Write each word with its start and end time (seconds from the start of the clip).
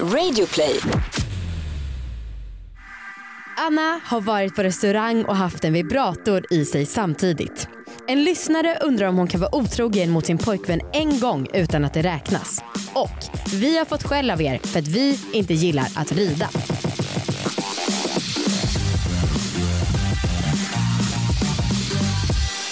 Radioplay. 0.00 0.80
Anna 3.56 4.00
har 4.04 4.20
varit 4.20 4.54
på 4.54 4.62
restaurang 4.62 5.24
och 5.24 5.36
haft 5.36 5.64
en 5.64 5.72
vibrator 5.72 6.44
i 6.50 6.64
sig 6.64 6.86
samtidigt. 6.86 7.68
En 8.08 8.24
lyssnare 8.24 8.78
undrar 8.80 9.06
om 9.06 9.16
hon 9.16 9.26
kan 9.26 9.40
vara 9.40 9.54
otrogen 9.54 10.10
mot 10.10 10.26
sin 10.26 10.38
pojkvän 10.38 10.80
en 10.92 11.20
gång 11.20 11.46
utan 11.54 11.84
att 11.84 11.94
det 11.94 12.02
räknas. 12.02 12.64
Och 12.94 13.18
vi 13.54 13.78
har 13.78 13.84
fått 13.84 14.02
skäll 14.02 14.30
av 14.30 14.42
er 14.42 14.58
för 14.58 14.78
att 14.78 14.88
vi 14.88 15.20
inte 15.32 15.54
gillar 15.54 15.86
att 15.96 16.12
rida. 16.12 16.48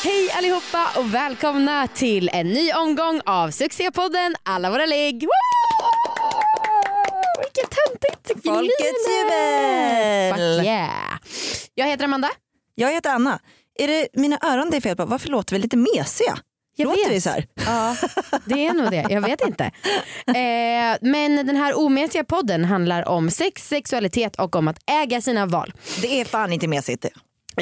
Hej 0.05 0.31
allihopa 0.39 0.89
och 0.97 1.15
välkomna 1.15 1.87
till 1.87 2.31
en 2.33 2.49
ny 2.49 2.73
omgång 2.73 3.21
av 3.27 3.51
succépodden 3.51 4.35
Alla 4.43 4.71
våra 4.71 4.87
ligg. 4.87 5.23
Woo! 5.23 6.02
Folkets 8.29 9.07
jubel! 9.09 10.35
Fuck 10.35 10.67
yeah! 10.67 11.19
Jag 11.75 11.87
heter 11.87 12.05
Amanda. 12.05 12.31
Jag 12.75 12.93
heter 12.93 13.11
Anna. 13.11 13.41
Är 13.79 13.89
det 13.89 14.09
mina 14.13 14.39
öron 14.43 14.71
det 14.71 14.77
är 14.77 14.81
fel 14.81 14.97
på? 14.97 15.05
Varför 15.05 15.29
låter 15.29 15.57
vi 15.57 15.63
lite 15.63 15.77
mesiga? 15.77 16.39
Jag 16.77 16.87
låter 16.87 17.09
vet. 17.09 17.17
vi 17.17 17.21
så 17.21 17.31
här? 17.31 17.47
Ja, 17.67 17.97
det 18.45 18.67
är 18.67 18.75
nog 18.75 18.91
det. 18.91 19.07
Jag 19.11 19.21
vet 19.21 19.47
inte. 19.47 19.71
Eh, 20.27 20.97
men 21.01 21.47
den 21.47 21.57
här 21.57 21.79
omesiga 21.79 22.25
podden 22.25 22.65
handlar 22.65 23.09
om 23.09 23.31
sex, 23.31 23.69
sexualitet 23.69 24.37
och 24.37 24.57
om 24.57 24.69
att 24.69 24.79
äga 24.91 25.21
sina 25.21 25.47
val. 25.47 25.73
Det 26.03 26.21
är 26.21 26.25
fan 26.25 26.53
inte 26.53 26.69
mesigt 26.69 27.03
det. 27.03 27.11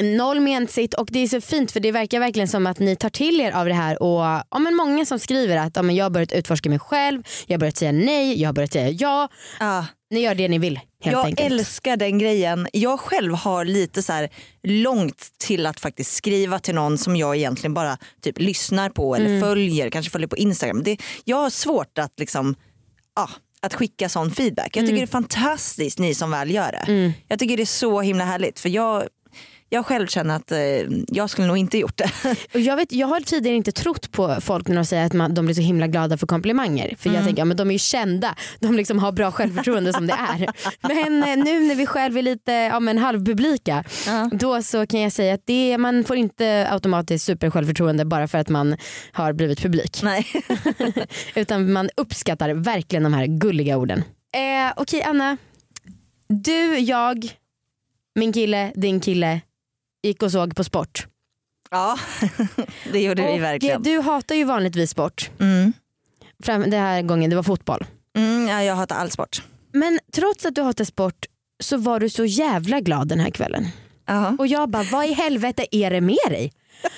Noll 0.01 0.39
mesigt 0.39 0.93
och 0.93 1.07
det 1.11 1.19
är 1.19 1.27
så 1.27 1.41
fint 1.41 1.71
för 1.71 1.79
det 1.79 1.91
verkar 1.91 2.19
verkligen 2.19 2.47
som 2.47 2.67
att 2.67 2.79
ni 2.79 2.95
tar 2.95 3.09
till 3.09 3.41
er 3.41 3.51
av 3.51 3.65
det 3.65 3.73
här 3.73 4.03
och 4.03 4.21
ja, 4.51 4.59
men 4.59 4.75
många 4.75 5.05
som 5.05 5.19
skriver 5.19 5.57
att 5.57 5.75
ja, 5.75 5.81
men 5.81 5.95
jag 5.95 6.05
har 6.05 6.09
börjat 6.09 6.31
utforska 6.31 6.69
mig 6.69 6.79
själv, 6.79 7.23
jag 7.47 7.53
har 7.53 7.59
börjat 7.59 7.77
säga 7.77 7.91
nej, 7.91 8.41
jag 8.41 8.49
har 8.49 8.53
börjat 8.53 8.73
säga 8.73 8.89
ja. 8.89 9.27
Ah, 9.59 9.83
Ni 10.11 10.19
gör 10.21 10.35
det 10.35 10.47
ni 10.47 10.57
vill 10.57 10.75
helt 11.03 11.13
jag 11.17 11.25
enkelt. 11.25 11.51
älskar 11.51 11.97
den 11.97 12.17
grejen. 12.19 12.67
Jag 12.73 12.99
själv 12.99 13.33
har 13.33 13.65
lite 13.65 14.01
så 14.01 14.27
långt 14.63 15.29
till 15.37 15.65
att 15.65 15.79
faktiskt 15.79 16.13
skriva 16.13 16.59
till 16.59 16.75
någon 16.75 16.97
som 16.97 17.15
jag 17.15 17.35
egentligen 17.35 17.73
bara 17.73 17.97
typ 18.21 18.39
lyssnar 18.39 18.89
på 18.89 19.15
eller 19.15 19.25
Mm. 19.27 19.41
följer, 19.41 19.89
kanske 19.89 20.11
följer 20.11 20.27
på 20.27 20.37
Instagram. 20.37 20.83
Det, 20.83 20.97
jag 21.25 21.37
har 21.37 21.49
svårt 21.49 21.97
att 21.97 22.13
liksom, 22.19 22.55
ah, 23.15 23.29
att 23.61 23.73
skicka 23.73 24.09
sån 24.09 24.31
feedback. 24.31 24.65
Jag 24.65 24.71
tycker 24.73 24.87
Mm. 24.89 24.95
det 24.99 25.03
är 25.03 25.07
fantastiskt 25.07 25.99
ni 25.99 26.15
som 26.15 26.31
väl 26.31 26.51
gör 26.51 26.71
det. 26.71 27.13
Jag 27.27 27.39
tycker 27.39 27.57
det 27.57 27.63
är 27.63 27.65
så 27.65 28.01
himla 28.01 28.25
härligt 28.25 28.59
för 28.59 28.69
jag, 28.69 29.03
jag 29.73 29.85
själv 29.85 30.07
känner 30.07 30.35
att 30.35 30.51
eh, 30.51 30.59
jag 31.07 31.29
skulle 31.29 31.47
nog 31.47 31.57
inte 31.57 31.77
gjort 31.77 31.97
det. 31.97 32.11
Och 32.53 32.59
jag, 32.59 32.75
vet, 32.75 32.91
jag 32.91 33.07
har 33.07 33.19
tidigare 33.19 33.55
inte 33.57 33.71
trott 33.71 34.11
på 34.11 34.37
folk 34.41 34.67
när 34.67 34.75
de 34.75 34.85
säger 34.85 35.05
att 35.05 35.13
man, 35.13 35.33
de 35.33 35.45
blir 35.45 35.55
så 35.55 35.61
himla 35.61 35.87
glada 35.87 36.17
för 36.17 36.27
komplimanger. 36.27 36.95
För 36.99 37.09
Mm. 37.09 37.15
jag 37.19 37.25
tänker 37.25 37.41
ja, 37.41 37.45
men 37.45 37.57
de 37.57 37.67
är 37.67 37.73
ju 37.73 37.79
kända, 37.79 38.35
de 38.59 38.75
liksom 38.75 38.99
har 38.99 39.11
bra 39.11 39.31
självförtroende 39.31 39.93
som 39.93 40.07
det 40.07 40.13
är. 40.13 40.47
Men 40.87 41.23
eh, 41.23 41.43
nu 41.45 41.59
när 41.59 41.75
vi 41.75 41.85
själv 41.85 42.17
är 42.17 42.21
lite 42.21 42.51
ja, 42.51 42.79
men 42.79 42.97
halvpublika 42.97 43.83
Ja. 44.07 44.29
då 44.33 44.61
så 44.61 44.87
kan 44.87 44.99
jag 44.99 45.11
säga 45.11 45.33
att 45.33 45.41
det, 45.45 45.77
man 45.77 46.03
får 46.03 46.15
inte 46.15 46.67
automatiskt 46.71 47.25
supersjälvförtroende 47.25 48.05
bara 48.05 48.27
för 48.27 48.37
att 48.37 48.49
man 48.49 48.77
har 49.11 49.33
blivit 49.33 49.61
publik. 49.61 49.99
Nej. 50.03 50.27
Utan 51.35 51.71
man 51.71 51.89
uppskattar 51.97 52.49
verkligen 52.49 53.03
de 53.03 53.13
här 53.13 53.25
gulliga 53.25 53.77
orden. 53.77 53.99
Eh, 54.33 54.73
Okej 54.75 55.03
Anna, 55.03 55.37
du, 56.27 56.77
jag, 56.79 57.31
min 58.15 58.33
kille, 58.33 58.71
din 58.75 58.99
kille 58.99 59.41
gick 60.03 60.23
och 60.23 60.31
såg 60.31 60.55
på 60.55 60.63
sport. 60.63 61.07
Ja, 61.71 61.97
det 62.91 63.01
gjorde 63.01 63.21
vi 63.21 63.27
Och, 63.27 63.35
eh, 63.35 63.41
verkligen. 63.41 63.83
Du 63.83 63.99
hatar 63.99 64.35
ju 64.35 64.43
vanligtvis 64.43 64.89
sport. 64.89 65.29
Mm. 65.39 65.73
Fram, 66.43 66.61
den 66.61 66.81
här 66.81 67.01
gången 67.01 67.29
det 67.29 67.35
var 67.35 67.43
fotboll. 67.43 67.85
Mm, 68.17 68.47
ja, 68.47 68.63
jag 68.63 68.75
hatar 68.75 68.95
all 68.95 69.11
sport. 69.11 69.43
Men 69.73 69.99
trots 70.13 70.45
att 70.45 70.55
du 70.55 70.61
hatar 70.61 70.83
sport 70.83 71.25
så 71.63 71.77
var 71.77 71.99
du 71.99 72.09
så 72.09 72.25
jävla 72.25 72.79
glad 72.79 73.07
den 73.07 73.19
här 73.19 73.29
kvällen. 73.29 73.67
Ja. 74.05 74.35
Och 74.39 74.47
jag 74.47 74.69
bara, 74.69 74.83
vad 74.83 75.05
i 75.05 75.13
helvete 75.13 75.65
är 75.71 75.91
det 75.91 76.01
med 76.01 76.27
dig? 76.29 76.53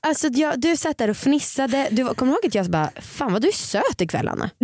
Alltså 0.00 0.28
jag, 0.28 0.60
du 0.60 0.76
satt 0.76 0.98
där 0.98 1.10
och 1.10 1.16
fnissade. 1.16 1.88
Du, 1.90 2.04
kommer 2.04 2.32
du 2.32 2.36
ihåg 2.36 2.46
att 2.46 2.54
jag 2.54 2.70
bara, 2.70 2.90
fan 3.00 3.32
vad 3.32 3.42
du 3.42 3.48
är 3.48 3.52
söt 3.52 4.00
ikväll 4.00 4.28
Anna. 4.28 4.50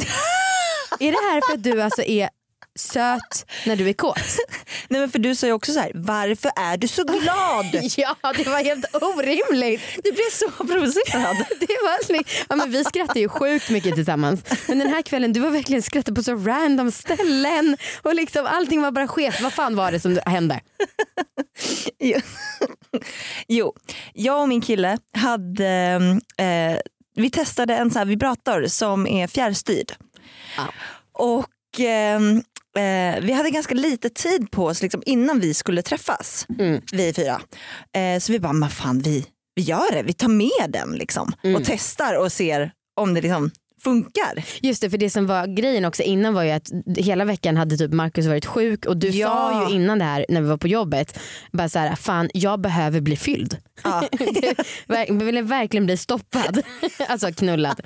är 1.00 1.10
det 1.10 1.30
här 1.30 1.48
för 1.48 1.54
att 1.54 1.62
du 1.62 1.82
alltså 1.82 2.02
är 2.02 2.28
söt 2.74 3.46
när 3.66 3.76
du 3.76 3.88
är 3.88 3.92
kåt? 3.92 4.16
Nej, 4.88 5.00
men 5.00 5.10
för 5.10 5.18
du 5.18 5.34
sa 5.34 5.46
ju 5.46 5.52
också 5.52 5.72
så 5.72 5.80
här, 5.80 5.92
varför 5.94 6.50
är 6.56 6.76
du 6.76 6.88
så 6.88 7.04
glad? 7.20 7.66
ja 7.96 8.16
det 8.36 8.46
var 8.46 8.64
helt 8.64 8.94
orimligt. 8.94 9.82
Du 10.04 10.12
blev 10.12 10.30
så 10.30 10.50
provocerad. 10.50 11.36
Det 11.60 11.76
var, 11.82 12.24
ja, 12.48 12.56
men 12.56 12.70
vi 12.70 12.84
skrattar 12.84 13.20
ju 13.20 13.28
sjukt 13.28 13.70
mycket 13.70 13.94
tillsammans. 13.94 14.44
Men 14.68 14.78
den 14.78 14.88
här 14.88 15.02
kvällen 15.02 15.32
du 15.32 15.40
var 15.40 15.50
verkligen 15.50 15.82
skrattade 15.82 16.14
på 16.14 16.22
så 16.22 16.34
random 16.34 16.90
ställen. 16.90 17.76
Och 18.02 18.14
liksom, 18.14 18.46
allting 18.46 18.82
var 18.82 18.90
bara 18.90 19.08
skevt. 19.08 19.40
Vad 19.40 19.52
fan 19.52 19.76
var 19.76 19.92
det 19.92 20.00
som 20.00 20.18
hände? 20.26 20.60
jo. 21.98 22.20
jo, 23.48 23.72
jag 24.12 24.42
och 24.42 24.48
min 24.48 24.60
kille 24.60 24.98
hade, 25.12 25.68
eh, 26.38 26.78
vi 27.14 27.30
testade 27.30 27.76
en 27.76 27.90
så 27.90 27.98
här 27.98 28.06
vibrator 28.06 28.66
som 28.66 29.06
är 29.06 29.26
fjärrstyrd. 29.26 29.92
Ja. 30.56 30.72
Och 31.12 31.80
eh, 31.80 32.20
vi 33.22 33.32
hade 33.32 33.50
ganska 33.50 33.74
lite 33.74 34.10
tid 34.10 34.50
på 34.50 34.66
oss 34.66 34.82
liksom, 34.82 35.02
innan 35.06 35.40
vi 35.40 35.54
skulle 35.54 35.82
träffas, 35.82 36.46
Mm. 36.58 36.80
vi 36.92 37.12
fyra. 37.12 37.40
Eh, 37.96 38.18
så 38.20 38.32
vi 38.32 38.38
bara, 38.40 38.52
men 38.52 38.68
fan 38.70 38.98
vi, 38.98 39.26
vi 39.54 39.62
gör 39.62 39.92
det, 39.92 40.02
vi 40.02 40.12
tar 40.12 40.28
med 40.28 40.70
den 40.70 40.90
liksom, 40.92 41.32
Mm. 41.44 41.56
och 41.56 41.62
testar 41.66 42.14
och 42.18 42.32
ser 42.32 42.72
om 43.00 43.14
det 43.14 43.20
liksom 43.20 43.50
funkar. 43.84 44.44
Just 44.60 44.82
det, 44.82 44.90
för 44.90 44.98
det 44.98 45.10
som 45.10 45.26
var 45.26 45.46
grejen 45.46 45.84
också 45.84 46.02
innan 46.02 46.34
var 46.34 46.42
ju 46.42 46.50
att 46.50 46.70
hela 46.96 47.24
veckan 47.24 47.56
hade 47.56 47.76
typ 47.76 47.92
Marcus 47.92 48.26
varit 48.26 48.46
sjuk 48.46 48.86
och 48.86 48.96
du 48.96 49.08
Ja. 49.08 49.28
sa 49.28 49.68
ju 49.70 49.76
innan 49.76 49.98
det 49.98 50.04
här 50.04 50.26
när 50.28 50.40
vi 50.40 50.48
var 50.48 50.56
på 50.56 50.68
jobbet 50.68 51.18
bara 51.52 51.68
så 51.68 51.78
här, 51.78 51.94
fan 51.96 52.30
jag 52.34 52.60
behöver 52.60 53.00
bli 53.00 53.16
fylld. 53.16 53.56
Ja. 53.84 54.08
Du 55.08 55.24
ville 55.24 55.42
verkligen 55.42 55.86
bli 55.86 55.96
stoppad, 55.96 56.62
alltså 57.08 57.32
knullad. 57.32 57.80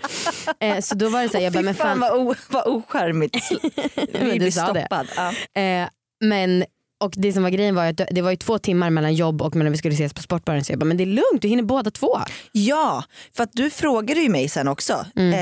Eh, 0.61 0.81
så 0.81 0.95
då 0.95 1.09
var 1.09 1.23
det 1.23 1.29
så 1.29 1.37
här, 1.37 1.45
jag 1.45 1.53
bara, 1.53 1.63
men 1.63 1.75
fan 1.75 1.87
fan, 1.87 2.01
vad, 2.01 2.13
o, 2.27 2.35
vad 2.51 2.67
ocharmigt. 2.67 3.37
Vi 4.21 4.39
blir 4.39 4.51
stoppad. 4.51 5.07
Ja. 5.17 5.61
Eh, 5.63 5.89
men 6.25 6.65
och 7.07 7.13
det 7.17 7.33
som 7.33 7.43
var 7.43 7.51
grejen 7.51 7.75
var 7.75 7.87
att 7.87 8.01
det 8.11 8.23
var 8.23 8.31
ju 8.31 8.37
två 8.37 8.59
timmar 8.59 8.91
mellan 8.91 9.15
jobb 9.15 9.43
och 9.43 9.55
när 9.55 9.71
vi 9.71 9.77
skulle 9.77 9.95
ses 9.95 10.15
på 10.15 10.23
sportbaren 10.23 10.65
så 10.65 10.73
jag 10.73 10.79
bara, 10.79 10.85
men 10.85 10.97
det 10.97 11.05
är 11.05 11.07
lugnt 11.07 11.43
du 11.43 11.49
hinner 11.49 11.63
båda 11.63 11.91
två. 11.91 12.19
Ja, 12.53 13.05
för 13.37 13.43
att 13.43 13.53
du 13.53 13.71
frågade 13.71 14.21
ju 14.21 14.29
mig 14.29 14.49
sen 14.49 14.69
också. 14.69 15.07
Mm. 15.17 15.33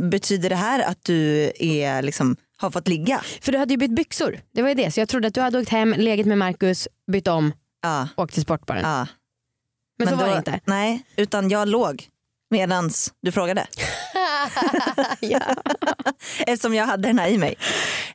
Eh, 0.00 0.08
betyder 0.08 0.48
det 0.50 0.56
här 0.56 0.82
att 0.82 1.04
du 1.04 1.52
är, 1.58 2.02
liksom, 2.02 2.36
har 2.56 2.70
fått 2.70 2.88
ligga? 2.88 3.20
För 3.40 3.52
du 3.52 3.58
hade 3.58 3.72
ju 3.74 3.78
bytt 3.78 3.90
byxor, 3.96 4.40
det 4.54 4.62
var 4.62 4.68
ju 4.68 4.74
det. 4.74 4.90
Så 4.90 5.00
jag 5.00 5.08
trodde 5.08 5.28
att 5.28 5.34
du 5.34 5.40
hade 5.40 5.58
åkt 5.58 5.68
hem, 5.68 5.94
legat 5.98 6.26
med 6.26 6.38
Marcus, 6.38 6.88
bytt 7.12 7.28
om, 7.28 7.52
Ja. 7.82 8.08
åkt 8.16 8.34
till 8.34 8.42
sportbaren. 8.42 8.82
ja. 8.84 9.06
Men, 9.98 10.08
så 10.08 10.16
var 10.16 10.26
då- 10.26 10.32
det 10.32 10.38
inte. 10.38 10.60
Nej, 10.64 11.02
utan 11.16 11.50
jag 11.50 11.68
låg 11.68 12.04
medans 12.50 13.12
du 13.22 13.32
frågade. 13.32 13.66
ja. 15.20 15.40
Eftersom 16.46 16.74
jag 16.74 16.84
hade 16.86 17.08
den 17.08 17.18
här 17.18 17.28
i 17.28 17.38
mig. 17.38 17.54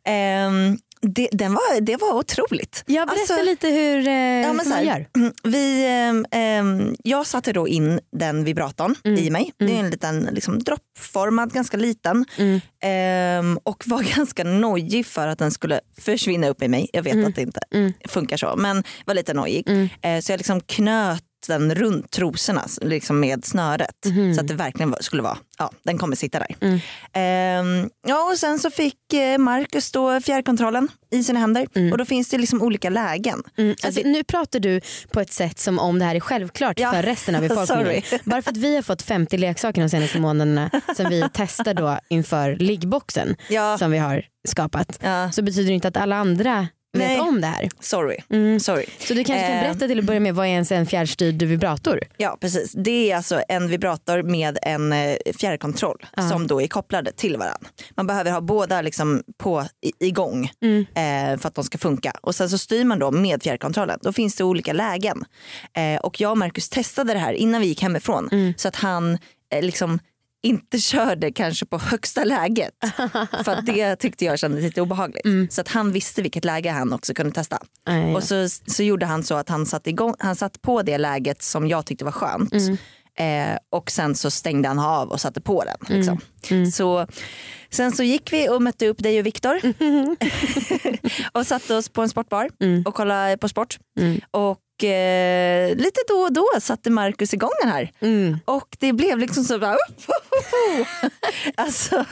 Ehm, 0.04 0.78
det, 1.08 1.30
den 1.32 1.54
var, 1.54 1.82
det 1.82 1.96
var 1.98 2.14
otroligt. 2.14 2.84
Jag 2.88 3.08
berätta 3.08 3.22
Alltså, 3.34 3.46
lite 3.46 3.68
hur, 3.68 4.08
eh, 4.08 4.14
Ja, 4.14 4.48
hur 4.48 4.70
man 4.70 4.86
gör. 4.86 5.08
Vi, 5.44 5.86
ehm, 5.88 6.26
ehm, 6.32 6.96
jag 7.04 7.28
satte 7.28 7.54
då 7.54 7.68
in 7.68 8.00
den 8.12 8.44
vibratorn 8.44 8.96
Mm. 9.04 9.20
i 9.20 9.30
mig. 9.30 9.52
Det 9.58 9.66
är 9.76 9.80
en 9.80 9.90
liten 9.90 10.30
liksom, 10.32 10.60
droppformad, 10.64 11.54
ganska 11.54 11.78
liten. 11.78 12.26
Mm. 12.38 12.62
Ehm, 12.84 13.60
och 13.64 13.84
var 13.88 14.04
ganska 14.16 14.44
nojig 14.44 15.06
för 15.06 15.28
att 15.28 15.40
den 15.40 15.52
skulle 15.52 15.80
försvinna 16.02 16.48
upp 16.48 16.64
i 16.64 16.68
mig. 16.68 16.90
Jag 16.94 17.04
vet 17.04 17.14
Mm. 17.14 17.28
att 17.28 17.36
det 17.36 17.42
inte 17.42 17.60
Mm. 17.74 17.94
funkar 18.08 18.38
så, 18.38 18.56
men 18.56 18.84
var 19.06 19.14
lite 19.14 19.34
nojig. 19.34 19.70
Mm. 19.70 19.90
Eh, 20.02 20.22
så 20.22 20.32
jag 20.32 20.38
liksom 20.38 20.62
knöt 20.62 21.24
den 21.48 21.76
runt 21.76 22.12
trosorna 22.12 22.66
liksom 22.82 23.20
med 23.20 23.46
snöret. 23.46 24.06
Mhm. 24.06 24.36
Så 24.36 24.42
att 24.42 24.48
det 24.48 24.54
verkligen 24.54 24.96
skulle 25.00 25.22
vara, 25.22 25.38
ja 25.58 25.72
den 25.84 25.98
kommer 25.98 26.16
sitta 26.16 26.40
där. 26.40 26.56
Mm. 26.62 26.80
Ehm, 27.14 27.90
ja 28.08 28.32
och 28.32 28.38
sen 28.38 28.60
så 28.60 28.72
fick 28.72 29.14
eh, 29.14 29.38
Marcus 29.38 29.92
då 29.92 30.22
fjärrkontrollen 30.22 30.88
i 31.12 31.24
sina 31.24 31.40
händer. 31.40 31.68
Mm. 31.76 31.92
Och 31.92 31.98
då 31.98 32.06
finns 32.06 32.30
det 32.30 32.38
liksom 32.38 32.62
olika 32.62 32.90
lägen. 32.90 33.44
Mm. 33.58 33.76
Så 33.80 33.88
Alltså, 33.88 34.02
det- 34.04 34.10
nu 34.10 34.24
pratar 34.24 34.60
du 34.60 34.82
på 35.12 35.20
ett 35.20 35.32
sätt 35.34 35.60
som 35.60 35.80
om 35.80 36.00
det 36.00 36.06
här 36.06 36.16
är 36.16 36.20
självklart 36.20 36.80
Ja. 36.80 36.92
för 36.92 37.04
resten 37.04 37.36
av 37.36 37.42
befolkningen. 37.48 38.02
Bara 38.24 38.42
för 38.42 38.52
att 38.52 38.58
vi 38.58 38.76
har 38.76 38.82
fått 38.82 39.02
50 39.02 39.38
leksaker 39.38 39.82
de 39.82 39.90
senaste 39.90 40.20
månaderna 40.20 40.70
som 40.96 41.10
vi 41.10 41.24
testar 41.34 41.74
då 41.74 42.00
inför 42.10 42.56
liggboxen 42.56 43.36
Ja, 43.50 43.78
som 43.78 43.92
vi 43.92 43.98
har 43.98 44.26
skapat 44.48 45.00
ja, 45.04 45.32
så 45.32 45.42
betyder 45.42 45.68
det 45.68 45.74
inte 45.74 45.88
att 45.88 45.98
alla 45.98 46.16
andra 46.16 46.68
vet 47.00 47.08
Nej. 47.08 47.20
om 47.20 47.42
det 47.42 47.48
här. 47.48 47.70
sorry. 47.80 48.18
Mm. 48.30 48.60
sorry. 48.60 48.86
Så 49.00 49.14
du 49.14 49.24
kanske 49.24 49.48
kan 49.48 49.56
Eh. 49.58 49.62
berätta 49.64 49.88
till 49.88 50.00
att 50.00 50.06
börja 50.06 50.20
med 50.20 50.36
vad 50.36 50.46
är 50.46 50.50
ens 50.50 50.72
en 50.72 50.86
fjärrstyrd 50.86 51.42
vibrator? 51.44 52.00
Ja 52.18 52.38
precis. 52.42 52.72
Det 52.78 53.12
är 53.12 53.16
alltså 53.16 53.42
en 53.50 53.68
vibrator 53.68 54.24
med 54.24 54.58
en 54.62 54.94
eh, 54.94 55.16
fjärrkontroll 55.40 56.06
Ja. 56.16 56.30
som 56.30 56.48
då 56.48 56.62
är 56.62 56.68
kopplade 56.68 57.12
till 57.12 57.38
varandra. 57.38 57.68
Man 57.96 58.08
behöver 58.08 58.32
ha 58.32 58.42
båda 58.42 58.82
liksom 58.82 59.24
på, 59.38 59.66
i, 59.82 60.06
igång 60.08 60.52
Mm. 60.62 60.80
eh, 60.96 61.40
för 61.40 61.48
att 61.48 61.56
de 61.56 61.64
ska 61.64 61.78
funka. 61.78 62.14
Och 62.22 62.36
sen 62.36 62.50
så 62.50 62.58
styr 62.58 62.84
man 62.84 63.00
då 63.00 63.12
med 63.12 63.44
fjärrkontrollen. 63.44 64.00
Då 64.02 64.14
finns 64.14 64.36
det 64.36 64.44
olika 64.44 64.74
lägen. 64.74 65.26
Eh, 65.78 66.00
och 66.02 66.22
jag 66.22 66.32
och 66.32 66.38
Marcus 66.38 66.70
testade 66.70 67.14
det 67.14 67.20
här 67.20 67.34
innan 67.34 67.62
vi 67.62 67.68
gick 67.68 67.82
hemifrån. 67.82 68.30
Mm. 68.32 68.54
Så 68.58 68.68
att 68.68 68.76
han 68.76 69.18
eh, 69.54 69.62
liksom 69.62 70.00
inte 70.46 70.80
körde 70.80 71.32
kanske 71.32 71.66
på 71.66 71.78
högsta 71.78 72.24
läget. 72.24 72.74
För 73.46 73.52
att 73.52 73.66
det 73.66 73.96
tyckte 73.96 74.26
jag 74.26 74.40
kändes 74.40 74.64
lite 74.64 74.82
obehagligt. 74.82 75.26
Mm. 75.26 75.48
Så 75.50 75.62
att 75.62 75.68
han 75.68 75.92
visste 75.92 76.22
vilket 76.22 76.46
läge 76.46 76.72
han 76.72 76.94
också 76.94 77.14
kunde 77.14 77.32
testa. 77.32 77.60
Nej, 77.88 78.12
ja. 78.12 78.18
Och 78.18 78.24
så, 78.24 78.50
så 78.50 78.84
gjorde 78.84 79.06
han 79.06 79.24
så 79.24 79.36
att 79.36 79.50
han 79.50 79.66
satte, 79.66 79.90
igång, 79.90 80.16
han 80.20 80.36
satte 80.36 80.60
på 80.60 80.82
det 80.82 80.98
läget 80.98 81.44
som 81.44 81.68
jag 81.68 81.86
tyckte 81.86 82.06
var 82.06 82.12
skönt. 82.12 82.54
Mm. 82.54 82.78
Eh, 83.20 83.58
och 83.70 83.92
sen 83.92 84.16
så 84.16 84.32
stängde 84.32 84.68
han 84.68 84.80
av 84.80 85.10
och 85.10 85.22
satte 85.22 85.42
på 85.42 85.64
den. 85.64 85.78
Mm. 85.90 85.98
Liksom. 86.00 86.72
Så, 86.72 87.08
sen 87.70 87.92
så 87.92 88.04
gick 88.04 88.34
vi 88.34 88.50
och 88.50 88.62
mötte 88.62 88.88
upp 88.88 89.04
dig 89.04 89.20
och 89.20 89.26
Viktor 89.26 89.60
och 91.32 91.48
satte 91.48 91.76
oss 91.76 91.90
på 91.90 92.02
en 92.02 92.10
sportbar 92.10 92.50
Mm. 92.60 92.84
och 92.88 92.96
kollade 92.96 93.38
på 93.38 93.50
sport. 93.50 93.78
Mm. 94.00 94.22
Och 94.32 94.84
eh, 94.84 95.70
lite 95.76 96.00
då 96.08 96.14
och 96.16 96.34
då 96.34 96.48
satte 96.62 96.90
Marcus 96.90 97.34
igång 97.34 97.52
den 97.62 97.72
här. 97.72 97.92
Mm. 98.00 98.38
Och 98.46 98.78
det 98.80 98.94
blev 98.94 99.20
liksom 99.20 99.44
så 99.44 99.60
bara... 99.60 99.78
alltså, 101.56 102.06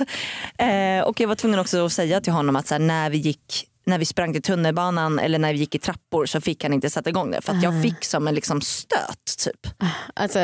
eh, 0.57 1.03
och 1.03 1.19
jag 1.19 1.27
var 1.27 1.35
tvungen 1.35 1.59
också 1.59 1.85
att 1.85 1.93
säga 1.93 2.21
till 2.21 2.33
honom 2.33 2.55
att 2.55 2.69
här, 2.69 2.79
när 2.79 3.09
vi 3.09 3.17
gick 3.17 3.67
när 3.85 3.97
vi 3.99 4.05
sprang 4.05 4.33
till 4.33 4.41
tunnelbanan 4.41 5.19
eller 5.19 5.39
när 5.39 5.53
vi 5.53 5.59
gick 5.59 5.75
i 5.75 5.79
trappor 5.79 6.25
så 6.25 6.41
fick 6.41 6.63
han 6.63 6.73
inte 6.73 6.89
sätta 6.89 7.09
igång 7.09 7.31
det 7.31 7.41
för 7.41 7.59
jag 7.63 7.83
fick 7.83 8.05
som 8.05 8.27
en 8.27 8.35
liksom 8.35 8.61
stöt 8.61 9.37
typ. 9.43 9.73
Alltså 10.13 10.39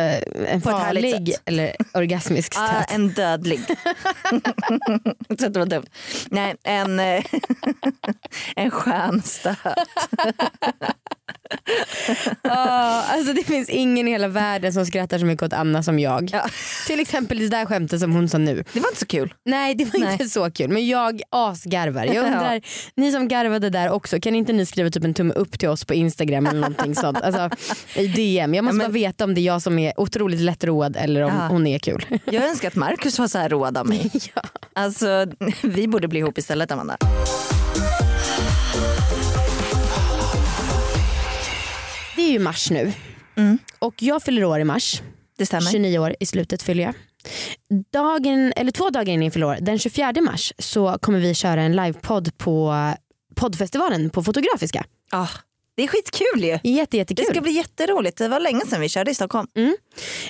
en 0.47 0.62
farlig 0.62 1.36
eller 1.45 1.75
orgasmisk 1.94 2.53
Ah, 2.57 2.68
stöt. 2.68 2.91
en 2.95 3.09
dödlig. 3.13 3.59
så 5.39 5.47
det 5.50 5.59
var 5.59 5.65
dumt. 5.65 5.86
Nej, 6.31 6.56
en, 6.63 7.00
en 8.56 8.71
skön 8.71 9.21
stöt. 9.21 9.57
Ja, 12.44 13.03
alltså 13.13 13.33
det 13.33 13.44
finns 13.44 13.69
ingen 13.69 14.07
i 14.07 14.12
hela 14.12 14.27
världen 14.27 14.74
som 14.74 14.86
skrattar 14.86 15.19
så 15.19 15.25
mycket 15.25 15.44
åt 15.44 15.53
Anna 15.53 15.83
som 15.83 16.00
jag. 16.00 16.30
Ja. 16.33 16.50
Till 16.88 17.00
exempel 17.00 17.39
det 17.39 17.47
där 17.47 17.65
skämtet 17.65 18.00
som 18.00 18.12
hon 18.12 18.30
sa 18.30 18.38
nu. 18.38 18.63
Det 18.74 18.80
var 18.80 18.89
inte 18.89 19.00
så 19.00 19.06
kul. 19.06 19.33
Nej 19.45 19.75
det 19.75 19.86
var 19.86 20.00
Nej. 20.00 20.12
inte 20.12 20.30
så 20.30 20.51
kul 20.51 20.69
men 20.69 20.88
jag 20.88 21.21
asgarvar. 21.30 22.06
Jag 22.06 22.15
Ja. 22.15 22.21
undrar, 22.24 22.62
ni 22.95 23.12
som 23.12 23.27
garvade 23.29 23.69
där 23.69 23.89
också, 23.89 24.19
kan 24.19 24.35
inte 24.35 24.53
ni 24.53 24.65
skriva 24.65 24.89
typ 24.89 25.03
en 25.03 25.13
tumme 25.13 25.33
upp 25.33 25.59
till 25.59 25.69
oss 25.69 25.85
på 25.85 25.93
Instagram 25.93 26.45
eller 26.47 26.59
någonting 26.59 26.95
sånt? 26.95 27.21
Alltså, 27.21 27.49
I 27.95 28.07
DM. 28.07 28.53
Jag 28.53 28.63
måste 28.63 28.75
Ja, 28.75 28.77
men- 28.77 28.87
bara 28.87 28.93
veta 28.93 29.23
om 29.23 29.33
det 29.35 29.41
är 29.41 29.43
jag 29.43 29.61
som 29.61 29.79
är 29.79 29.99
otroligt 29.99 30.39
lättroad 30.39 30.95
eller 30.95 31.21
om 31.21 31.31
Ja. 31.39 31.47
hon 31.47 31.67
är 31.67 31.79
kul. 31.79 32.05
Jag 32.25 32.49
önskar 32.49 32.67
att 32.67 32.75
Marcus 32.75 33.19
var 33.19 33.27
så 33.27 33.37
här 33.37 33.49
råd 33.49 33.77
av 33.77 33.87
mig. 33.87 34.11
ja. 34.35 34.41
Alltså, 34.73 35.25
vi 35.63 35.87
borde 35.87 36.07
bli 36.07 36.19
ihop 36.19 36.37
istället 36.37 36.71
Amanda. 36.71 36.97
Det 42.15 42.21
är 42.21 42.31
ju 42.31 42.39
mars 42.39 42.71
nu 42.71 42.93
Mm. 43.35 43.57
och 43.79 44.03
jag 44.03 44.23
fyller 44.23 44.43
år 44.43 44.59
i 44.59 44.63
mars. 44.63 45.01
Det 45.37 45.45
stämmer. 45.45 45.71
29 45.71 45.99
år 45.99 46.15
i 46.19 46.25
slutet 46.25 46.61
fyller 46.61 46.83
jag. 46.83 46.93
Dagen, 47.93 48.53
eller 48.55 48.71
två 48.71 48.89
dagar 48.89 49.13
innan 49.13 49.23
jag 49.23 49.33
fyller 49.33 49.47
år, 49.47 49.57
den 49.61 49.79
24 49.79 50.13
mars 50.21 50.53
så 50.57 50.97
kommer 51.01 51.19
vi 51.19 51.33
köra 51.33 51.61
en 51.61 51.75
livepodd 51.75 52.37
på 52.37 52.75
poddfestivalen 53.39 54.09
på 54.09 54.24
Fotografiska. 54.24 54.86
Ah, 55.12 55.27
det 55.77 55.83
är 55.83 55.88
skitkul 55.88 56.44
ju. 56.44 56.59
Jätte, 56.63 56.91
Det 56.91 56.97
jättekul. 56.97 57.25
ska 57.25 57.41
bli 57.41 57.51
jätteroligt. 57.51 58.18
Det 58.18 58.27
var 58.27 58.39
länge 58.39 58.62
sedan 58.65 58.81
vi 58.81 58.89
körde 58.89 59.12
i 59.12 59.15
Stockholm. 59.15 59.47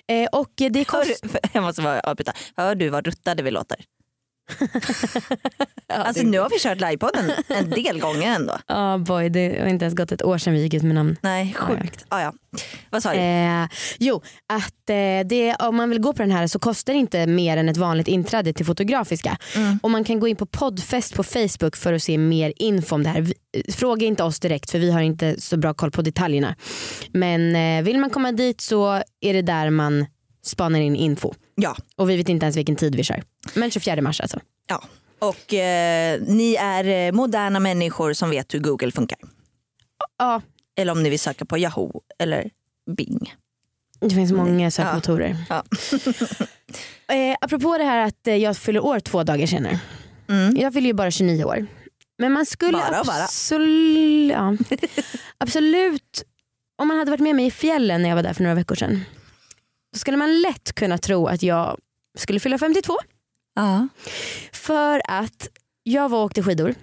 eh, 0.07 0.27
och 0.31 0.51
det 0.55 0.75
Hör, 0.75 0.83
kost... 0.83 1.21
du- 1.23 1.29
jag 1.53 1.63
måste 1.63 1.81
bara 1.81 1.99
avbryta. 1.99 2.33
Hör 2.55 2.75
du 2.75 2.89
vad 2.89 3.05
ruttade 3.05 3.43
vi 3.43 3.51
låter? 3.51 3.77
Ja, 5.91 5.95
Alltså 5.95 6.23
det- 6.23 6.29
nu 6.29 6.39
har 6.39 6.49
vi 6.49 6.59
kört 6.59 6.79
livepodden 6.81 7.31
en 7.47 7.69
del 7.69 7.99
gånger 7.99 8.35
ändå. 8.35 8.57
Ja 8.67 8.97
boy, 8.97 9.29
det 9.29 9.59
har 9.59 9.67
inte 9.67 9.85
ens 9.85 9.95
gått 9.97 10.11
ett 10.11 10.23
år 10.23 10.37
sedan 10.37 10.53
vi 10.53 10.61
gick 10.61 10.73
ut 10.73 10.83
med 10.83 10.95
namn. 10.95 11.17
Nej, 11.21 11.53
sjukt. 11.57 12.05
Ah, 12.09 12.21
ja. 12.21 12.33
Vad 12.89 13.03
sa 13.03 13.11
du? 13.13 13.17
Eh, 13.19 13.67
jo, 13.99 14.21
att 14.53 14.89
eh, 14.89 15.27
det, 15.29 15.55
om 15.59 15.75
man 15.75 15.89
vill 15.89 15.99
gå 15.99 16.13
på 16.13 16.21
den 16.21 16.31
här 16.31 16.47
så 16.47 16.59
kostar 16.59 16.93
det 16.93 16.99
inte 16.99 17.27
mer 17.27 17.57
än 17.57 17.69
ett 17.69 17.77
vanligt 17.77 18.07
inträde 18.07 18.53
till 18.53 18.65
Fotografiska. 18.65 19.37
Mm. 19.55 19.79
Och 19.83 19.91
man 19.91 20.03
kan 20.03 20.19
gå 20.19 20.27
in 20.27 20.35
på 20.35 20.45
poddfest 20.45 21.15
på 21.15 21.23
Facebook 21.23 21.75
för 21.75 21.93
att 21.93 22.03
se 22.03 22.17
mer 22.17 22.53
info 22.55 22.95
om 22.95 23.03
det 23.03 23.09
här. 23.09 23.21
Vi- 23.21 23.33
Fråga 23.73 24.05
inte 24.05 24.23
oss 24.23 24.39
direkt 24.39 24.71
för 24.71 24.79
vi 24.79 24.91
har 24.91 25.01
inte 25.01 25.41
så 25.41 25.57
bra 25.57 25.73
koll 25.73 25.91
på 25.91 26.01
detaljerna. 26.01 26.55
Men 27.11 27.55
eh, 27.55 27.83
vill 27.83 27.97
man 27.99 28.09
komma 28.09 28.31
dit 28.31 28.61
så 28.61 28.93
är 29.21 29.33
det 29.33 29.41
där 29.41 29.69
man 29.69 30.05
spanar 30.45 30.79
in 30.79 30.95
info. 30.95 31.33
Ja. 31.61 31.75
Och 31.95 32.09
vi 32.09 32.17
vet 32.17 32.29
inte 32.29 32.45
ens 32.45 32.57
vilken 32.57 32.75
tid 32.75 32.95
vi 32.95 33.03
kör. 33.03 33.23
Men 33.53 33.71
24 33.71 34.01
mars 34.01 34.21
alltså. 34.21 34.39
ja. 34.67 34.83
Och 35.19 35.53
eh, 35.53 36.21
ni 36.27 36.55
är 36.55 37.07
eh, 37.07 37.11
moderna 37.11 37.59
människor 37.59 38.13
som 38.13 38.29
vet 38.29 38.53
hur 38.53 38.59
Google 38.59 38.91
funkar. 38.91 39.17
Ja, 40.17 40.41
Eller 40.75 40.91
om 40.91 41.03
ni 41.03 41.09
vill 41.09 41.19
söka 41.19 41.45
på 41.45 41.57
Yahoo 41.57 42.01
eller 42.19 42.49
Bing. 42.97 43.33
det 43.99 44.09
finns 44.09 44.31
många 44.31 44.71
sökmotorer. 44.71 45.35
Ja. 45.49 45.63
eh, 47.15 47.37
apropå 47.41 47.77
det 47.77 47.83
här 47.83 48.07
att 48.07 48.27
eh, 48.27 48.35
jag 48.35 48.57
fyller 48.57 48.79
år 48.79 48.99
två 48.99 49.23
dagar 49.23 49.47
senare. 49.47 49.79
Mm. 50.29 50.57
Jag 50.57 50.73
fyller 50.73 50.87
ju 50.87 50.93
bara 50.93 51.11
29 51.11 51.43
år. 51.43 51.67
Men 52.17 52.31
man 52.31 52.45
skulle 52.45 52.77
bara. 52.77 53.23
absolut, 53.23 54.31
ja, 54.31 54.57
absolut, 55.37 56.23
om 56.77 56.87
man 56.87 56.97
hade 56.97 57.11
varit 57.11 57.21
med 57.21 57.35
mig 57.35 57.45
i 57.45 57.51
fjällen 57.51 58.01
när 58.01 58.09
jag 58.09 58.15
var 58.15 58.23
där 58.23 58.33
för 58.33 58.43
några 58.43 58.55
veckor 58.55 58.75
sedan. 58.75 59.03
Då 59.93 59.99
skulle 59.99 60.17
man 60.17 60.41
lätt 60.41 60.73
kunna 60.75 60.97
tro 60.97 61.27
att 61.27 61.43
jag 61.43 61.77
skulle 62.17 62.39
fylla 62.39 62.57
52. 62.57 62.93
Ja. 63.55 63.87
För 64.51 65.01
att 65.05 65.47
jag 65.83 66.09
var 66.09 66.17
och 66.19 66.25
åkte 66.25 66.43
skidor, 66.43 66.75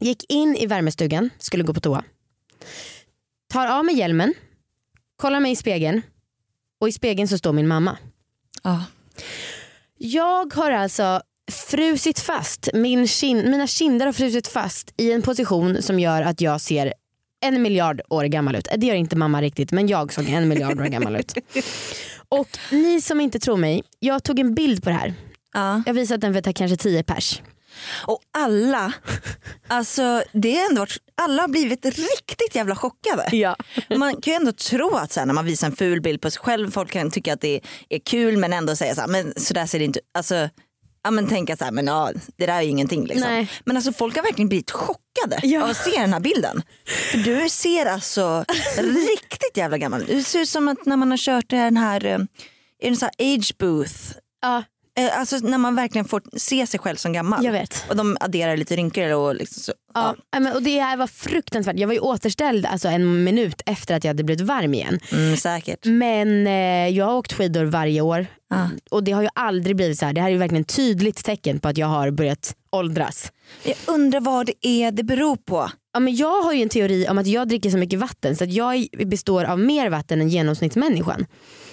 gick 0.00 0.32
in 0.32 0.56
i 0.56 0.66
värmestugan, 0.66 1.30
skulle 1.38 1.64
gå 1.64 1.74
på 1.74 1.80
toa. 1.80 2.04
Tar 3.52 3.66
av 3.66 3.84
mig 3.84 3.94
hjälmen, 3.98 4.34
kollar 5.16 5.40
mig 5.40 5.52
i 5.52 5.56
spegeln 5.56 6.02
och 6.80 6.88
i 6.88 6.92
spegeln 6.92 7.28
så 7.28 7.38
står 7.38 7.52
min 7.52 7.68
mamma. 7.68 7.98
Ja. 8.62 8.84
Jag 9.98 10.54
har 10.54 10.70
alltså 10.70 11.22
frusit 11.52 12.18
fast, 12.18 12.68
min 12.74 13.04
kin- 13.06 13.50
mina 13.50 13.66
kinder 13.66 14.06
har 14.06 14.12
frusit 14.12 14.48
fast 14.48 14.94
i 14.96 15.12
en 15.12 15.22
position 15.22 15.82
som 15.82 16.00
gör 16.00 16.22
att 16.22 16.40
jag 16.40 16.60
ser 16.60 16.94
en 17.42 17.62
miljard 17.62 18.00
år 18.08 18.24
gammal 18.24 18.56
ut. 18.56 18.68
Det 18.76 18.86
gör 18.86 18.94
inte 18.94 19.16
mamma 19.16 19.42
riktigt 19.42 19.72
men 19.72 19.86
jag 19.86 20.12
såg 20.12 20.28
en 20.28 20.48
miljard 20.48 20.80
år 20.80 20.84
gammal 20.84 21.16
ut. 21.16 21.34
Och 22.28 22.48
ni 22.70 23.00
som 23.00 23.20
inte 23.20 23.38
tror 23.38 23.56
mig, 23.56 23.82
jag 23.98 24.24
tog 24.24 24.38
en 24.38 24.54
bild 24.54 24.82
på 24.82 24.90
det 24.90 24.96
här. 24.96 25.14
Ja. 25.52 25.82
Jag 25.86 25.94
visat 25.94 26.20
den 26.20 26.34
för 26.34 26.52
kanske 26.52 26.76
10 26.76 27.02
pers. 27.02 27.42
Och 28.06 28.20
alla, 28.38 28.92
alltså 29.68 30.22
det 30.32 30.54
har 30.54 30.68
ändå 30.70 30.80
varit, 30.80 30.96
alla 31.22 31.42
har 31.42 31.48
blivit 31.48 31.84
riktigt 31.84 32.54
jävla 32.54 32.76
chockade. 32.76 33.36
Ja. 33.36 33.56
Man 33.96 34.20
kan 34.20 34.32
ju 34.32 34.36
ändå 34.36 34.52
tro 34.52 34.94
att 34.94 35.12
så 35.12 35.20
här, 35.20 35.26
när 35.26 35.34
man 35.34 35.44
visar 35.44 35.66
en 35.66 35.76
ful 35.76 36.00
bild 36.00 36.20
på 36.20 36.30
sig 36.30 36.40
själv, 36.42 36.70
folk 36.70 36.90
kan 36.90 37.10
tycka 37.10 37.32
att 37.32 37.40
det 37.40 37.60
är 37.88 37.98
kul 37.98 38.36
men 38.36 38.52
ändå 38.52 38.76
säga 38.76 38.94
så 38.94 39.00
här, 39.00 39.08
men 39.08 39.32
så 39.36 39.54
där 39.54 39.66
ser 39.66 39.78
det 39.78 39.84
inte 39.84 39.98
ut. 39.98 40.06
Alltså, 40.14 40.48
ja, 41.04 41.10
men 41.10 41.28
tänka 41.28 41.56
så 41.56 41.64
här, 41.64 41.72
men 41.72 41.86
ja, 41.86 42.10
det 42.36 42.46
där 42.46 42.52
är 42.54 42.62
ju 42.62 42.68
ingenting. 42.70 43.06
Liksom. 43.06 43.30
Nej. 43.30 43.50
Men 43.64 43.76
alltså 43.76 43.92
folk 43.92 44.16
har 44.16 44.22
verkligen 44.22 44.48
blivit 44.48 44.70
chockade 44.70 45.40
Ja. 45.42 45.62
av 45.62 45.70
att 45.70 45.76
se 45.76 46.00
den 46.00 46.12
här 46.12 46.20
bilden. 46.20 46.62
För 47.10 47.18
du 47.18 47.48
ser 47.48 47.86
alltså 47.86 48.44
riktigt 49.10 49.56
jävla 49.56 49.78
gammal 49.78 50.00
ut. 50.02 50.08
Det 50.08 50.22
ser 50.22 50.40
ut 50.40 50.48
som 50.48 50.68
att 50.68 50.86
när 50.86 50.96
man 50.96 51.10
har 51.10 51.18
kört 51.18 51.50
den 51.50 51.76
här, 51.76 52.04
eh, 52.06 52.18
är 52.82 52.90
det 52.90 52.96
så 52.96 53.04
här 53.18 53.34
age 53.36 53.54
booth, 53.58 53.94
ja, 54.42 54.62
alltså 55.12 55.36
när 55.36 55.58
man 55.58 55.74
verkligen 55.74 56.04
får 56.04 56.22
se 56.36 56.66
sig 56.66 56.80
själv 56.80 56.96
som 56.96 57.12
gammal. 57.12 57.44
jag 57.44 57.52
vet. 57.52 57.84
Och 57.88 57.96
de 57.96 58.16
adderar 58.20 58.56
lite 58.56 58.76
rynkor 58.76 59.12
och 59.12 59.34
liksom 59.34 59.62
så. 59.62 59.72
Ja. 59.94 60.14
ja, 60.30 60.40
men, 60.40 60.52
och 60.52 60.62
det 60.62 60.80
här 60.80 60.96
var 60.96 61.06
fruktansvärt. 61.06 61.78
Jag 61.78 61.86
var 61.88 61.94
ju 61.94 62.00
återställd 62.00 62.66
alltså, 62.66 62.88
en 62.88 63.24
minut 63.24 63.62
efter 63.66 63.94
att 63.94 64.04
jag 64.04 64.08
hade 64.08 64.24
blivit 64.24 64.46
varm 64.46 64.74
igen. 64.74 65.00
Mm, 65.12 65.36
säkert. 65.36 65.84
Men 65.86 66.46
eh, 66.46 66.88
jag 66.88 67.06
har 67.06 67.14
åkt 67.14 67.32
skidor 67.32 67.64
varje 67.64 68.00
år 68.00 68.26
Ja. 68.50 68.68
och 68.90 69.04
det 69.04 69.12
har 69.12 69.22
ju 69.22 69.28
aldrig 69.34 69.76
blivit 69.76 69.98
så 69.98 70.06
här. 70.06 70.12
Det 70.12 70.20
här 70.20 70.30
är 70.30 70.36
verkligen 70.36 70.62
ett 70.62 70.76
tydligt 70.76 71.24
tecken 71.24 71.60
på 71.60 71.68
att 71.68 71.78
jag 71.78 71.86
har 71.86 72.10
börjat 72.10 72.54
åldras. 72.70 73.32
Jag 73.62 73.74
undrar 73.86 74.20
vad 74.20 74.46
det 74.46 74.66
är 74.66 74.90
det 74.90 75.02
beror 75.02 75.36
på. 75.36 75.70
Ja, 75.94 76.00
men 76.00 76.16
jag 76.16 76.42
har 76.42 76.52
ju 76.52 76.62
en 76.62 76.68
teori 76.68 77.06
om 77.08 77.18
att 77.18 77.26
jag 77.26 77.48
dricker 77.48 77.70
så 77.70 77.76
mycket 77.78 77.98
vatten 77.98 78.36
så 78.36 78.44
att 78.44 78.52
jag 78.52 78.86
består 79.06 79.44
av 79.44 79.58
mer 79.58 79.90
vatten 79.90 80.20
än 80.20 80.28
genomsnittsmänniskan. 80.28 81.26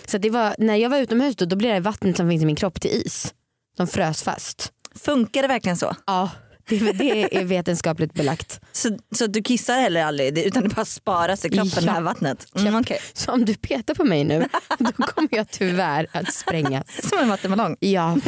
Så 0.10 0.18
det 0.18 0.30
var, 0.30 0.56
när 0.58 0.76
jag 0.76 0.90
var 0.90 0.98
utomhus 0.98 1.36
då, 1.36 1.46
då 1.46 1.56
blev 1.56 1.74
det 1.74 1.80
vattnet 1.80 2.18
som 2.18 2.30
finns 2.30 2.44
i 2.44 2.46
min 2.46 2.56
kropp 2.56 2.82
till 2.82 2.92
is. 2.92 3.34
Som 3.78 3.88
frös 3.88 4.24
fast. 4.24 4.72
Funkar 4.96 5.42
det 5.42 5.48
verkligen 5.48 5.78
så? 5.78 5.96
Ja, 6.08 6.30
det, 6.70 6.92
det 6.92 7.38
är 7.38 7.44
vetenskapligt 7.46 8.14
belagt. 8.14 8.60
Så, 8.72 8.98
så 9.16 9.28
du 9.28 9.44
kissar 9.44 9.74
heller 9.82 10.04
aldrig 10.04 10.38
utan 10.38 10.64
det 10.64 10.70
bara 10.70 10.86
sparas 10.86 11.46
i 11.46 11.50
kroppen 11.50 11.72
Ja. 11.76 11.82
det 11.82 11.92
här 11.92 12.02
vattnet? 12.02 12.46
Mm, 12.56 12.76
okej. 12.76 13.00
Så 13.14 13.32
om 13.32 13.46
du 13.46 13.54
petar 13.54 13.94
på 13.94 14.04
mig 14.04 14.24
nu 14.24 14.48
då 14.80 14.92
kommer 14.92 15.30
jag 15.32 15.50
tyvärr 15.50 16.08
att 16.12 16.34
sprängas. 16.34 16.86
Som 17.10 17.20
en 17.20 17.30
vattenballong. 17.30 17.76
Ja, 17.80 18.18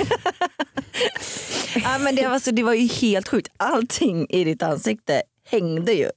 Ja, 1.83 1.97
men 1.99 2.15
det, 2.15 2.27
var, 2.27 2.39
så, 2.39 2.51
det 2.51 2.63
var 2.63 2.73
ju 2.73 2.87
helt 2.87 3.27
sjukt. 3.27 3.47
Allting 3.57 4.27
i 4.29 4.43
ditt 4.43 4.63
ansikte 4.63 5.21
hängde 5.51 5.93
ju. 5.93 6.09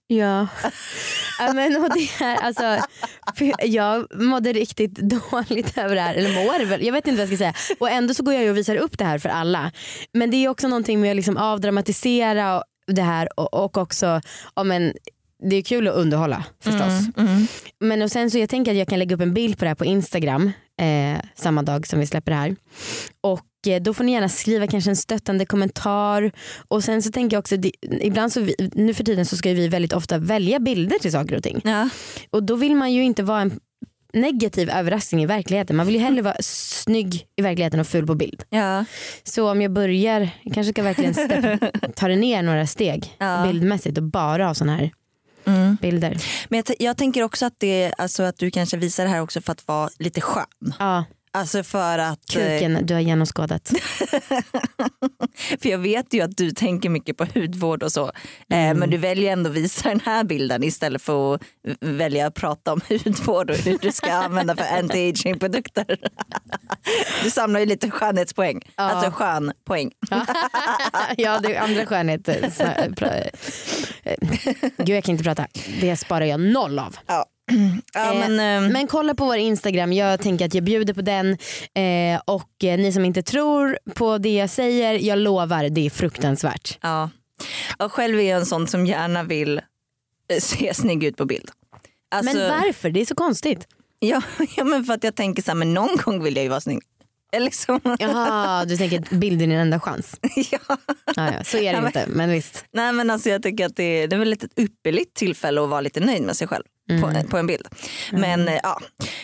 ja. 1.38 1.53
men, 1.55 1.83
och 1.83 1.91
det 1.95 2.11
här, 2.19 2.37
alltså, 2.37 2.79
jag 3.62 4.23
mådde 4.23 4.53
riktigt 4.53 4.95
dåligt 4.95 5.79
över 5.79 5.95
det 5.95 6.00
här. 6.00 6.14
Eller 6.14 6.45
mår 6.45 6.64
väl, 6.64 6.85
jag 6.85 6.93
vet 6.93 7.07
inte 7.07 7.17
vad 7.17 7.21
jag 7.21 7.29
ska 7.29 7.37
säga. 7.37 7.76
Och 7.81 7.91
ändå 7.91 8.14
så 8.14 8.23
går 8.23 8.35
jag 8.35 8.50
och 8.50 8.57
visar 8.57 8.76
upp 8.76 8.99
det 8.99 9.05
här 9.05 9.19
för 9.19 9.29
alla. 9.29 9.73
Men 10.12 10.31
det 10.31 10.37
är 10.37 10.49
också 10.49 10.69
någonting 10.69 11.00
med 11.00 11.11
att 11.11 11.17
liksom 11.17 11.37
avdramatisera 11.37 12.62
det 12.87 13.03
här 13.03 13.29
och, 13.41 13.55
och 13.55 13.79
också, 13.79 14.21
ja, 14.57 14.64
men, 14.64 14.93
det 15.50 15.57
är 15.57 15.62
kul 15.62 15.88
att 15.88 15.95
underhålla 15.95 16.45
förstås. 16.61 17.17
Mm. 17.17 17.47
Men 17.81 18.03
och 18.03 18.11
sen 18.11 18.31
så 18.31 18.38
jag 18.38 18.49
tänker 18.49 18.71
att 18.71 18.79
jag 18.79 18.88
kan 18.88 18.99
lägga 18.99 19.14
upp 19.14 19.21
en 19.21 19.35
bild 19.35 19.59
på 19.59 19.64
det 19.64 19.69
här 19.69 19.75
på 19.75 19.85
Instagram 19.85 20.53
eh, 20.81 21.21
samma 21.35 21.62
dag 21.62 21.87
som 21.87 22.00
vi 22.00 22.07
släpper 22.07 22.33
det 22.33 22.37
här. 22.37 22.57
Och 23.21 23.41
då 23.83 23.94
får 23.94 24.04
ni 24.04 24.12
gärna 24.12 24.28
skriva 24.28 24.66
kanske 24.66 24.90
en 24.90 24.97
stöttande 24.97 25.47
kommentar. 25.47 26.33
Och 26.68 26.85
sen 26.85 27.02
så 27.02 27.11
tänker 27.11 27.37
jag 27.37 27.40
också, 27.40 27.56
ibland 28.00 28.33
så 28.33 28.40
vi, 28.40 28.54
nu 28.75 28.94
för 28.94 29.04
tiden 29.04 29.26
så 29.26 29.37
ska 29.37 29.50
vi 29.52 29.68
väldigt 29.68 29.92
ofta 29.92 30.18
välja 30.18 30.59
bilder 30.61 30.99
till 30.99 31.12
saker 31.12 31.37
och 31.37 31.42
ting. 31.42 31.61
Ja. 31.64 31.88
Och 32.30 32.42
då 32.42 32.56
vill 32.56 32.75
man 32.76 32.92
ju 32.92 33.02
inte 33.04 33.23
vara 33.23 33.40
en 33.40 33.61
negativ 34.12 34.71
överraskning 34.71 35.23
i 35.23 35.26
verkligheten. 35.26 35.76
Man 35.76 35.87
vill 35.87 35.94
ju 35.94 36.00
hellre 36.00 36.23
vara 36.23 36.37
snygg 36.40 37.26
i 37.37 37.42
verkligheten 37.42 37.80
och 37.80 37.87
ful 37.87 38.06
på 38.06 38.14
bild. 38.14 38.42
Ja. 38.50 38.85
Så 39.25 39.50
om 39.50 39.62
jag 39.62 39.73
börjar, 39.73 40.28
jag 40.42 40.54
kanske 40.54 40.73
ska 40.73 40.83
verkligen 40.83 41.14
ta 41.97 42.09
det 42.09 42.16
ner 42.16 42.42
några 42.42 42.66
steg 42.66 43.14
Ja. 43.18 43.47
bildmässigt 43.47 43.99
och 43.99 44.04
bara 44.04 44.47
ha 44.47 44.54
sådana 44.54 44.76
här 44.76 44.90
Mm. 45.47 45.76
bilder. 45.83 46.16
Men 46.49 46.62
jag, 46.66 46.76
jag 46.78 46.97
tänker 46.97 47.23
också 47.23 47.47
att, 47.47 47.54
det, 47.59 47.92
alltså 47.99 48.23
att 48.23 48.37
du 48.38 48.50
kanske 48.50 48.76
visar 48.76 49.04
det 49.04 49.11
här 49.11 49.21
också 49.21 49.40
för 49.40 49.52
att 49.52 49.68
vara 49.68 49.88
lite 49.99 50.21
skön. 50.21 50.44
Ja, 50.78 51.04
Alltså 51.35 51.62
för 51.62 51.99
att, 51.99 52.37
eh, 52.37 52.43
kuken 52.43 52.87
du 52.87 52.95
har 52.95 53.00
genomskådat. 53.00 53.69
för 55.62 55.69
jag 55.69 55.79
vet 55.79 56.14
ju 56.14 56.21
att 56.21 56.37
du 56.37 56.50
tänker 56.50 56.88
mycket 56.88 57.17
på 57.17 57.26
hudvård 57.35 57.83
och 57.83 57.93
så. 57.93 58.05
Eh, 58.50 58.75
men 58.75 58.91
du 58.91 58.97
väljer 58.97 59.33
ändå 59.33 59.50
att 59.50 59.57
visa 59.57 59.88
den 59.88 60.00
här 60.00 60.25
bilden 60.25 60.64
istället 60.64 61.03
för 61.03 61.35
att 61.35 61.43
välja 61.81 62.26
att 62.26 62.35
prata 62.35 62.73
om 62.73 62.81
hudvård 62.88 63.50
och 63.50 63.57
hur 63.57 63.79
du 63.79 63.93
ska 63.93 64.12
använda 64.12 64.57
för 64.57 64.64
anti-aging 64.83 65.38
produkter. 65.38 65.99
Du 67.25 67.31
samlar 67.31 67.61
ju 67.61 67.67
lite 67.67 67.91
skönhetspoäng. 67.91 68.61
Alltså 68.75 69.11
skön 69.11 69.53
poäng. 69.64 69.91
ja 71.17 71.41
det 71.41 71.55
är 71.55 71.61
andra 71.61 71.85
pra- 71.85 73.31
eh, 74.03 74.14
Gud 74.79 74.97
jag 74.97 75.05
kan 75.05 75.12
inte 75.12 75.25
prata. 75.25 75.47
Det 75.81 75.97
sparar 75.97 76.25
jag 76.25 76.41
noll 76.41 76.79
av. 76.79 76.97
Ja. 77.07 77.26
Ja, 77.94 78.12
Eh, 78.12 78.18
men, 78.28 78.40
ehm, 78.40 78.72
Men 78.72 78.86
kolla 78.86 79.14
på 79.14 79.24
vår 79.24 79.36
Instagram, 79.36 79.92
jag 79.92 80.20
tänker 80.20 80.46
att 80.46 80.54
jag 80.54 80.64
bjuder 80.64 80.94
på 80.94 81.02
den. 81.02 81.30
Eh, 81.74 82.20
och 82.24 82.64
eh, 82.64 82.78
ni 82.78 82.92
som 82.92 83.04
inte 83.04 83.22
tror 83.22 83.78
på 83.94 84.18
det 84.18 84.34
jag 84.34 84.50
säger, 84.50 84.92
jag 84.98 85.18
lovar 85.18 85.68
det 85.68 85.86
är 85.86 85.90
fruktansvärt. 85.90 86.78
Ja. 86.82 87.10
Och 87.78 87.92
själv 87.92 88.18
är 88.20 88.30
jag 88.30 88.38
en 88.40 88.46
sån 88.46 88.66
som 88.68 88.86
gärna 88.86 89.22
vill 89.22 89.58
eh, 90.32 90.38
se 90.40 90.74
snygg 90.74 91.04
ut 91.04 91.16
på 91.16 91.24
bild. 91.24 91.50
Alltså, 92.14 92.36
Men 92.38 92.50
varför? 92.50 92.90
Det 92.90 93.00
är 93.00 93.04
så 93.06 93.14
konstigt. 93.14 93.66
ja, 93.98 94.22
ja 94.56 94.64
men 94.64 94.84
för 94.84 94.94
att 94.94 95.04
jag 95.04 95.14
tänker 95.16 95.42
så 95.42 95.50
här, 95.50 95.56
men 95.56 95.74
någon 95.74 95.96
gång 95.96 96.22
vill 96.22 96.36
jag 96.36 96.42
ju 96.42 96.48
vara 96.48 96.60
snygg. 96.60 96.82
Liksom. 97.38 97.80
Jaha, 97.98 98.64
du 98.64 98.76
tänker 98.76 98.98
att 99.00 99.10
bilden 99.10 99.50
är 99.50 99.54
din 99.54 99.60
enda 99.60 99.80
chans. 99.80 100.16
ja. 100.50 100.58
Ja, 101.16 101.44
så 101.44 101.56
är 101.56 101.60
det 101.60 101.66
Ja, 101.66 101.76
men- 101.76 101.86
inte, 101.86 102.04
men 102.08 102.30
visst. 102.30 102.64
Nej 102.72 102.92
men 102.92 103.10
alltså 103.10 103.28
jag 103.28 103.42
tycker 103.42 103.66
att 103.66 103.76
det 103.76 103.84
är, 104.02 104.08
det 104.08 104.16
är 104.16 104.18
väl 104.20 104.32
ett 104.32 104.58
ypperligt 104.58 105.14
tillfälle 105.14 105.62
att 105.62 105.68
vara 105.68 105.80
lite 105.80 106.00
nöjd 106.00 106.22
med 106.22 106.36
sig 106.36 106.48
själv 106.48 106.64
på, 106.88 107.29
på 107.31 107.38
en 107.38 107.47
bild. 107.47 107.69
Men 108.12 108.49
eh, 108.49 108.61
ja, 108.62 108.81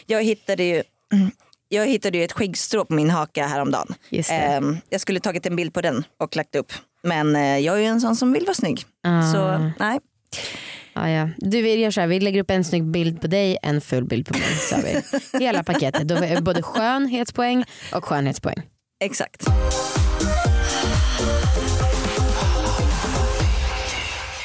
jag 0.06 0.22
hittade 0.24 0.64
ju 0.64 0.82
jag 1.68 1.86
hittade 1.86 2.18
ju 2.18 2.24
ett 2.24 2.32
skäggstrå 2.32 2.84
på 2.84 2.94
min 2.94 3.10
haka 3.10 3.46
häromdagen. 3.46 3.94
Just 4.08 4.28
det. 4.28 4.34
Ehm, 4.34 4.78
jag 4.88 5.00
skulle 5.00 5.20
tagit 5.20 5.46
en 5.46 5.56
bild 5.56 5.74
på 5.74 5.80
den 5.80 6.04
och 6.18 6.36
lagt 6.36 6.56
upp. 6.56 6.72
Men 7.02 7.36
eh, 7.36 7.58
jag 7.58 7.76
är 7.76 7.80
ju 7.80 7.86
en 7.86 8.00
sån 8.00 8.16
som 8.16 8.32
vill 8.32 8.44
vara 8.44 8.54
snygg. 8.54 8.84
Ah. 9.02 9.32
Så 9.32 9.70
nej. 9.78 9.98
Ja, 10.92 11.10
ja. 11.10 11.28
Du, 11.36 11.62
vi 11.62 11.74
gör 11.74 11.90
så 11.90 12.00
här, 12.00 12.08
vi 12.08 12.20
lägger 12.20 12.40
upp 12.42 12.50
en 12.50 12.64
snygg 12.64 12.84
bild 12.84 13.20
på 13.20 13.26
dig, 13.26 13.58
en 13.62 13.80
full 13.80 14.04
bild 14.04 14.26
på 14.26 14.38
mig. 14.38 14.42
Så 14.42 14.74
har 14.74 14.82
vi 14.82 15.38
hela 15.44 15.64
paketet. 15.64 16.08
Då 16.08 16.14
är 16.14 16.34
det 16.34 16.42
både 16.42 16.62
skönhetspoäng 16.62 17.64
och 17.94 18.04
skönhetspoäng. 18.04 18.62
Exakt. 19.04 19.46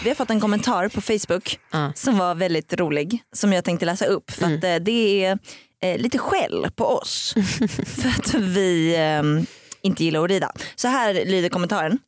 Vi 0.05 0.09
har 0.09 0.15
fått 0.15 0.29
en 0.29 0.39
kommentar 0.39 0.89
på 0.89 1.01
Facebook 1.01 1.59
Ja. 1.71 1.91
som 1.95 2.17
var 2.17 2.35
väldigt 2.35 2.73
rolig 2.73 3.23
som 3.33 3.53
jag 3.53 3.63
tänkte 3.63 3.85
läsa 3.85 4.05
upp 4.05 4.31
för 4.31 4.45
att 4.45 4.63
eh, 4.63 4.75
det 4.75 5.25
är 5.25 5.39
eh, 5.81 5.97
lite 5.97 6.17
skäll 6.17 6.67
på 6.75 6.85
oss 6.85 7.33
för 7.85 8.09
att 8.09 8.33
vi 8.33 8.95
eh, 8.95 9.43
inte 9.81 10.03
gillar 10.03 10.23
att 10.23 10.29
rida. 10.29 10.51
Så 10.75 10.87
här 10.87 11.13
lyder 11.13 11.49
kommentaren. 11.49 11.99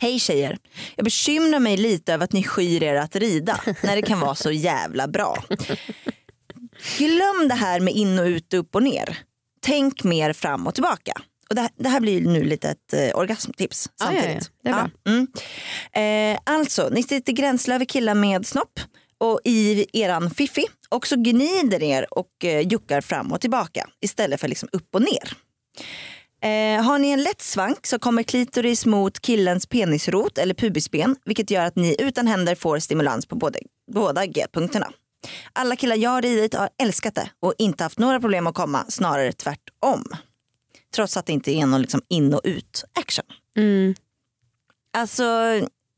Hej 0.00 0.18
tjejer, 0.18 0.58
jag 0.96 1.04
bekymrar 1.04 1.58
mig 1.58 1.76
lite 1.76 2.14
över 2.14 2.24
att 2.24 2.32
ni 2.32 2.44
skyr 2.44 2.82
er 2.82 2.94
att 2.94 3.16
rida 3.16 3.60
när 3.82 3.96
det 3.96 4.02
kan 4.02 4.20
vara 4.20 4.34
så 4.34 4.50
jävla 4.50 5.08
bra. 5.08 5.44
Glöm 6.98 7.48
det 7.48 7.54
här 7.54 7.80
med 7.80 7.94
in 7.94 8.18
och 8.18 8.26
ut, 8.26 8.54
upp 8.54 8.74
och 8.74 8.82
ner. 8.82 9.18
Tänk 9.60 10.04
mer 10.04 10.32
fram 10.32 10.66
och 10.66 10.74
tillbaka. 10.74 11.12
Och 11.48 11.54
det, 11.54 11.60
här, 11.60 11.70
det 11.76 11.88
här 11.88 12.00
blir 12.00 12.20
nu 12.20 12.44
lite 12.44 12.68
ett 12.68 12.92
eh, 12.92 13.18
orgasmtips 13.18 13.88
Ja, 13.98 14.12
ja, 14.12 14.12
ja. 14.12 14.20
samtidigt. 14.22 14.50
Bra. 14.62 14.90
mm. 15.06 15.26
eh, 16.34 16.40
alltså, 16.44 16.88
ni 16.88 17.02
sitter 17.02 17.32
gränslöver 17.32 17.84
killar 17.84 18.14
med 18.14 18.46
snopp 18.46 18.80
och 19.18 19.40
i 19.44 19.86
eran 19.92 20.30
fiffi 20.30 20.64
och 20.88 21.06
så 21.06 21.16
gnider 21.16 21.82
er 21.82 22.06
och 22.10 22.44
eh, 22.44 22.68
juckar 22.68 23.00
fram 23.00 23.32
och 23.32 23.40
tillbaka 23.40 23.88
istället 24.00 24.40
för 24.40 24.48
liksom 24.48 24.68
upp 24.72 24.94
och 24.94 25.02
ner. 25.02 25.36
Eh, 26.42 26.82
har 26.82 26.98
ni 26.98 27.08
en 27.10 27.22
lätt 27.22 27.40
svank 27.40 27.86
så 27.86 27.98
kommer 27.98 28.22
klitoris 28.22 28.86
mot 28.86 29.20
killens 29.20 29.66
penisrot 29.66 30.38
eller 30.38 30.54
pubisben 30.54 31.16
vilket 31.24 31.50
gör 31.50 31.64
att 31.64 31.76
ni 31.76 31.96
utan 31.98 32.26
händer 32.26 32.54
får 32.54 32.78
stimulans 32.78 33.26
på 33.26 33.36
både, 33.36 33.58
båda 33.92 34.26
G-punkterna. 34.26 34.92
Alla 35.52 35.76
killar 35.76 35.96
jag 35.96 36.10
har 36.10 36.22
ridit 36.22 36.54
har 36.54 36.68
älskat 36.82 37.14
det 37.14 37.30
och 37.40 37.54
inte 37.58 37.84
haft 37.84 37.98
några 37.98 38.20
problem 38.20 38.46
att 38.46 38.54
komma, 38.54 38.84
snarare 38.88 39.32
tvärtom. 39.32 40.04
Trots 40.94 41.16
att 41.16 41.26
det 41.26 41.32
inte 41.32 41.50
är 41.50 41.66
någon 41.66 41.82
liksom 41.82 42.02
in 42.08 42.34
och 42.34 42.40
ut 42.44 42.84
action. 42.94 43.24
Mm. 43.56 43.94
Alltså 44.92 45.24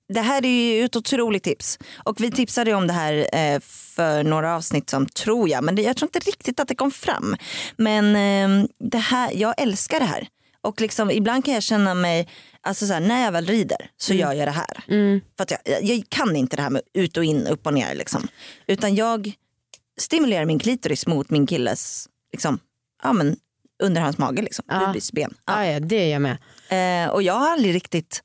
det 0.09 0.21
här 0.21 0.45
är 0.45 0.77
ju 0.77 0.85
ett 0.85 0.97
otroligt 0.97 1.43
tips. 1.43 1.79
Och 2.05 2.21
vi 2.21 2.31
tipsade 2.31 2.75
om 2.75 2.87
det 2.87 2.93
här 2.93 3.29
eh, 3.33 3.61
för 3.61 4.23
några 4.23 4.57
avsnitt 4.57 4.91
som 4.91 5.07
tror 5.07 5.49
jag, 5.49 5.65
men 5.65 5.83
jag 5.83 5.97
tror 5.97 6.07
inte 6.07 6.31
riktigt 6.31 6.61
att 6.61 6.69
det 6.69 6.75
kom 6.75 6.91
fram. 6.91 7.37
Men 7.77 8.17
eh, 8.17 8.69
det 8.79 8.99
här, 8.99 9.31
jag 9.35 9.55
älskar 9.61 10.01
det 10.01 10.07
här. 10.07 10.29
Och 10.61 10.81
liksom, 10.81 11.11
ibland 11.11 11.45
kan 11.45 11.55
jag 11.55 11.63
känna 11.63 11.95
mig, 11.95 12.29
alltså 12.61 12.87
så 12.87 12.93
här, 12.93 13.01
när 13.01 13.25
jag 13.25 13.33
väl 13.33 13.47
rider 13.47 13.91
så 13.97 14.15
gör 14.15 14.33
jag 14.33 14.49
det 14.49 14.53
här. 14.53 14.85
Mm. 14.89 15.21
För 15.37 15.47
jag, 15.65 15.85
jag 15.85 16.05
kan 16.09 16.37
inte 16.37 16.57
det 16.57 16.63
här 16.63 16.71
med 16.71 16.83
ut 16.95 17.17
och 17.17 17.25
in, 17.25 17.47
upp 17.47 17.67
och 17.67 17.75
ner. 17.75 17.95
Liksom. 17.95 18.29
Utan 18.67 18.95
jag 18.95 19.33
stimulerar 20.01 20.45
min 20.45 20.59
klitoris 20.59 21.07
mot 21.07 21.31
min 21.31 21.47
killes, 21.47 22.09
liksom, 22.33 22.59
ja, 23.03 23.13
men, 23.13 23.37
under 23.85 24.00
hans 24.00 24.19
mage, 24.19 24.43
liksom, 24.43 24.64
Ja. 24.69 24.81
pubisben. 24.87 25.35
Ja. 25.47 25.64
Ja, 25.64 25.73
ja, 25.73 25.81
det 25.81 25.97
är 25.97 26.12
jag 26.12 26.23
med. 26.23 26.37
Eh, 27.07 27.11
och 27.12 27.23
jag 27.23 27.35
har 27.35 27.53
aldrig 27.53 27.75
riktigt, 27.75 28.23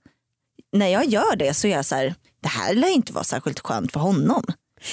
när 0.71 0.87
jag 0.87 1.05
gör 1.05 1.35
det 1.35 1.53
så 1.53 1.67
är 1.67 1.71
jag 1.71 1.85
så 1.85 1.95
här, 1.95 2.15
det 2.41 2.47
här 2.47 2.73
lär 2.73 2.87
inte 2.89 3.13
vara 3.13 3.23
särskilt 3.23 3.59
skönt 3.59 3.91
för 3.91 3.99
honom. 3.99 4.43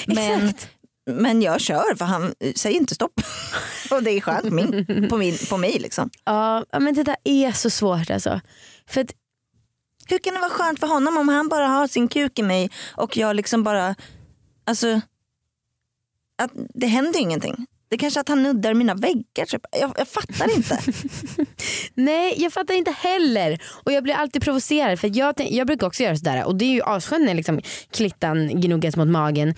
Men, 0.06 0.46
Exakt. 0.48 0.68
men 1.10 1.42
jag 1.42 1.60
kör 1.60 1.94
för 1.94 2.04
han 2.04 2.34
säger 2.54 2.76
inte 2.80 2.94
stopp. 2.94 3.20
och 3.90 4.02
det 4.02 4.10
är 4.10 4.20
skönt 4.20 4.48
på, 4.48 4.54
min, 4.54 5.08
på, 5.10 5.16
min, 5.16 5.38
på 5.50 5.56
mig 5.56 5.78
liksom. 5.78 6.10
Ja, 6.24 6.64
men 6.80 6.94
det 6.94 7.02
där 7.02 7.16
är 7.24 7.52
så 7.52 7.70
svårt 7.70 8.10
alltså. 8.10 8.40
För 8.88 9.00
att, 9.00 9.10
Hur 10.08 10.18
kan 10.18 10.34
det 10.34 10.40
vara 10.40 10.50
skönt 10.50 10.80
för 10.80 10.86
honom 10.86 11.16
om 11.16 11.28
han 11.28 11.48
bara 11.48 11.66
har 11.68 11.86
sin 11.86 12.08
kuk 12.08 12.38
i 12.38 12.42
mig 12.42 12.70
och 12.96 13.16
jag 13.16 13.36
liksom 13.36 13.62
bara, 13.64 13.94
alltså, 14.66 15.00
att 16.42 16.50
det 16.74 16.86
händer 16.86 17.14
ju 17.14 17.20
ingenting. 17.20 17.66
Det 17.88 17.96
är 17.96 17.98
kanske 17.98 18.20
att 18.20 18.28
han 18.28 18.42
nuddar 18.42 18.74
mina 18.74 18.94
väggar. 18.94 19.46
Typ. 19.46 19.62
Jag, 19.80 19.92
jag 19.96 20.08
fattar 20.08 20.56
inte. 20.56 20.78
nej 21.94 22.34
jag 22.36 22.52
fattar 22.52 22.74
inte 22.74 22.90
heller. 22.90 23.62
Och 23.84 23.92
jag 23.92 24.02
blir 24.02 24.14
alltid 24.14 24.42
provocerad 24.42 25.00
för 25.00 25.18
jag, 25.18 25.34
jag 25.50 25.66
brukar 25.66 25.86
också 25.86 26.02
göra 26.02 26.16
sådär 26.16 26.44
och 26.44 26.56
det 26.56 26.64
är 26.64 26.72
ju 26.72 26.82
asskönt 26.82 27.24
när 27.24 27.34
liksom 27.34 27.60
klittan 27.90 28.60
gnuggas 28.60 28.96
mot 28.96 29.08
magen. 29.08 29.54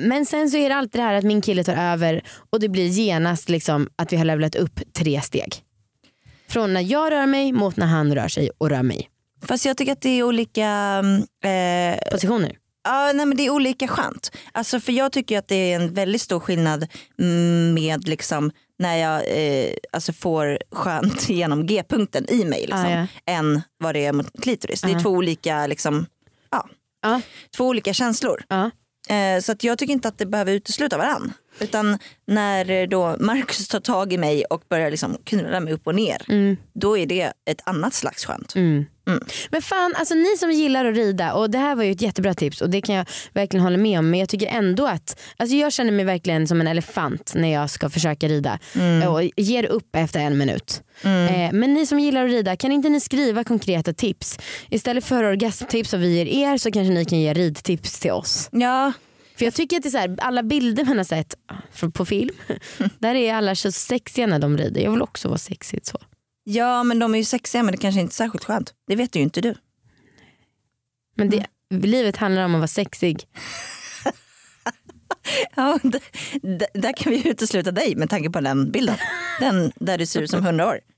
Men 0.00 0.26
sen 0.26 0.50
så 0.50 0.56
är 0.56 0.68
det 0.68 0.76
alltid 0.76 1.00
det 1.00 1.04
här 1.04 1.14
att 1.14 1.24
min 1.24 1.42
kille 1.42 1.64
tar 1.64 1.76
över 1.76 2.22
och 2.50 2.60
det 2.60 2.68
blir 2.68 2.86
genast 2.86 3.48
liksom 3.48 3.88
att 3.96 4.12
vi 4.12 4.16
har 4.16 4.24
levlat 4.24 4.54
upp 4.54 4.80
tre 4.92 5.20
steg. 5.20 5.54
Från 6.48 6.72
när 6.72 6.80
jag 6.80 7.12
rör 7.12 7.26
mig 7.26 7.52
mot 7.52 7.76
när 7.76 7.86
han 7.86 8.14
rör 8.14 8.28
sig 8.28 8.50
och 8.58 8.70
rör 8.70 8.82
mig. 8.82 9.10
Fast 9.42 9.64
jag 9.64 9.76
tycker 9.76 9.92
att 9.92 10.00
det 10.00 10.10
är 10.10 10.22
olika 10.22 10.98
eh, 11.44 12.10
Positioner. 12.10 12.52
Ja, 12.84 13.12
nej, 13.14 13.26
men 13.26 13.36
det 13.36 13.46
är 13.46 13.50
olika 13.50 13.88
skönt. 13.88 14.36
Alltså, 14.52 14.80
för 14.80 14.92
jag 14.92 15.12
tycker 15.12 15.38
att 15.38 15.48
det 15.48 15.54
är 15.72 15.76
en 15.76 15.94
väldigt 15.94 16.22
stor 16.22 16.40
skillnad 16.40 16.86
mm, 17.20 17.74
med 17.74 18.08
liksom, 18.08 18.50
när 18.78 18.96
jag 18.96 19.22
eh, 19.28 19.70
alltså 19.92 20.12
får 20.12 20.58
skönt 20.72 21.28
genom 21.28 21.66
G-punkten 21.66 22.30
i 22.30 22.44
mig 22.44 22.60
liksom, 22.60 22.84
Ah, 22.86 22.90
ja. 22.90 23.06
än 23.26 23.62
vad 23.78 23.94
det 23.94 24.04
är 24.06 24.12
mot 24.12 24.42
klitoris. 24.42 24.80
Det 24.82 24.90
är 24.90 24.96
Ah. 24.96 25.00
två 25.00 25.10
olika, 25.10 25.66
liksom, 25.66 26.06
ja, 26.50 26.68
Ja, 27.02 27.20
två 27.56 27.66
olika 27.66 27.92
känslor. 27.92 28.42
Eh, 29.08 29.40
så 29.40 29.52
att 29.52 29.64
jag 29.64 29.78
tycker 29.78 29.92
inte 29.92 30.08
att 30.08 30.18
det 30.18 30.26
behöver 30.26 30.52
utesluta 30.52 30.98
varann. 30.98 31.32
Utan 31.58 31.98
när 32.26 32.70
eh, 32.70 32.86
då 32.88 33.16
Marcus 33.20 33.68
tar 33.68 33.80
tag 33.80 34.12
i 34.12 34.18
mig 34.18 34.44
och 34.44 34.62
börjar 34.68 34.90
liksom 34.90 35.16
knulla 35.24 35.60
mig 35.60 35.72
upp 35.72 35.86
och 35.86 35.94
ner, 35.94 36.22
Mm. 36.28 36.56
då 36.72 36.98
är 36.98 37.06
det 37.06 37.32
ett 37.50 37.60
annat 37.64 37.94
slags 37.94 38.24
skönt. 38.24 38.54
Mm. 38.54 38.84
Mm. 39.06 39.24
Men 39.50 39.62
fan, 39.62 39.94
alltså 39.96 40.14
ni 40.14 40.36
som 40.38 40.50
gillar 40.50 40.84
att 40.84 40.96
rida 40.96 41.34
och 41.34 41.50
det 41.50 41.58
här 41.58 41.74
var 41.74 41.84
ju 41.84 41.90
ett 41.92 42.02
jättebra 42.02 42.34
tips 42.34 42.60
och 42.60 42.70
det 42.70 42.80
kan 42.80 42.94
jag 42.94 43.06
verkligen 43.32 43.64
hålla 43.64 43.76
med 43.76 43.98
om 43.98 44.10
men 44.10 44.20
jag 44.20 44.28
tycker 44.28 44.46
ändå 44.46 44.86
att, 44.86 45.20
alltså 45.36 45.56
jag 45.56 45.72
känner 45.72 45.92
mig 45.92 46.04
verkligen 46.04 46.48
som 46.48 46.60
en 46.60 46.66
elefant 46.66 47.32
när 47.34 47.52
jag 47.52 47.70
ska 47.70 47.90
försöka 47.90 48.28
rida 48.28 48.58
och 49.08 49.22
ger 49.36 49.64
upp 49.66 49.96
efter 49.96 50.20
en 50.20 50.38
minut. 50.38 50.82
Eh, 51.02 51.52
men 51.52 51.74
ni 51.74 51.86
som 51.86 52.00
gillar 52.00 52.24
att 52.24 52.30
rida, 52.30 52.56
kan 52.56 52.72
inte 52.72 52.88
ni 52.88 53.00
skriva 53.00 53.44
konkreta 53.44 53.92
tips? 53.92 54.38
Istället 54.70 55.04
för 55.04 55.24
orgasmtips 55.24 55.90
som 55.90 56.00
vi 56.00 56.16
ger 56.16 56.26
er 56.26 56.58
så 56.58 56.70
kanske 56.70 56.92
ni 56.94 57.04
kan 57.04 57.20
ge 57.20 57.34
ridtips 57.34 58.00
till 58.00 58.12
oss. 58.12 58.48
Ja, 58.52 58.92
För 59.38 59.44
jag 59.44 59.54
tycker 59.54 59.76
att 59.76 59.82
det 59.82 59.88
är 59.88 59.90
så 59.90 59.98
här, 59.98 60.16
alla 60.18 60.42
bilder 60.42 60.84
man 60.84 60.96
har 60.96 61.04
sett 61.04 61.34
på 61.94 62.04
film, 62.04 62.34
där 62.98 63.14
är 63.14 63.34
alla 63.34 63.54
så 63.54 63.72
sexiga 63.72 64.26
när 64.26 64.38
de 64.38 64.58
rider. 64.58 64.80
Jag 64.80 64.90
vill 64.90 65.02
också 65.02 65.28
vara 65.28 65.38
sexigt 65.38 65.86
så. 65.86 65.98
Ja 66.44 66.82
men 66.82 66.98
de 66.98 67.14
är 67.14 67.18
ju 67.18 67.24
sexiga 67.24 67.62
men 67.62 67.72
det 67.72 67.78
kanske 67.78 68.00
inte 68.00 68.12
är 68.12 68.14
särskilt 68.14 68.44
skönt. 68.44 68.74
Det 68.86 68.96
vet 68.96 69.16
ju 69.16 69.20
inte 69.20 69.40
du. 69.40 69.54
Men 71.16 71.30
det, 71.30 71.46
livet 71.70 72.16
handlar 72.16 72.44
om 72.44 72.54
att 72.54 72.58
vara 72.58 72.68
sexig. 72.68 73.28
Ja, 75.56 75.78
där 76.74 76.92
kan 76.92 77.12
vi 77.12 77.28
utesluta 77.28 77.70
dig 77.72 77.96
med 77.96 78.10
tanke 78.10 78.30
på 78.30 78.40
den 78.40 78.70
bilden. 78.72 78.96
Den 79.40 79.72
där 79.76 79.98
du 79.98 80.06
ser 80.06 80.22
ut 80.22 80.30
som 80.30 80.40
100 80.44 80.66
år. 80.68 80.80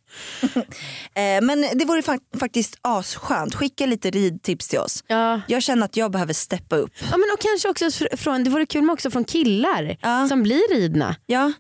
Eh, 1.15 1.43
Men 1.43 1.61
det 1.75 1.85
vore 1.85 2.01
fa- 2.01 2.39
faktiskt 2.39 2.79
asskönt. 2.83 3.55
Skicka 3.55 3.87
lite 3.87 4.11
ridtips 4.11 4.69
till 4.69 4.79
oss. 4.79 5.05
Ja. 5.07 5.41
Jag 5.49 5.63
känner 5.63 5.85
att 5.85 5.97
jag 5.97 6.11
behöver 6.13 6.33
steppa 6.33 6.77
upp. 6.77 6.91
Ja, 7.01 7.17
men 7.17 7.25
och 7.35 7.41
kanske 7.41 7.69
också 7.69 7.85
fr- 7.85 8.17
från, 8.17 8.45
det 8.45 8.51
vore 8.51 8.67
kul 8.67 8.83
med 8.83 8.93
också 8.93 9.11
från 9.11 9.25
killar 9.25 9.97
Ja. 10.03 10.29
som 10.29 10.43
blir 10.43 10.75
ridna. 10.75 11.17
Ja, 11.27 11.53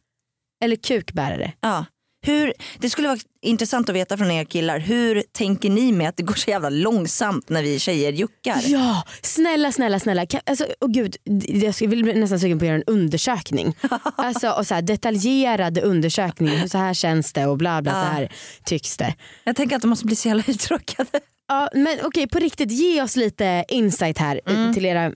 Eller 0.64 0.76
kukbärare. 0.76 1.52
ja. 1.60 1.84
Hur, 2.26 2.52
det 2.78 2.90
skulle 2.90 3.08
vara 3.08 3.18
intressant 3.42 3.88
att 3.88 3.94
veta 3.94 4.16
från 4.16 4.30
er 4.30 4.44
killar. 4.44 4.78
Hur 4.78 5.22
tänker 5.32 5.70
ni 5.70 5.92
med 5.92 6.08
att 6.08 6.16
det 6.16 6.22
går 6.22 6.34
så 6.34 6.50
jävla 6.50 6.70
långsamt 6.70 7.48
när 7.48 7.62
vi 7.62 7.78
tjejer 7.78 8.12
juckar? 8.12 8.62
Ja, 8.66 9.02
snälla 9.22 9.72
snälla 9.72 10.00
snälla. 10.00 10.26
Kan, 10.26 10.40
alltså, 10.46 10.66
oh 10.80 10.90
gud, 10.90 11.16
jag 11.48 11.88
vill 11.88 12.20
nästan 12.20 12.40
sugen 12.40 12.58
på 12.58 12.64
att 12.64 12.66
göra 12.66 12.76
en 12.76 12.84
undersökning. 12.86 13.76
alltså, 14.16 14.50
och 14.50 14.66
så 14.66 14.74
här, 14.74 14.82
detaljerad 14.82 15.78
undersökning. 15.78 16.68
Så 16.68 16.78
här 16.78 16.94
känns 16.94 17.32
det 17.32 17.46
och 17.46 17.56
bla 17.58 17.82
bla 17.82 17.92
så 17.92 17.98
här 17.98 18.32
tycks 18.64 18.96
det. 18.96 19.14
Jag 19.44 19.56
tänker 19.56 19.76
att 19.76 19.82
de 19.82 19.88
måste 19.88 20.06
bli 20.06 20.16
så 20.16 20.28
jävla 20.28 20.44
uttråkade. 20.46 21.20
Ja, 21.48 21.68
men 21.74 21.98
okej 22.02 22.28
på 22.28 22.38
riktigt 22.38 22.70
ge 22.70 23.02
oss 23.02 23.16
lite 23.16 23.64
insight 23.68 24.18
här 24.18 24.40
eh, 24.46 24.72
till 24.72 24.86
era 24.86 25.12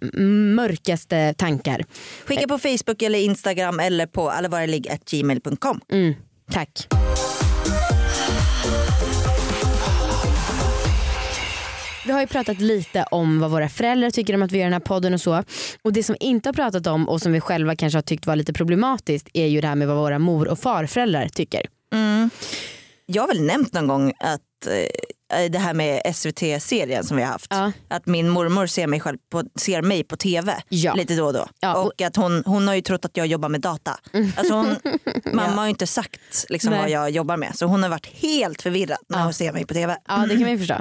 mörkaste 0.54 1.34
tankar. 1.34 1.84
Skicka 2.24 2.48
på 2.48 2.58
Facebook 2.58 3.02
eller 3.02 3.18
Instagram 3.18 3.80
eller 3.80 4.06
på 4.06 4.30
allvarlig.gmail.com. 4.30 5.80
Mm, 5.92 6.14
tack. 6.50 6.86
Vi 12.06 12.12
har 12.12 12.20
ju 12.20 12.26
pratat 12.26 12.60
lite 12.60 13.04
om 13.10 13.40
vad 13.40 13.50
våra 13.50 13.68
föräldrar 13.68 14.10
tycker 14.10 14.34
om 14.34 14.42
att 14.42 14.52
vi 14.52 14.58
gör 14.58 14.64
den 14.64 14.72
här 14.72 14.80
podden 14.80 15.14
och 15.14 15.20
så. 15.20 15.44
Och 15.82 15.92
det 15.92 16.02
som 16.02 16.16
vi 16.20 16.26
inte 16.26 16.48
har 16.48 16.54
pratat 16.54 16.86
om 16.86 17.08
och 17.08 17.22
som 17.22 17.32
vi 17.32 17.40
själva 17.40 17.76
kanske 17.76 17.96
har 17.96 18.02
tyckt 18.02 18.26
var 18.26 18.36
lite 18.36 18.52
problematiskt 18.52 19.28
är 19.34 19.46
ju 19.46 19.60
det 19.60 19.66
här 19.66 19.74
med 19.74 19.88
vad 19.88 19.96
våra 19.96 20.18
mor 20.18 20.48
och 20.48 20.58
farföräldrar 20.58 21.28
tycker. 21.28 21.62
Mm. 21.92 22.30
Jag 23.06 23.22
har 23.22 23.28
väl 23.28 23.42
nämnt 23.42 23.72
någon 23.72 23.86
gång 23.86 24.12
att 24.18 24.66
eh, 24.66 24.72
det 25.50 25.58
här 25.58 25.74
med 25.74 26.02
SVT-serien 26.14 27.04
som 27.04 27.16
vi 27.16 27.22
har 27.22 27.30
haft. 27.32 27.46
Ja. 27.50 27.72
Att 27.88 28.06
min 28.06 28.28
mormor 28.28 28.66
ser 28.66 28.86
mig, 28.86 29.00
själv 29.00 29.18
på, 29.32 29.42
ser 29.60 29.82
mig 29.82 30.04
på 30.04 30.16
tv 30.16 30.56
Ja. 30.68 30.94
lite 30.94 31.14
då 31.16 31.26
och 31.26 31.32
då. 31.32 31.46
Ja, 31.60 31.74
och- 31.76 32.00
att 32.02 32.16
hon, 32.16 32.42
hon 32.46 32.68
har 32.68 32.74
ju 32.74 32.80
trott 32.80 33.04
att 33.04 33.16
jag 33.16 33.26
jobbar 33.26 33.48
med 33.48 33.60
data. 33.60 33.98
Alltså 34.36 34.54
hon, 34.54 34.76
mamma 35.32 35.52
har 35.56 35.64
ju 35.64 35.70
inte 35.70 35.86
sagt 35.86 36.20
liksom, 36.48 36.70
Nej. 36.70 36.80
vad 36.80 36.90
jag 36.90 37.10
jobbar 37.10 37.36
med. 37.36 37.56
Så 37.56 37.66
hon 37.66 37.82
har 37.82 37.90
varit 37.90 38.06
helt 38.06 38.62
förvirrad 38.62 38.98
när 39.08 39.22
hon 39.24 39.32
ser 39.32 39.52
mig 39.52 39.66
på 39.66 39.74
tv. 39.74 39.96
Ja 40.08 40.16
det 40.16 40.28
kan 40.28 40.40
man 40.40 40.50
ju 40.50 40.58
förstå. 40.58 40.74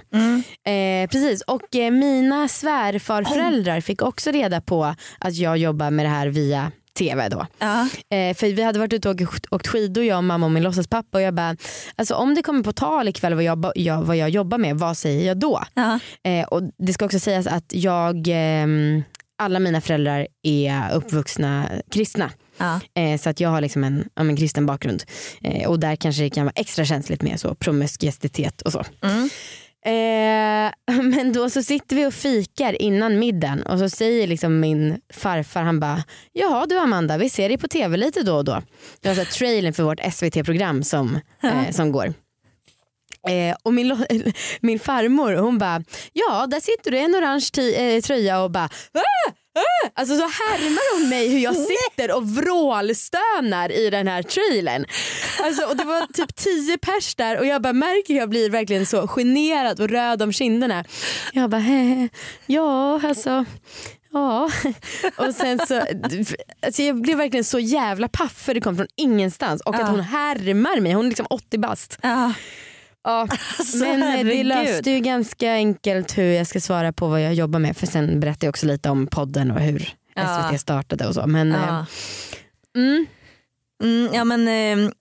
Eh, 0.72 1.08
precis 1.10 1.42
och 1.42 1.76
eh, 1.76 1.92
mina 1.92 2.48
svärfarföräldrar 2.48 3.82
fick 3.82 4.02
också 4.02 4.32
reda 4.32 4.62
på 4.62 4.96
att 5.20 5.36
jag 5.36 5.58
jobbar 5.58 5.92
med 5.92 6.06
det 6.06 6.10
här 6.10 6.28
via 6.28 6.72
tv 7.00 7.30
då. 7.30 7.48
Ja. 7.60 7.82
Eh, 8.18 8.34
för 8.36 8.54
vi 8.54 8.64
hade 8.64 8.80
varit 8.80 8.94
ute 8.94 9.10
och 9.10 9.22
åkt- 9.52 9.68
skidor 9.68 10.04
jag 10.04 10.18
och 10.18 10.24
mamma 10.24 10.46
och 10.46 10.52
min 10.52 10.64
låtsaspappa 10.64 11.18
och 11.18 11.22
jag 11.22 11.34
bara, 11.34 11.56
alltså 11.96 12.16
om 12.16 12.36
det 12.36 12.42
kommer 12.42 12.64
på 12.64 12.72
tal 12.74 13.08
ikväll 13.08 13.34
vad 13.34 13.44
jag, 13.44 13.72
jag, 13.76 14.04
vad 14.04 14.18
jag 14.18 14.30
jobbar 14.30 14.58
med, 14.58 14.76
vad 14.80 14.98
säger 14.98 15.28
jag 15.28 15.38
då? 15.38 15.64
Ja. 15.74 16.00
Eh, 16.24 16.48
och 16.48 16.62
det 16.78 16.94
ska 16.94 17.06
också 17.06 17.20
sägas 17.20 17.48
att 17.48 17.66
jag, 17.74 18.28
ehm, 18.32 19.04
alla 19.42 19.60
mina 19.60 19.82
föräldrar 19.82 20.28
är 20.44 20.94
uppvuxna 20.94 21.70
kristna. 21.92 22.32
Ja. 22.58 22.80
Eh, 23.02 23.20
så 23.20 23.30
att 23.30 23.40
jag 23.40 23.50
har 23.50 23.62
liksom 23.62 23.84
en, 23.84 24.10
men 24.16 24.36
kristen 24.36 24.66
bakgrund. 24.66 25.04
Eh, 25.42 25.70
och 25.70 25.80
där 25.80 25.96
kanske 25.96 26.22
det 26.24 26.30
kan 26.30 26.46
vara 26.46 26.54
extra 26.56 26.86
känsligt 26.86 27.22
med 27.22 27.40
så 27.40 27.56
promiskuitet 27.56 28.62
och 28.62 28.72
så. 28.72 28.86
Mm. 29.04 29.30
Eh, 29.86 30.72
men 31.04 31.34
då 31.34 31.50
så 31.50 31.64
sitter 31.64 31.96
vi 31.96 32.06
och 32.06 32.14
fikar 32.14 32.82
innan 32.82 33.20
middagen 33.20 33.64
och 33.64 33.80
så 33.80 33.90
säger 33.90 34.28
liksom 34.28 34.60
min 34.60 35.02
farfar, 35.14 35.62
han 35.62 35.80
bara 35.80 36.04
Jaha 36.34 36.66
du 36.66 36.80
Amanda, 36.80 37.18
vi 37.18 37.30
ser 37.30 37.50
dig 37.50 37.58
på 37.58 37.68
tv 37.68 37.98
lite 37.98 38.24
då 38.24 38.36
och 38.36 38.46
då. 38.46 38.62
Det 39.02 39.08
var 39.08 39.16
så 39.16 39.22
här 39.22 39.32
trailern 39.32 39.74
för 39.74 39.84
vårt 39.84 40.14
SVT-program 40.14 40.84
som, 40.84 41.20
eh, 41.44 41.72
som 41.72 41.92
går. 41.92 42.14
Eh, 43.30 43.56
och 43.64 43.74
min, 43.74 44.06
min 44.62 44.80
farmor 44.80 45.34
hon 45.34 45.58
bara, 45.58 45.84
ja 46.14 46.48
där 46.48 46.60
sitter 46.60 46.92
du 46.92 46.98
i 46.98 47.04
en 47.04 47.16
orange 47.16 47.46
ti- 47.54 47.96
eh, 47.96 48.02
tröja 48.02 48.42
och 48.42 48.52
bara 48.52 48.70
ah! 48.94 49.32
Alltså 49.94 50.16
så 50.16 50.22
härmar 50.22 51.00
hon 51.00 51.10
mig 51.10 51.30
hur 51.30 51.40
jag 51.40 51.56
sitter 51.56 52.12
och 52.16 52.30
vrålstönar 52.30 53.72
i 53.72 53.90
den 53.90 54.08
här 54.08 54.24
trailern. 54.24 54.86
Alltså, 55.44 55.66
och 55.66 55.78
det 55.78 55.84
var 55.84 56.14
typ 56.14 56.36
tio 56.36 56.78
pers 56.78 57.16
där 57.16 57.38
och 57.40 57.46
jag 57.46 57.62
bara 57.62 57.74
märker 57.74 58.14
hur 58.14 58.20
jag 58.20 58.30
blir 58.30 58.50
verkligen 58.50 58.86
så 58.86 59.08
generad 59.08 59.80
och 59.80 59.90
röd 59.90 60.22
om 60.22 60.34
kinderna. 60.34 60.86
Jag 61.34 61.50
bara, 61.50 61.62
"Hehe, 61.62 62.10
ja 62.46 63.02
alltså 63.04 63.46
Ja, 64.12 64.52
och 65.16 65.36
sen 65.36 65.60
så, 65.68 65.82
alltså 66.66 66.82
jag 66.82 67.02
blev 67.02 67.18
verkligen 67.18 67.44
så 67.44 67.60
jävla 67.60 68.08
paff 68.08 68.34
för 68.46 68.54
det 68.54 68.62
kom 68.62 68.76
från 68.78 68.88
ingenstans 68.96 69.62
och 69.62 69.76
Ja. 69.76 69.80
att 69.84 69.90
hon 69.90 70.00
härmar 70.00 70.80
mig, 70.80 70.94
hon 70.94 71.06
är 71.06 71.10
liksom 71.10 71.28
80 71.30 71.58
bast. 71.58 71.98
Ja. 72.02 72.34
Ja. 73.04 73.28
Alltså, 73.60 73.78
Men 73.78 74.04
eh, 74.20 74.26
det 74.26 74.44
löste 74.44 74.92
ju 74.92 75.00
ganska 75.00 75.52
enkelt 75.54 76.18
hur 76.18 76.32
jag 76.32 76.48
ska 76.48 76.60
svara 76.62 76.94
på 76.94 77.08
vad 77.08 77.22
jag 77.22 77.34
jobbar 77.34 77.60
med 77.60 77.78
för 77.78 77.88
sen 77.88 78.20
berättade 78.20 78.46
jag 78.46 78.50
också 78.52 78.66
lite 78.66 78.90
om 78.90 79.08
podden 79.08 79.52
och 79.52 79.60
hur 79.62 79.94
Ja. 80.16 80.50
SVT 80.52 80.62
startade 80.62 81.08
och 81.08 81.14
så. 81.14 81.28
Men 81.28 81.52
Ja. 81.52 81.58
eh, 81.80 81.86
mm, 82.82 83.06
Mm, 83.84 84.14
ja 84.14 84.24
men... 84.24 84.48
ehm, 84.48 84.92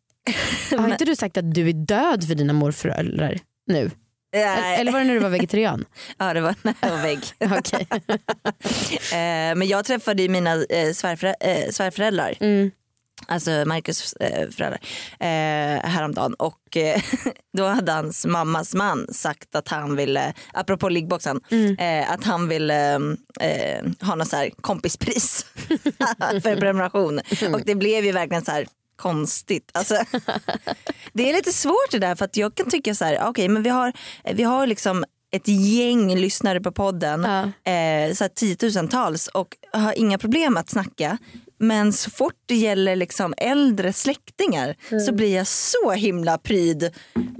har 0.78 0.88
inte 0.88 1.04
du 1.04 1.16
sagt 1.16 1.36
att 1.36 1.54
du 1.54 1.68
är 1.68 1.72
död 1.72 2.26
för 2.28 2.34
dina 2.34 2.52
morföräldrar 2.52 3.38
nu? 3.66 3.90
nej. 4.32 4.80
Eller 4.80 4.92
var 4.92 4.98
det 4.98 5.04
när 5.04 5.14
du 5.14 5.20
var 5.20 5.28
vegetarian? 5.30 5.84
Ja 6.18 6.34
det 6.34 6.40
var 6.40 6.54
när 6.62 6.74
jag 6.80 6.90
var 6.90 7.02
vägg. 7.02 7.18
Okej. 7.58 7.86
Eh, 9.12 9.54
men 9.56 9.68
jag 9.68 9.84
träffade 9.84 10.22
ju 10.22 10.28
mina 10.28 10.52
eh, 10.54 10.88
svärförä- 10.92 11.34
eh, 11.40 11.70
svärföräldrar. 11.70 12.34
Mm. 12.40 12.70
Alltså 13.28 13.50
Marcus 13.66 14.12
eh, 14.12 14.50
föräldrar. 14.50 14.78
Eh, 15.20 15.88
häromdagen. 15.90 16.34
Och 16.34 16.76
eh, 16.76 17.00
då 17.56 17.64
hade 17.66 17.92
hans 17.92 18.26
mammas 18.26 18.74
man 18.74 19.06
sagt 19.12 19.54
att 19.54 19.68
han 19.68 19.96
ville, 19.96 20.32
apropå 20.52 20.88
liggboxen, 20.88 21.40
eh, 21.78 22.12
att 22.12 22.24
han 22.24 22.48
ville 22.48 22.94
eh, 23.40 23.84
ha 24.00 24.14
något 24.14 24.28
så 24.28 24.36
här 24.36 24.50
kompispris 24.60 25.46
för 26.42 26.56
prenumeration. 26.56 27.20
Och 27.54 27.60
det 27.64 27.74
blev 27.74 28.04
ju 28.04 28.12
verkligen 28.12 28.44
så 28.44 28.50
här 28.50 28.66
konstigt. 28.96 29.70
Alltså, 29.74 29.94
det 31.12 31.30
är 31.30 31.34
lite 31.34 31.52
svårt 31.52 31.90
det 31.90 31.98
där 31.98 32.14
för 32.14 32.24
att 32.24 32.36
jag 32.36 32.54
kan 32.54 32.70
tycka 32.70 32.94
så 32.94 33.04
här, 33.04 33.28
okej 33.28 33.48
men 33.48 33.62
vi 33.62 33.70
har, 33.70 33.92
vi 34.34 34.42
har 34.42 34.66
liksom 34.66 35.04
ett 35.30 35.48
gäng 35.48 36.16
lyssnare 36.16 36.60
på 36.60 36.72
podden, 36.72 37.22
Ja. 37.22 37.40
eh, 37.72 38.12
så 38.14 38.24
här 38.24 38.28
tiotusentals 38.34 39.28
och 39.28 39.48
har 39.72 39.92
inga 39.98 40.18
problem 40.18 40.56
att 40.56 40.68
snacka. 40.70 41.18
Men 41.58 41.92
så 41.92 42.10
fort 42.10 42.34
det 42.46 42.54
gäller 42.56 42.96
liksom 42.96 43.34
äldre 43.36 43.92
släktingar 43.92 44.76
så 45.06 45.12
blir 45.12 45.36
jag 45.36 45.46
så 45.46 45.92
himla 45.92 46.38
pryd. 46.38 46.90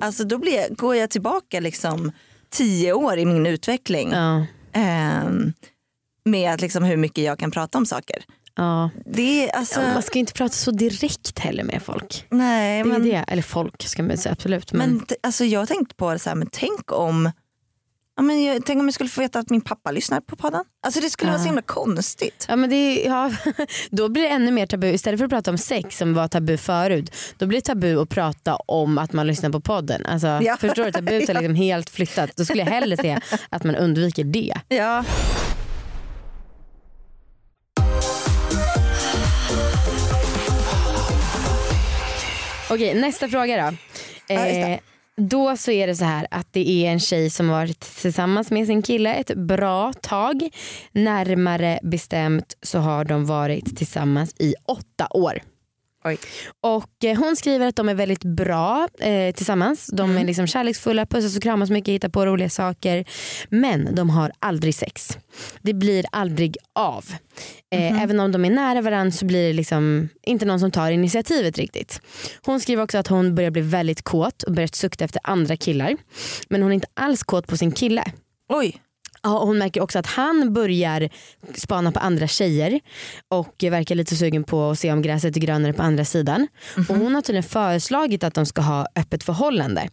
Alltså 0.01 0.25
då 0.25 0.39
blir 0.39 0.57
jag, 0.57 0.77
går 0.77 0.97
jag 0.97 1.11
tillbaka 1.11 1.61
liksom 1.61 2.13
tio 2.51 2.93
år 2.93 3.19
i 3.19 3.25
min 3.25 3.47
utveckling. 3.47 4.11
Ja. 4.13 4.47
Ehm, 4.73 5.53
med 6.25 6.61
liksom 6.61 6.85
hur 6.85 6.97
mycket 6.97 7.25
jag 7.25 7.39
kan 7.39 7.51
prata 7.51 7.79
om 7.79 7.87
saker. 7.87 8.25
Ja. 8.55 8.91
Det 9.07 9.49
är 9.51 9.57
alltså, 9.57 9.81
Ja, 9.81 9.93
man 9.93 10.03
ska 10.03 10.19
inte 10.19 10.33
prata 10.33 10.55
så 10.55 10.71
direkt 10.71 11.39
heller 11.39 11.65
med 11.65 11.83
folk. 11.83 12.27
nej, 12.31 12.83
Det 12.83 12.89
är 12.89 12.93
men, 12.93 13.03
det. 13.03 13.25
Eller 13.29 13.43
folk 13.43 13.83
ska 13.83 14.03
man 14.03 14.17
säga 14.17 14.33
absolut. 14.33 14.73
Men, 14.73 14.95
men 14.95 15.07
alltså, 15.23 15.45
jag 15.45 15.61
har 15.61 15.67
tänkt 15.67 15.97
på 15.97 16.13
det 16.13 16.19
så 16.19 16.29
här, 16.31 16.37
men 16.37 16.49
tänk 16.53 16.93
om 16.93 17.31
Ja, 18.19 18.23
men 18.23 18.45
jag, 18.45 18.67
tänk 18.67 18.81
om 18.81 18.87
jag 18.87 18.95
skulle 18.95 19.11
få 19.11 19.21
veta 19.21 19.39
att 19.39 19.51
min 19.51 19.61
pappa 19.61 19.91
lyssnar 19.91 20.21
på 20.21 20.37
podden. 20.37 20.65
Alltså 20.87 21.01
det 21.01 21.11
skulle 21.11 21.31
vara 21.31 21.41
så 21.41 21.47
himla 21.47 21.63
konstigt. 21.63 22.47
Ja, 22.49 22.57
men 22.57 22.71
det, 22.71 22.77
är- 22.77 23.11
ja, 23.11 23.31
då 23.91 24.09
blir 24.09 24.23
det 24.23 24.29
ännu 24.29 24.51
mer 24.51 24.67
tabu. 24.67 24.87
Istället 24.87 25.19
för 25.21 25.25
att 25.25 25.31
prata 25.31 25.51
om 25.51 25.59
sex 25.59 25.99
som 25.99 26.15
var 26.15 26.29
tabu 26.29 26.57
förut, 26.57 27.15
då 27.39 27.47
blir 27.47 27.59
det 27.59 27.65
tabu 27.65 28.01
att 28.03 28.09
prata 28.09 28.57
om 28.57 28.99
att 28.99 29.13
man 29.13 29.27
lyssnar 29.27 29.51
på 29.51 29.61
podden. 29.61 30.07
Alltså, 30.07 30.27
Ja. 30.43 30.57
Förstår 30.61 30.85
du? 30.85 30.93
Tabut 30.93 31.29
har 31.29 31.35
liksom 31.41 31.55
helt 31.55 31.91
flyttat. 31.91 32.31
Då 32.37 32.45
skulle 32.45 32.63
jag 32.63 32.71
hellre 32.71 32.97
säga 32.97 33.21
att 33.49 33.65
man 33.65 33.77
undviker 33.77 34.25
det. 34.25 34.55
Ja. 34.69 35.05
Okej, 42.71 42.95
nästa 42.95 43.29
fråga 43.29 43.71
då. 43.71 43.77
Ja. 44.35 44.47
Eh, 44.47 44.79
då 45.19 45.57
så 45.57 45.71
är 45.71 45.87
det 45.87 45.95
så 45.95 46.05
här 46.05 46.27
att 46.31 46.53
det 46.53 46.71
är 46.71 46.91
en 46.91 47.01
tjej 47.01 47.31
som 47.31 47.49
varit 47.49 47.81
tillsammans 47.81 48.51
med 48.51 48.67
sin 48.67 48.83
kille 48.83 49.15
ett 49.15 49.35
bra 49.35 49.93
tag. 49.93 50.49
Närmare 50.93 51.79
bestämt 51.83 52.57
så 52.63 52.79
har 52.79 53.05
de 53.05 53.27
varit 53.27 53.77
tillsammans 53.77 54.35
i 54.39 54.55
åtta 54.67 55.09
år. 55.11 55.43
Oj. 56.09 56.19
Och 56.63 57.05
eh, 57.05 57.19
hon 57.19 57.37
skriver 57.37 57.67
att 57.67 57.77
de 57.77 57.89
är 57.89 57.95
väldigt 57.95 58.25
bra 58.25 58.89
eh, 59.01 59.35
tillsammans. 59.35 59.87
De 59.87 60.11
Mm. 60.11 60.23
är 60.23 60.27
liksom 60.27 60.47
kärleksfulla, 60.47 61.07
pussas 61.07 61.37
och 61.37 61.43
kramas 61.43 61.71
mycket, 61.71 61.93
hittar 61.95 62.09
på 62.09 62.27
roliga 62.27 62.49
saker. 62.51 63.05
Men 63.49 63.95
de 63.95 64.11
har 64.11 64.33
aldrig 64.39 64.75
sex. 64.75 65.19
Det 65.63 65.75
blir 65.75 66.05
aldrig 66.13 66.57
av. 66.75 67.05
Eh, 67.75 67.81
Mhm. 67.93 67.99
Även 68.03 68.21
om 68.21 68.33
de 68.33 68.45
är 68.45 68.51
nära 68.51 68.81
varandra 68.81 69.13
så 69.13 69.25
blir 69.25 69.47
det 69.47 69.53
liksom 69.53 70.09
inte 70.23 70.45
någon 70.47 70.61
som 70.61 70.71
tar 70.71 70.91
initiativet 70.91 71.59
riktigt. 71.59 72.01
Hon 72.45 72.61
skriver 72.61 72.83
också 72.83 72.99
att 72.99 73.07
hon 73.09 73.35
börjar 73.35 73.51
bli 73.51 73.63
väldigt 73.63 74.03
kåt 74.03 74.43
och 74.43 74.53
börjat 74.53 74.75
sukta 74.75 75.05
efter 75.05 75.21
andra 75.25 75.57
killar. 75.57 75.97
Men 76.49 76.63
hon 76.63 76.71
är 76.71 76.75
inte 76.75 76.87
alls 76.95 77.23
kåt 77.23 77.47
på 77.47 77.57
sin 77.57 77.73
kille. 77.73 78.05
Oj. 78.49 78.77
Ja, 79.23 79.39
och 79.39 79.47
hon 79.47 79.59
märker 79.59 79.81
också 79.81 79.99
att 79.99 80.07
han 80.07 80.53
börjar 80.53 81.09
spana 81.55 81.93
på 81.93 82.01
andra 82.01 82.27
tjejer 82.27 82.81
och 83.29 83.55
verkar 83.63 83.95
lite 83.95 84.17
sugen 84.17 84.45
på 84.45 84.71
att 84.71 84.79
se 84.79 84.93
om 84.93 85.03
gräset 85.03 85.37
är 85.37 85.41
grönare 85.41 85.73
på 85.73 85.83
andra 85.83 86.05
sidan. 86.05 86.49
Och 86.89 86.97
hon 86.97 87.15
har 87.15 87.23
tydligen 87.23 87.43
föreslagit 87.43 88.25
att 88.25 88.35
de 88.35 88.47
ska 88.47 88.63
ha 88.63 88.87
öppet 88.97 89.25
förhållande. 89.25 89.89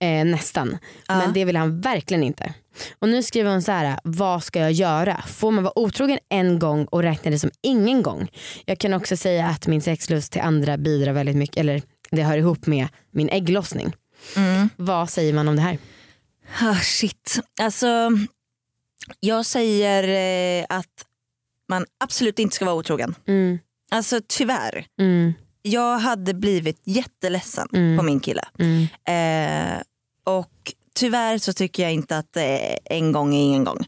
Eh, 0.00 0.24
nästan. 0.24 0.78
Ja. 1.08 1.18
Men 1.18 1.32
det 1.32 1.44
vill 1.44 1.56
han 1.56 1.80
verkligen 1.80 2.22
inte. 2.22 2.54
Och 2.98 3.08
nu 3.08 3.22
skriver 3.22 3.50
hon 3.50 3.62
så 3.62 3.72
här, 3.72 3.98
vad 4.04 4.44
ska 4.44 4.60
jag 4.60 4.72
göra? 4.72 5.22
Får 5.26 5.50
man 5.50 5.64
vara 5.64 5.78
otrogen 5.78 6.18
en 6.28 6.58
gång 6.58 6.84
och 6.84 7.02
räkna 7.02 7.30
det 7.30 7.38
som 7.38 7.50
ingen 7.62 8.02
gång? 8.02 8.28
Jag 8.64 8.78
kan 8.78 8.94
också 8.94 9.16
säga 9.16 9.46
att 9.46 9.66
min 9.66 9.82
sexlust 9.82 10.32
till 10.32 10.40
andra 10.40 10.76
bidrar 10.76 11.12
väldigt 11.12 11.36
mycket, 11.36 11.56
eller 11.56 11.82
det 12.10 12.22
hör 12.22 12.38
ihop 12.38 12.66
med 12.66 12.88
min 13.10 13.28
ägglossning. 13.28 13.92
Mm. 14.36 14.68
Vad 14.76 15.10
säger 15.10 15.32
man 15.32 15.48
om 15.48 15.56
det 15.56 15.62
här? 15.62 15.78
Ah, 16.60 16.74
shit. 16.74 17.40
Alltså, 17.60 18.10
jag 19.20 19.46
säger 19.46 20.02
eh, 20.60 20.66
att 20.68 21.04
man 21.68 21.86
absolut 22.04 22.38
inte 22.38 22.56
ska 22.56 22.64
vara 22.64 22.74
otrogen. 22.76 23.14
Mm, 23.26 23.58
Alltså 23.90 24.20
tyvärr. 24.28 24.86
mm, 25.00 25.32
Jag 25.62 25.98
hade 25.98 26.34
blivit 26.34 26.80
jätteledsen 26.84 27.68
Mm. 27.72 27.96
på 27.98 28.02
min 28.04 28.20
kille. 28.20 28.42
mm, 28.58 28.86
Eh, 29.04 29.80
och 30.24 30.72
tyvärr 30.94 31.38
så 31.38 31.52
tycker 31.52 31.82
jag 31.82 31.92
inte 31.92 32.18
att 32.18 32.36
eh, 32.36 32.74
en 32.84 33.12
gång 33.12 33.34
är 33.34 33.42
ingen 33.42 33.64
gång. 33.64 33.86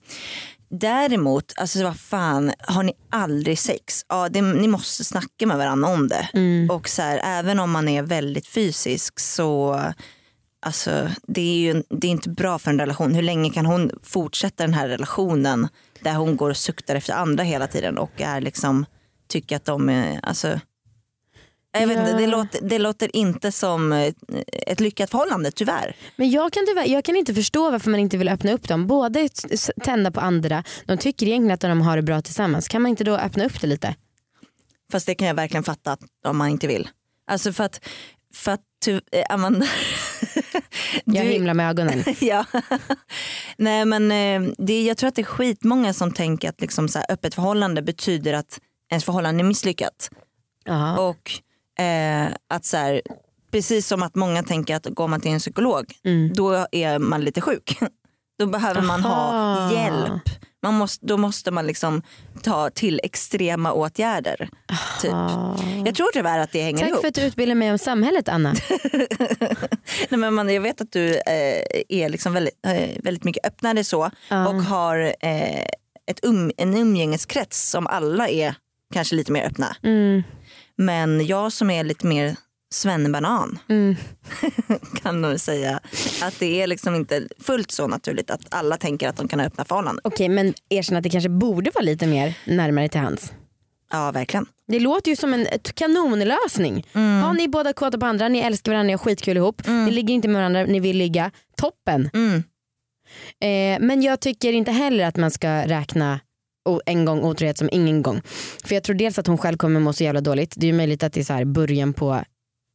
Däremot, 0.69 1.53
alltså 1.57 1.83
vad 1.85 2.01
fan, 2.01 2.53
har 2.59 2.83
ni 2.83 2.93
aldrig 3.11 3.59
sex? 3.59 4.05
Ja, 4.09 4.29
det, 4.29 4.43
ni 4.43 4.69
måste 4.69 5.05
snacka 5.05 5.47
med 5.47 5.59
varandra 5.59 5.89
om 5.89 6.09
det. 6.09 6.29
mm. 6.35 6.71
Och 6.71 6.89
så 6.89 7.03
här, 7.03 7.21
även 7.25 7.61
om 7.61 7.71
man 7.71 7.89
är 7.89 8.03
väldigt 8.03 8.47
fysisk 8.47 9.21
så 9.21 9.81
alltså, 10.61 11.11
det 11.23 11.41
är 11.41 11.57
ju 11.75 11.83
det 11.89 12.07
är 12.07 12.11
inte 12.11 12.31
bra 12.31 12.59
för 12.59 12.71
en 12.71 12.81
relation. 12.81 13.15
Hur 13.15 13.23
länge 13.23 13.51
kan 13.51 13.67
hon 13.67 13.91
fortsätta 14.03 14.65
den 14.65 14.75
här 14.75 14.89
relationen 14.89 15.69
där 16.01 16.15
hon 16.15 16.37
går 16.37 16.51
och 16.51 16.57
suktar 16.57 16.95
efter 16.95 17.13
andra 17.13 17.45
hela 17.45 17.67
tiden 17.67 17.99
och 17.99 18.21
är 18.21 18.41
liksom, 18.41 18.87
tycker 19.29 19.57
att 19.57 19.65
de 19.65 19.89
är, 19.89 20.21
alltså 20.23 20.61
jag 21.73 21.87
vet 21.87 21.99
inte, 21.99 22.17
det, 22.17 22.27
låter, 22.27 22.61
det 22.63 22.79
låter 22.79 23.17
inte 23.17 23.53
som 23.53 23.93
eh, 23.93 24.13
ett 24.67 24.81
lyckat 24.81 25.11
förhållande 25.11 25.51
tyvärr. 25.51 25.97
Men 26.17 26.31
jag 26.31 26.53
kan, 26.53 26.67
tyvärr, 26.67 26.87
jag 26.87 27.05
kan 27.05 27.17
inte 27.17 27.35
förstå 27.35 27.71
varför 27.71 27.91
man 27.91 28.01
inte 28.01 28.17
vill 28.17 28.29
öppna 28.29 28.53
upp 28.53 28.69
dem. 28.69 29.11
S- 29.51 29.71
tända 29.83 30.11
på 30.11 30.21
andra, 30.21 30.65
de 30.87 30.99
tycker 30.99 31.27
egentligen 31.27 31.55
att 31.55 31.61
de 31.61 31.81
har 31.81 31.97
det 31.97 32.03
bra 32.03 32.23
tillsammans. 32.23 32.69
Kan 32.69 32.83
man 32.83 32.89
inte 32.91 33.05
då 33.05 33.17
öppna 33.17 33.45
upp 33.45 33.61
det 33.61 33.67
lite? 33.67 33.95
Fast 34.93 35.07
det 35.07 35.15
kan 35.15 35.29
jag 35.29 35.35
verkligen 35.35 35.65
fatta 35.65 35.93
att, 35.93 36.01
om 36.25 36.37
man 36.37 36.49
inte 36.49 36.67
vill. 36.67 36.89
Alltså 37.27 37.53
för 37.53 37.65
att, 37.65 37.85
för 38.35 38.53
att 38.53 38.61
ty, 38.85 38.93
eh, 39.13 39.25
Amanda, 39.31 39.67
Jag 41.05 41.25
du- 41.27 41.31
himlar 41.31 41.55
med 41.55 41.71
ögonen. 41.71 42.05
ja. 42.21 42.45
Nej 43.57 43.85
men 43.85 44.13
eh, 44.13 44.53
det, 44.59 44.83
jag 44.83 44.97
tror 44.97 45.09
att 45.09 45.15
det 45.15 45.23
är 45.23 45.25
skitmånga 45.25 45.93
som 45.93 46.13
tänker 46.13 46.49
att 46.49 46.61
liksom 46.61 46.89
så 46.89 46.99
här, 46.99 47.07
öppet 47.13 47.35
förhållande 47.35 47.83
betyder 47.83 48.33
att 48.33 48.61
ens 48.91 49.05
förhållande 49.05 49.43
är 49.43 49.45
misslyckat. 49.45 50.11
Ja. 50.65 50.99
Och 50.99 51.31
eh, 51.85 52.29
att 52.49 52.65
så 52.65 52.77
här, 52.77 53.03
precis 53.53 53.87
som 53.87 54.03
att 54.03 54.15
många 54.15 54.43
tänker 54.43 54.77
att 54.77 54.85
går 54.87 55.09
man 55.09 55.21
till 55.21 55.31
en 55.31 55.39
psykolog 55.39 55.85
Mm. 56.05 56.33
då 56.35 56.67
är 56.73 56.99
man 56.99 57.21
lite 57.21 57.41
sjuk. 57.41 57.79
Då 58.39 58.47
behöver 58.47 58.83
man 58.83 59.03
ha 59.05 59.15
Aha. 59.33 59.73
hjälp. 59.73 60.40
Man 60.63 60.75
måste, 60.75 61.07
då 61.07 61.17
måste 61.17 61.51
man 61.51 61.67
liksom 61.67 62.03
ta 62.43 62.71
till 62.71 63.01
extrema 63.03 63.73
åtgärder. 63.73 64.49
Typ. 65.03 65.13
Jag 65.87 65.95
tror 65.95 66.13
tyvärr 66.13 66.39
att 66.39 66.53
det 66.53 66.63
hänger 66.63 66.79
Tack 66.79 66.89
ihop. 66.89 67.01
för 67.01 67.09
att 67.09 67.15
du 67.15 67.23
utbildar 67.23 67.55
mig 67.55 67.71
om 67.73 67.79
samhället 67.79 68.29
Anna. 68.29 68.55
Nej, 70.09 70.19
men 70.21 70.35
man, 70.35 70.55
jag 70.55 70.61
vet 70.61 70.81
att 70.81 70.93
du 70.93 71.15
eh, 71.15 71.63
är 71.89 72.09
liksom 72.09 72.33
väldigt, 72.33 72.67
eh, 72.67 73.03
väldigt 73.03 73.25
mycket 73.25 73.47
öppnare 73.47 73.85
så 73.85 74.11
Ja. 74.29 74.49
och 74.49 74.55
har 74.55 75.15
eh, 75.21 75.61
ett 76.07 76.21
um, 76.25 76.53
en 76.57 76.77
umgängeskrets 76.77 77.71
som 77.71 77.87
alla 77.87 78.29
är 78.29 78.55
kanske 78.95 79.15
lite 79.15 79.33
mer 79.33 79.45
öppna. 79.47 79.77
Mm. 79.83 80.23
Men 80.77 81.27
jag 81.27 81.53
som 81.53 81.71
är 81.71 81.85
lite 81.85 82.07
mer 82.07 82.37
svennebanan 82.75 83.59
Mm. 83.69 83.97
kan 85.03 85.21
nog 85.21 85.41
säga 85.41 85.81
att 86.23 86.39
det 86.39 86.63
är 86.63 86.67
liksom 86.67 86.95
inte 86.95 87.29
fullt 87.39 87.71
så 87.71 87.87
naturligt 87.87 88.31
att 88.31 88.41
alla 88.55 88.77
tänker 88.77 89.09
att 89.09 89.17
de 89.17 89.29
kan 89.29 89.41
ha 89.41 89.47
öppna 89.47 89.65
förhållanden. 89.65 90.01
Okej 90.05 90.29
men 90.29 90.55
erkänn 90.69 90.97
att 90.97 91.03
det 91.03 91.11
kanske 91.11 91.29
borde 91.31 91.71
vara 91.75 91.85
lite 91.85 92.07
mer 92.07 92.35
närmare 92.45 92.89
till 92.89 93.01
hands. 93.01 93.33
Ja 93.93 94.11
verkligen. 94.13 94.47
Det 94.69 94.81
låter 94.81 95.11
ju 95.11 95.17
som 95.17 95.35
en 95.35 95.47
kanonlösning. 95.75 96.87
Mm. 96.93 97.19
Ja, 97.19 97.33
ni 97.33 97.45
är 97.45 97.49
båda 97.49 97.73
kåta 97.73 97.99
på 97.99 98.07
andra, 98.07 98.29
ni 98.29 98.39
älskar 98.39 98.73
varandra, 98.73 98.87
ni 98.87 98.93
har 98.93 98.99
skitkul 98.99 99.37
ihop. 99.37 99.67
Ni 99.67 99.91
ligger 99.91 100.15
inte 100.15 100.29
med 100.29 100.37
varandra, 100.37 100.65
ni 100.65 100.81
vill 100.81 100.97
ligga. 100.97 101.31
Toppen. 101.57 102.11
Mm. 102.15 102.43
Eh, 103.41 103.87
men 103.87 104.03
jag 104.03 104.21
tycker 104.21 104.53
inte 104.53 104.71
heller 104.71 105.05
att 105.05 105.17
man 105.17 105.31
ska 105.31 105.49
räkna 105.67 106.21
en 106.87 107.05
gång 107.05 107.21
otrohet 107.23 107.59
som 107.59 107.69
ingen 107.73 108.03
gång. 108.03 108.23
För 108.65 108.75
jag 108.75 108.85
tror 108.85 108.97
dels 108.97 109.19
att 109.19 109.27
hon 109.27 109.39
själv 109.39 109.57
kommer 109.57 109.81
må 109.81 109.93
så 109.93 110.05
jävla 110.05 110.21
dåligt. 110.21 110.55
Det 110.57 110.67
är 110.67 110.71
ju 110.71 110.77
möjligt 110.77 111.03
att 111.03 111.13
det 111.13 111.21
är 111.21 111.25
så 111.25 111.33
här 111.33 111.45
början 111.45 111.93
på 111.93 112.25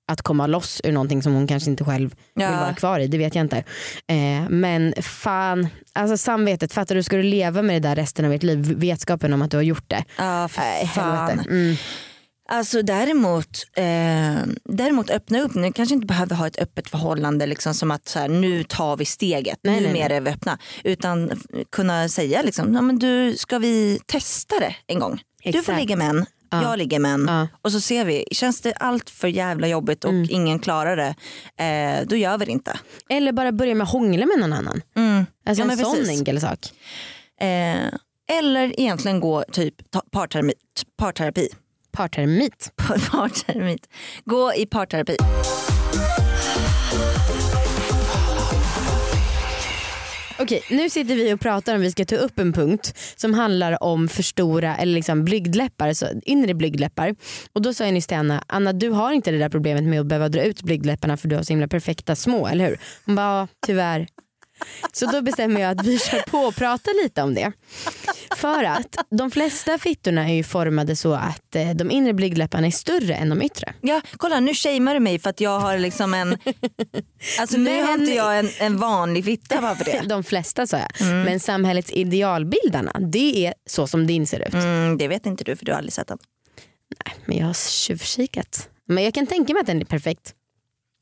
att 0.08 0.22
komma 0.22 0.48
loss 0.48 0.82
ur 0.84 0.91
någonting 0.91 1.24
som 1.24 1.34
hon 1.34 1.48
kanske 1.48 1.70
inte 1.70 1.84
själv 1.84 2.10
vill 2.36 2.44
Ja. 2.46 2.52
vara 2.52 2.74
kvar 2.74 3.00
i. 3.00 3.08
Det 3.08 3.18
vet 3.18 3.36
jag 3.36 3.46
inte. 3.46 3.58
Eh, 4.08 4.50
men 4.50 4.94
fan, 5.02 5.68
alltså 5.94 6.18
samvetet, 6.18 6.74
fattar 6.74 6.96
du? 6.96 7.04
Ska 7.04 7.15
du 7.18 7.24
leva 7.24 7.62
med 7.62 7.82
det 7.82 7.89
där 7.89 7.96
resten 7.96 8.26
av 8.26 8.32
ditt 8.32 8.44
liv? 8.44 8.74
Vetskapen 8.78 9.34
om 9.34 9.41
att 9.41 9.52
du 9.52 9.58
har 9.58 9.62
gjort 9.62 9.89
det. 9.89 10.04
Ja 10.18 10.48
för 10.48 10.62
Nej, 10.62 10.88
fan. 10.88 11.39
Mm. 11.39 11.76
Alltså 12.50 12.82
däremot, 12.82 13.48
eh, 13.78 14.36
däremot 14.63 15.10
öppna 15.10 15.41
upp. 15.41 15.56
Nu 15.56 15.72
kanske 15.72 15.96
inte 15.96 16.08
behöver 16.08 16.36
ha 16.36 16.48
ett 16.48 16.60
öppet 16.60 16.89
förhållande 16.89 17.46
liksom 17.46 17.74
som 17.74 17.91
att 17.91 18.08
så 18.08 18.20
här, 18.20 18.28
nu 18.28 18.63
tar 18.63 18.98
vi 18.98 19.06
steget, 19.06 19.60
Nej, 19.63 19.82
nej, 19.82 19.88
numera 19.94 20.15
är 20.15 20.22
vi 20.22 20.30
öppna. 20.30 20.58
Utan 20.84 21.32
kunna 21.72 22.10
säga 22.10 22.41
liksom, 22.41 22.74
ja, 22.74 22.82
men 22.82 23.00
du, 23.00 23.36
ska 23.38 23.58
vi 23.58 24.00
testa 24.06 24.56
det 24.60 24.76
en 24.88 25.00
gång? 25.00 25.22
Du 25.44 25.52
får 25.52 25.60
Exakt. 25.60 25.80
ligga 25.80 25.96
med 25.96 26.10
en, 26.10 26.26
Ja. 26.49 26.62
jag 26.63 26.77
ligger 26.77 26.99
med 26.99 27.13
en. 27.13 27.25
Ja. 27.27 27.47
Och 27.62 27.71
så 27.71 27.81
ser 27.81 28.05
vi, 28.05 28.25
känns 28.31 28.62
det 28.62 28.73
allt 28.73 29.10
för 29.10 29.27
jävla 29.27 29.67
jobbigt 29.67 30.03
och 30.03 30.10
Mm. 30.12 30.27
ingen 30.29 30.60
klarar 30.60 30.95
det, 30.97 31.15
eh, 31.63 32.08
då 32.08 32.15
gör 32.15 32.38
vi 32.38 32.45
det 32.45 32.51
inte. 32.51 32.79
Eller 33.10 33.31
bara 33.31 33.51
börja 33.51 33.75
med 33.75 33.84
att 33.86 33.91
hångla 33.91 34.25
med 34.25 34.39
någon 34.39 34.53
annan. 34.53 34.81
Mm. 34.95 35.25
Alltså 35.45 35.63
Ja, 35.63 35.71
en 35.71 35.77
sån 35.77 35.95
precis. 35.95 36.10
enkel 36.19 36.41
sak. 36.41 36.60
Eh, 37.41 38.38
eller 38.38 38.79
egentligen 38.79 39.19
gå 39.19 39.43
typ 39.51 39.73
parterapi. 40.12 40.53
parterapi. 40.97 41.47
Partermit. 41.91 42.71
parterapi. 43.12 43.77
Gå 44.25 44.53
i 44.53 44.65
parterapi. 44.65 45.17
Okej, 50.39 50.63
nu 50.69 50.89
sitter 50.89 51.15
vi 51.15 51.34
och 51.34 51.39
pratar 51.39 51.76
om 51.76 51.82
vi 51.82 51.91
ska 51.91 52.06
ta 52.06 52.15
upp 52.15 52.39
en 52.39 52.54
punkt 52.54 52.93
som 53.15 53.34
handlar 53.34 53.84
om 53.84 54.08
för 54.08 54.24
stora 54.24 54.78
eller 54.78 54.93
liksom 54.93 55.26
blygdläppar, 55.26 55.93
så 55.93 56.06
inre 56.24 56.54
blygdläppar. 56.54 57.15
Och 57.54 57.62
då 57.62 57.74
sa 57.74 57.86
jag 57.86 57.93
nyss 57.93 58.08
till 58.08 58.17
Anna, 58.17 58.43
Anna 58.48 58.74
du 58.74 58.89
har 58.89 59.12
inte 59.12 59.32
det 59.32 59.38
där 59.38 59.50
problemet 59.50 59.84
med 59.84 60.00
att 60.00 60.06
behöva 60.06 60.30
dra 60.30 60.43
ut 60.43 60.62
blygdläpparna 60.62 61.17
för 61.17 61.28
du 61.28 61.36
har 61.36 61.43
så 61.43 61.54
himla 61.54 61.67
perfekta 61.67 62.15
små, 62.15 62.48
eller 62.48 62.67
hur? 62.67 62.80
Hon 63.06 63.15
bara, 63.15 63.39
ja, 63.39 63.48
tyvärr. 63.65 64.08
Så 64.91 65.06
då 65.06 65.22
bestämmer 65.22 65.62
jag 65.62 65.80
att 65.80 65.86
vi 65.86 66.00
kör 66.00 66.20
på 66.22 66.38
och 66.38 66.56
pratar 66.56 67.04
lite 67.04 67.22
om 67.22 67.34
det. 67.34 67.52
För 68.36 68.63
att 68.63 68.98
de 69.10 69.32
flesta 69.32 69.78
fittorna 69.78 70.30
är 70.30 70.34
ju 70.34 70.44
formade 70.44 70.96
så 70.96 71.13
att 71.13 71.56
eh, 71.56 71.70
de 71.70 71.91
inre 71.91 72.13
blygdläpparna 72.13 72.68
är 72.68 72.72
större 72.72 73.15
än 73.15 73.30
de 73.30 73.41
yttre. 73.41 73.74
Ja, 73.82 74.02
kolla 74.18 74.39
nu 74.39 74.54
shamear 74.54 74.94
du 74.94 75.00
mig 75.00 75.20
för 75.20 75.30
att 75.30 75.41
jag 75.41 75.60
har 75.60 75.78
liksom 75.78 76.13
en... 76.13 76.38
Alltså 77.39 77.58
nu 77.58 77.84
har 77.84 77.94
inte 77.94 78.13
jag 78.13 78.39
en, 78.39 78.50
en 78.60 78.78
vanlig 78.78 79.26
fitta 79.26 79.62
bara 79.62 79.76
för 79.76 79.86
det. 79.86 80.02
De 80.10 80.24
flesta 80.24 80.68
sa 80.68 80.78
jag. 80.78 80.89
Men 81.26 81.39
samhällets 81.39 81.91
idealbildarna, 81.91 82.91
det 83.00 83.48
är 83.48 83.54
så 83.65 83.88
som 83.88 84.08
din 84.08 84.28
ser 84.28 84.48
ut. 84.48 84.54
Mm, 84.54 84.98
det 84.98 85.08
vet 85.08 85.26
inte 85.26 85.44
du 85.44 85.56
för 85.56 85.65
du 85.65 85.72
har 85.72 85.78
aldrig 85.78 85.94
sett 85.94 86.08
den. 86.08 86.18
Men 87.26 87.38
jag 87.38 87.46
har 87.46 87.54
tjuvkikat. 87.54 88.70
Men 88.88 89.04
jag 89.04 89.13
kan 89.13 89.28
tänka 89.28 89.54
mig 89.54 89.60
att 89.60 89.68
den 89.68 89.82
är 89.82 89.86
perfekt. 89.86 90.34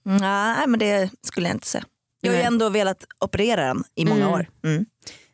Mm, 0.05 0.17
Nej 0.17 0.67
men 0.67 0.79
det 0.79 1.09
skulle 1.23 1.47
jag 1.47 1.55
inte 1.55 1.67
säga. 1.67 1.83
Jag 2.23 2.31
har 2.31 2.37
ju 2.39 2.43
ändå 2.43 2.69
velat 2.69 3.05
operera 3.19 3.65
den 3.65 3.83
i 3.95 4.05
många 4.05 4.21
Mm. 4.21 4.33
år. 4.33 4.49
Mm. 4.63 4.85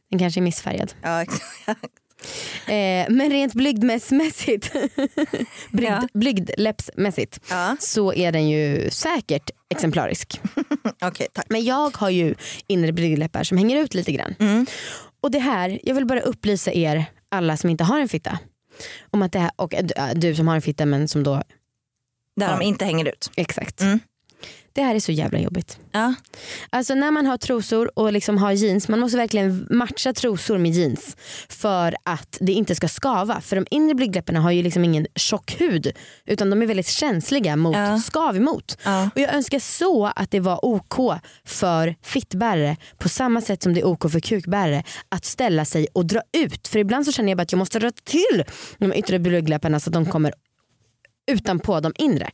Den 0.10 0.19
kanske 0.19 0.39
är 0.39 0.41
missfärgad. 0.41 0.93
Ja, 1.02 1.21
exakt. 1.21 1.43
Eh, 2.67 3.06
men 3.10 3.30
rent 3.30 3.54
blygdmässigt, 3.54 4.71
blygd, 5.71 5.91
Ja. 5.91 6.08
blygdläppsmässigt 6.13 7.39
ja. 7.49 7.75
så 7.80 8.13
är 8.13 8.32
den 8.32 8.49
ju 8.49 8.89
säkert 8.91 9.49
exemplarisk. 9.69 10.41
Okej 11.02 11.28
tack. 11.34 11.45
Men 11.49 11.63
jag 11.65 11.97
har 11.97 12.10
ju 12.10 12.36
inre 12.67 12.91
blygdläppar 12.91 13.43
som 13.43 13.58
hänger 13.58 13.78
ut 13.78 13.93
lite 13.93 14.12
grann. 14.12 14.36
Mm. 14.39 14.65
Och 15.21 15.32
det 15.32 15.39
här, 15.39 15.80
jag 15.84 15.95
vill 15.95 16.06
bara 16.06 16.19
upplysa 16.21 16.71
er 16.73 17.06
alla 17.30 17.58
som 17.58 17.69
inte 17.69 17.84
har 17.84 17.99
en 17.99 18.10
fitta. 18.10 18.39
Om 19.10 19.21
att 19.21 19.32
det 19.32 19.39
här, 19.39 19.52
och 19.56 19.73
äh, 19.73 19.86
du 20.15 20.36
som 20.36 20.47
har 20.47 20.56
en 20.56 20.62
fitta 20.62 20.86
men 20.86 21.08
som 21.08 21.23
då 21.23 21.34
Där 22.36 22.45
Ja. 22.49 22.58
de 22.58 22.62
inte 22.65 22.86
hänger 22.86 23.08
ut. 23.08 23.32
Exakt. 23.38 23.82
Mm. 23.82 23.99
Det 24.74 24.82
här 24.82 24.96
är 24.96 25.00
så 25.00 25.12
jävla 25.12 25.40
jobbigt. 25.40 25.80
Ja. 25.92 26.14
Alltså 26.70 26.96
när 26.96 27.12
man 27.12 27.26
har 27.26 27.38
trosor 27.38 28.00
och 28.00 28.14
liksom 28.14 28.38
har 28.38 28.52
jeans, 28.52 28.88
man 28.88 29.00
måste 29.00 29.18
verkligen 29.18 29.68
matcha 29.70 30.14
trosor 30.14 30.58
med 30.58 30.72
jeans 30.72 31.18
för 31.50 31.96
att 32.04 32.38
det 32.42 32.52
inte 32.52 32.76
ska 32.76 32.88
skava. 32.88 33.42
För 33.42 33.56
de 33.56 33.66
inre 33.72 33.96
blygdläpparna 33.96 34.40
har 34.40 34.52
ju 34.52 34.64
liksom 34.64 34.84
ingen 34.84 35.08
tjock 35.16 35.62
hud 35.62 35.92
utan 36.26 36.50
de 36.50 36.62
är 36.62 36.66
väldigt 36.66 36.88
känsliga 36.88 37.56
mot 37.56 37.76
Ja. 37.76 37.98
skav 38.00 38.36
emot. 38.38 38.78
Ja. 38.84 39.10
Och 39.16 39.22
jag 39.22 39.34
önskar 39.34 39.60
så 39.60 40.06
att 40.16 40.32
det 40.32 40.40
var 40.40 40.66
OK 40.66 41.20
för 41.46 41.96
fittbärare 42.04 42.78
på 42.98 43.10
samma 43.10 43.42
sätt 43.42 43.64
som 43.64 43.74
det 43.74 43.80
är 43.82 43.86
OK 43.88 44.12
för 44.12 44.20
kukbärare 44.20 44.84
att 45.10 45.26
ställa 45.26 45.66
sig 45.66 45.88
och 45.94 46.06
dra 46.06 46.22
ut. 46.38 46.68
För 46.68 46.80
ibland 46.80 47.06
så 47.06 47.12
känner 47.12 47.30
jag 47.32 47.42
att 47.42 47.52
jag 47.52 47.60
måste 47.60 47.80
dra 47.80 47.92
till 48.04 48.44
de 48.78 48.94
yttre 48.94 49.20
blygdläpparna 49.20 49.80
så 49.80 49.90
att 49.90 49.94
de 49.94 50.06
kommer 50.06 50.34
utanpå 51.32 51.80
de 51.80 51.94
inre. 51.98 52.30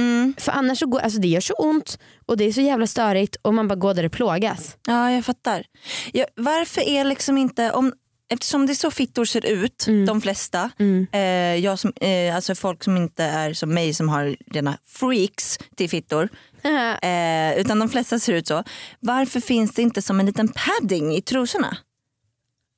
Mm. 0.00 0.34
För 0.38 0.52
annars 0.52 0.78
så 0.78 0.86
går, 0.86 1.00
alltså 1.00 1.20
det 1.20 1.28
gör 1.28 1.40
så 1.40 1.54
ont 1.54 1.98
och 2.26 2.36
det 2.36 2.44
är 2.44 2.52
så 2.52 2.60
jävla 2.60 2.86
störigt 2.86 3.36
och 3.42 3.54
man 3.54 3.68
bara 3.68 3.74
går 3.74 3.94
där 3.94 4.02
det 4.02 4.10
plågas. 4.10 4.76
ja, 4.86 5.12
jag 5.12 5.24
fattar. 5.24 5.64
Ja, 6.12 6.24
varför 6.36 6.80
är 6.80 7.04
liksom 7.04 7.38
inte, 7.38 7.72
om, 7.72 7.92
eftersom 8.32 8.66
det 8.66 8.72
är 8.72 8.74
så 8.74 8.90
fittor 8.90 9.24
ser 9.24 9.46
ut, 9.46 9.86
de 10.06 10.20
flesta, 10.20 10.70
eh, 11.12 11.20
jag 11.56 11.78
som, 11.78 11.92
eh, 12.00 12.36
alltså 12.36 12.54
folk 12.54 12.84
som 12.84 12.96
inte 12.96 13.24
är 13.24 13.52
som 13.52 13.74
mig 13.74 13.94
som 13.94 14.08
har 14.08 14.36
rena 14.52 14.78
freaks 14.86 15.58
till 15.76 15.90
fittor, 15.90 16.28
eh, 17.02 17.58
utan 17.58 17.78
de 17.78 17.88
flesta 17.88 18.18
ser 18.18 18.32
ut 18.32 18.46
så. 18.46 18.64
Varför 19.00 19.40
finns 19.40 19.74
det 19.74 19.82
inte 19.82 20.02
som 20.02 20.20
en 20.20 20.26
liten 20.26 20.48
padding 20.48 21.14
i 21.14 21.22
trosorna? 21.22 21.76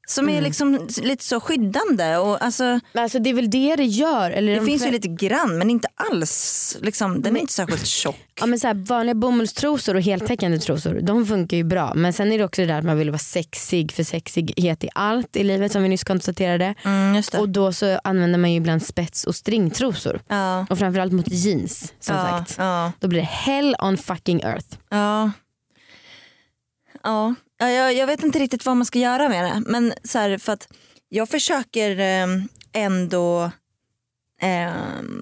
Som 0.07 0.29
är 0.29 0.41
liksom 0.41 0.89
lite 1.03 1.25
så 1.25 1.41
skyddande. 1.41 2.17
Och 2.17 2.43
alltså, 2.45 2.81
Alltså 2.95 3.19
det 3.19 3.31
är 3.31 3.35
väl 3.35 3.51
det 3.51 3.77
det 3.77 3.85
gör. 3.85 4.31
Eller 4.31 4.53
det 4.53 4.59
de 4.59 4.67
finns 4.67 4.87
ju 4.87 4.91
lite 4.91 5.09
grann 5.09 5.59
men 5.59 5.71
inte 5.71 5.89
alls. 5.95 6.77
Liksom, 6.81 7.23
den 7.23 7.37
är 7.37 7.41
inte 7.41 7.53
särskilt 7.53 7.87
tjock. 7.87 8.17
Ja, 8.41 8.47
men 8.47 8.61
så 8.61 8.67
här, 8.67 8.75
vanliga 8.75 9.15
bomullstrosor 9.15 9.95
och 9.95 10.03
heltäckande 10.03 10.59
trosor 10.59 11.01
de 11.03 11.27
funkar 11.27 11.57
ju 11.57 11.65
bra. 11.65 11.93
Men 11.95 12.13
sen 12.13 12.33
är 12.33 12.39
det 12.39 12.45
också 12.45 12.61
det 12.63 12.67
där 12.67 12.79
att 12.79 12.85
man 12.85 12.99
vill 12.99 13.11
vara 13.11 13.19
sexig 13.19 13.93
för 13.93 14.03
sexighet 14.03 14.85
i 14.85 14.89
allt 14.95 15.37
i 15.37 15.45
livet 15.45 15.73
som 15.73 15.83
vi 15.83 15.89
nyss 15.89 16.05
konstaterade. 16.05 16.75
Mm. 16.85 17.23
Och 17.39 17.49
då 17.49 17.73
så 17.73 18.01
använder 18.05 18.39
man 18.39 18.51
ju 18.51 18.57
ibland 18.57 18.83
spets 18.83 19.25
och 19.25 19.35
stringtrosor. 19.35 20.21
ja, 20.29 20.67
Och 20.71 20.79
framförallt 20.79 21.13
mot 21.13 21.29
jeans 21.29 21.93
som 22.01 22.17
ja, 22.17 22.23
sagt. 22.23 22.55
Ja, 22.59 22.93
Då 23.01 23.09
blir 23.09 23.21
det 23.21 23.27
hell 23.27 23.77
on 23.79 23.97
fucking 23.99 24.41
earth. 24.43 24.77
ja. 24.89 25.31
Ja, 27.05 27.35
ja 27.63 27.71
jag, 27.71 27.95
jag 27.95 28.07
vet 28.07 28.23
inte 28.23 28.39
riktigt 28.39 28.65
vad 28.67 28.77
man 28.77 28.87
ska 28.87 28.99
göra 28.99 29.29
med 29.29 29.45
det. 29.45 29.63
Men 29.71 29.93
så 30.05 30.19
här, 30.19 30.39
för 30.39 30.53
att 30.53 30.69
jag 31.09 31.29
försöker 31.29 31.99
eh, 32.01 32.27
ändå 32.73 33.51
eh, 34.43 34.73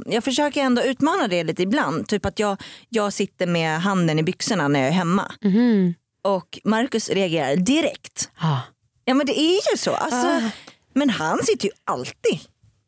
jag 0.06 0.24
försöker 0.24 0.62
ändå 0.62 0.82
utmana 0.82 1.28
det 1.28 1.44
lite 1.44 1.62
ibland. 1.62 2.08
Typ 2.08 2.26
att 2.26 2.38
jag, 2.38 2.62
jag 2.88 3.12
sitter 3.12 3.46
med 3.46 3.80
handen 3.80 4.18
i 4.18 4.22
byxorna 4.22 4.68
när 4.68 4.80
jag 4.80 4.88
är 4.88 4.92
hemma. 4.92 5.32
Mhm. 5.42 5.94
Och 6.22 6.58
Marcus 6.64 7.08
reagerar 7.08 7.56
direkt. 7.56 8.30
Ah. 8.38 8.58
Ja 9.04 9.14
men 9.14 9.26
det 9.26 9.40
är 9.40 9.72
ju 9.72 9.76
så. 9.78 9.90
Alltså, 9.94 10.26
Ah. 10.26 10.50
Men 10.94 11.10
han 11.10 11.38
sitter 11.44 11.64
ju 11.66 11.72
alltid 11.84 12.40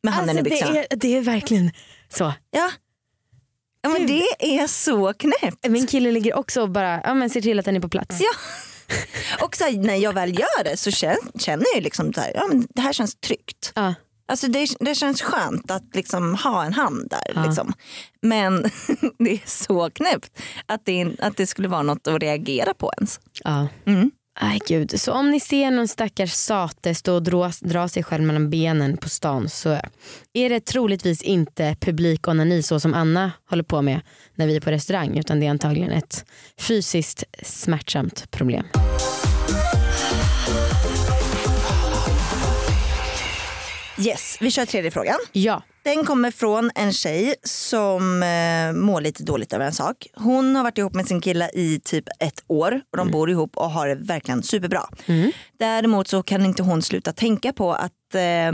med 0.03 0.15
handen 0.15 0.37
Alltså, 0.39 0.47
i 0.47 0.51
byxorna. 0.51 0.73
det, 0.73 0.93
är, 0.93 0.97
det 0.97 1.17
är 1.17 1.21
verkligen 1.21 1.71
så. 2.09 2.33
Ja. 2.51 2.71
ja 3.83 3.89
men 3.89 4.07
det 4.07 4.23
är 4.39 4.67
så 4.67 5.13
knäppt. 5.13 5.69
Min 5.69 5.87
kille 5.87 6.13
ligger 6.13 6.35
också 6.37 6.63
och 6.63 6.71
bara 6.71 7.01
ja, 7.05 7.15
men 7.15 7.31
ser 7.31 7.41
till 7.41 7.59
att 7.59 7.65
den 7.65 7.77
är 7.77 7.81
på 7.81 7.89
plats. 7.89 8.21
Ja. 8.21 8.31
Och 9.41 9.57
så 9.57 9.65
här, 9.65 9.73
när 9.73 9.97
jag 9.97 10.13
väl 10.13 10.39
gör 10.39 10.65
det 10.65 10.77
så 10.77 10.91
känner, 10.91 11.75
jag 11.75 11.83
liksom 11.83 12.13
här, 12.17 12.33
ja, 12.35 12.47
men 12.49 12.67
det 12.75 12.81
här 12.81 12.93
känns 12.93 13.17
tryggt. 13.17 13.73
Ja. 13.75 13.95
Alltså 14.29 14.49
det, 14.49 14.69
det 14.81 14.95
känns 14.95 15.23
skönt 15.23 15.71
att 15.71 15.95
liksom 15.95 16.35
ha 16.35 16.65
en 16.65 16.73
hand 16.73 17.11
där. 17.11 17.33
Ja. 17.35 17.47
Liksom. 17.47 17.73
Men 18.23 18.63
det 19.19 19.31
är 19.31 19.43
så 19.47 19.91
knäppt 19.91 20.43
att 20.67 20.85
det, 20.85 21.17
att 21.19 21.37
det 21.37 21.47
skulle 21.47 21.69
vara 21.69 21.83
något 21.83 22.07
att 22.07 22.23
reagera 22.23 22.75
på 22.75 22.93
ens. 22.99 23.21
Ja. 23.45 23.69
Mm. 23.85 24.11
Aj, 24.35 24.59
gud. 24.69 25.01
Så 25.01 25.13
om 25.13 25.31
ni 25.31 25.41
ser 25.41 25.71
någon 25.71 25.89
stackars 25.89 26.33
sate 26.33 26.95
stå 26.95 27.15
och 27.15 27.23
dra, 27.23 27.53
dra 27.61 27.89
sig 27.89 28.03
själv 28.03 28.25
mellan 28.25 28.51
benen 28.51 28.97
på 28.97 29.09
stan 29.09 29.49
så 29.49 29.79
är 30.33 30.49
det 30.49 30.61
troligtvis 30.61 31.23
inte 31.23 31.77
publikonani 31.81 32.63
så 32.63 32.81
som 32.81 32.95
Anna 32.95 33.33
håller 33.51 33.63
på 33.63 33.83
med 33.83 34.01
när 34.35 34.47
vi 34.47 34.57
är 34.57 34.61
på 34.61 34.71
restaurang 34.71 35.19
utan 35.19 35.41
det 35.41 35.47
är 35.47 35.51
antagligen 35.51 35.91
ett 35.91 36.25
fysiskt 36.59 37.25
smärtsamt 37.43 38.31
problem. 38.31 38.65
Yes, 43.99 44.39
vi 44.41 44.51
kör 44.51 44.67
tredje 44.67 44.91
frågan. 44.91 45.17
Ja. 45.33 45.63
Den 45.85 46.05
kommer 46.05 46.31
från 46.31 46.71
en 46.75 46.93
tjej 46.93 47.35
som 47.45 48.23
eh, 48.23 48.73
mår 48.81 49.01
lite 49.01 49.23
dåligt 49.23 49.53
över 49.53 49.67
en 49.67 49.73
sak. 49.73 50.07
Hon 50.15 50.57
har 50.57 50.63
varit 50.63 50.79
ihop 50.79 50.95
med 50.95 51.07
sin 51.07 51.21
kille 51.21 51.51
i 51.55 51.81
typ 51.85 52.05
ett 52.21 52.45
år 52.47 52.81
och 52.91 52.97
de 52.97 53.11
bor 53.11 53.31
ihop 53.31 53.57
och 53.57 53.71
har 53.71 53.89
det 53.89 53.95
verkligen 53.95 54.43
superbra. 54.43 54.83
Däremot 55.59 56.09
så 56.09 56.23
kan 56.23 56.45
inte 56.47 56.63
hon 56.63 56.83
sluta 56.83 57.13
tänka 57.13 57.53
på 57.53 57.73
att 57.73 58.15
eh, 58.15 58.49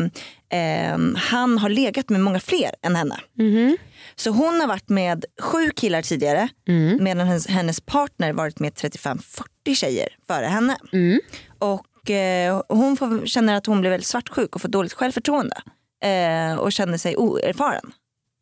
eh, 0.61 0.99
han 1.17 1.59
har 1.59 1.69
legat 1.69 2.09
med 2.09 2.21
många 2.21 2.41
fler 2.41 2.71
än 2.83 2.97
henne. 2.97 3.17
Mhm. 3.39 3.77
Så 4.17 4.31
hon 4.31 4.61
har 4.61 4.67
varit 4.69 4.89
med 4.89 5.25
sju 5.41 5.71
killar 5.71 6.03
tidigare 6.03 6.49
Mm. 6.69 7.05
medan 7.05 7.27
hennes, 7.27 7.47
hennes 7.47 7.81
partner 7.81 8.33
varit 8.33 8.59
med 8.61 8.73
35-40 8.73 9.75
tjejer 9.75 10.09
före 10.27 10.47
henne. 10.47 10.77
Mm. 10.93 11.21
Och 11.59 12.11
eh, 12.11 12.63
hon 12.69 12.97
får, 12.97 13.27
känner 13.27 13.55
att 13.55 13.67
hon 13.67 13.81
blir 13.81 13.91
väldigt 13.91 14.07
svartsjuk 14.07 14.55
och 14.55 14.61
får 14.63 14.69
dåligt 14.69 14.93
självförtroende. 14.93 15.57
Eh, 16.03 16.59
och 16.59 16.73
känner 16.73 16.99
sig 16.99 17.17
oerfaren. 17.17 17.93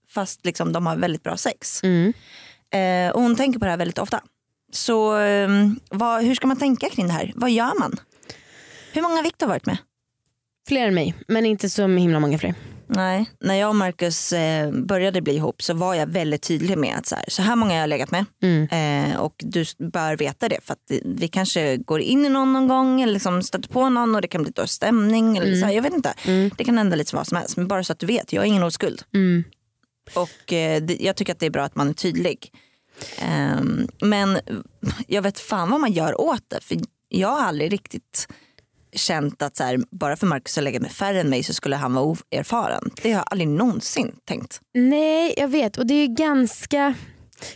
Fast 0.09 0.45
liksom, 0.45 0.73
de 0.73 0.87
har 0.87 0.97
väldigt 0.97 1.23
bra 1.23 1.37
sex. 1.37 1.83
Mm. 1.83 2.13
Eh, 2.71 3.15
och 3.15 3.23
hon 3.23 3.37
tänker 3.37 3.59
på 3.59 3.65
det 3.65 3.71
här 3.71 3.79
väldigt 3.79 3.99
ofta. 3.99 4.21
Så 4.73 5.19
eh, 5.19 5.49
vad, 5.91 6.23
hur 6.23 6.35
ska 6.35 6.47
man 6.47 6.59
tänka 6.59 6.89
kring 6.89 7.07
det 7.07 7.13
här? 7.13 7.33
Vad 7.35 7.51
gör 7.51 7.81
man? 7.81 7.97
Hur 8.93 9.03
många 9.03 9.15
har 9.17 9.23
Viktor 9.23 9.47
varit 9.47 9.67
med? 9.67 9.79
Fler 10.69 10.87
än 10.87 10.95
mig 10.95 11.15
men 11.29 11.47
inte 11.47 11.71
så 11.71 11.87
himla 11.87 12.21
många 12.21 12.39
fler. 12.39 12.55
Nej, 12.89 13.31
när 13.41 13.55
jag 13.55 13.69
och 13.69 13.77
Marcus 13.77 14.33
eh, 14.33 14.73
började 14.73 15.23
bli 15.23 15.35
ihop 15.35 15.63
så 15.63 15.75
var 15.75 15.95
jag 15.95 16.07
väldigt 16.07 16.43
tydlig 16.43 16.79
med 16.79 16.97
att 16.97 17.07
så 17.07 17.15
här, 17.15 17.25
så 17.29 17.43
här 17.43 17.57
många 17.57 17.73
har 17.73 17.81
jag 17.81 17.89
legat 17.89 18.11
med. 18.11 18.25
Mm. 18.43 18.69
Eh, 19.13 19.21
och 19.21 19.35
du 19.39 19.65
bör 19.79 20.17
veta 20.17 20.49
det 20.49 20.59
för 20.63 20.73
att 20.73 21.01
vi 21.05 21.29
kanske 21.29 21.77
går 21.77 22.01
in 22.01 22.27
i 22.27 22.29
någon 22.29 22.53
någon 22.53 22.69
gång 22.69 23.01
eller 23.03 23.13
liksom 23.13 23.43
stöter 23.43 23.69
på 23.69 23.89
någon 23.89 24.15
och 24.15 24.21
det 24.21 24.29
kan 24.29 24.43
bli 24.43 24.53
dålig 24.53 24.71
stämning. 24.71 25.37
Eller 25.37 25.55
så 25.57 25.67
här, 25.67 25.73
jag 25.73 25.83
vet 25.83 25.95
inte. 25.95 26.15
Mm. 26.25 26.51
Det 26.59 26.65
kan 26.65 26.79
hända 26.79 26.97
lite 26.97 27.17
vad 27.17 27.27
som 27.27 27.37
helst. 27.37 27.57
Men 27.57 27.69
bara 27.69 27.85
så 27.85 27.93
att 27.93 27.99
du 27.99 28.07
vet, 28.07 28.33
jag 28.33 28.41
har 28.43 28.47
ingen 28.47 28.63
oskuld. 28.63 29.03
Mm. 29.15 29.45
Och 30.15 30.53
eh, 30.53 30.83
det, 30.83 30.97
jag 31.01 31.17
tycker 31.17 31.33
att 31.33 31.39
det 31.39 31.47
är 31.47 31.51
bra 31.51 31.65
att 31.65 31.77
man 31.77 31.89
är 31.89 31.93
tydlig. 31.93 32.53
Ehm, 33.19 33.89
men 34.01 34.39
jag 35.07 35.23
vet 35.23 35.39
fan 35.39 35.71
vad 35.71 35.81
man 35.81 35.93
gör 35.93 36.21
åt 36.21 36.45
det. 36.49 36.61
För 36.61 36.77
jag 37.09 37.29
har 37.29 37.41
aldrig 37.41 37.73
riktigt 37.73 38.29
känt 38.97 39.43
att 39.43 39.57
så 39.57 39.65
här, 39.65 39.81
bara 39.91 40.17
för 40.17 40.27
Marcus 40.27 40.57
har 40.57 40.63
legat 40.63 40.83
med 40.83 40.93
färre 40.93 41.21
än 41.21 41.31
mig 41.31 41.43
så 41.43 41.55
skulle 41.55 41.77
han 41.77 41.95
vara 41.95 42.05
oerfaren. 42.05 42.91
Det 43.03 43.13
har 43.13 43.19
jag 43.19 43.27
aldrig 43.31 43.49
någonsin 43.49 44.13
tänkt. 44.25 44.61
Nej 44.75 45.35
jag 45.37 45.49
vet 45.49 45.77
och 45.77 45.87
det 45.87 45.95
är 45.95 46.07
ju 46.09 46.15
ganska 46.15 46.95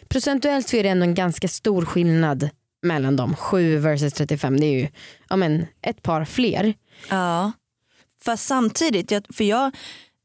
procentuellt 0.08 0.68
så 0.68 0.76
är 0.76 0.82
det 0.82 0.88
ändå 0.88 1.04
en 1.04 1.14
ganska 1.14 1.48
stor 1.48 1.84
skillnad 1.84 2.50
mellan 2.82 3.16
dem. 3.16 3.36
7 3.36 3.78
versus 3.78 4.12
35 4.12 4.60
det 4.60 4.66
är 4.66 4.80
ju 4.80 4.88
ja, 5.28 5.36
men, 5.36 5.66
ett 5.82 6.02
par 6.02 6.24
fler. 6.24 6.74
Ja. 7.08 7.52
Fast 8.24 8.46
samtidigt, 8.46 9.10
jag, 9.10 9.24
för 9.34 9.44
jag, 9.44 9.76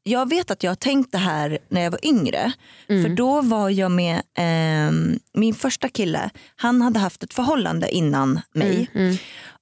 jag 0.02 0.28
vet 0.28 0.50
att 0.50 0.62
jag 0.62 0.70
har 0.70 0.76
tänkt 0.76 1.12
det 1.12 1.18
här 1.18 1.58
när 1.68 1.80
jag 1.80 1.90
var 1.90 2.06
yngre. 2.06 2.52
För 2.86 3.08
då 3.08 3.40
var 3.40 3.70
jag 3.70 3.90
med 3.90 4.22
ehm, 4.34 5.18
min 5.32 5.54
första 5.54 5.88
kille, 5.88 6.30
han 6.56 6.82
hade 6.82 6.98
haft 6.98 7.22
ett 7.22 7.34
förhållande 7.34 7.88
innan 7.88 8.40
mig. 8.52 8.90
Mm. 8.94 9.16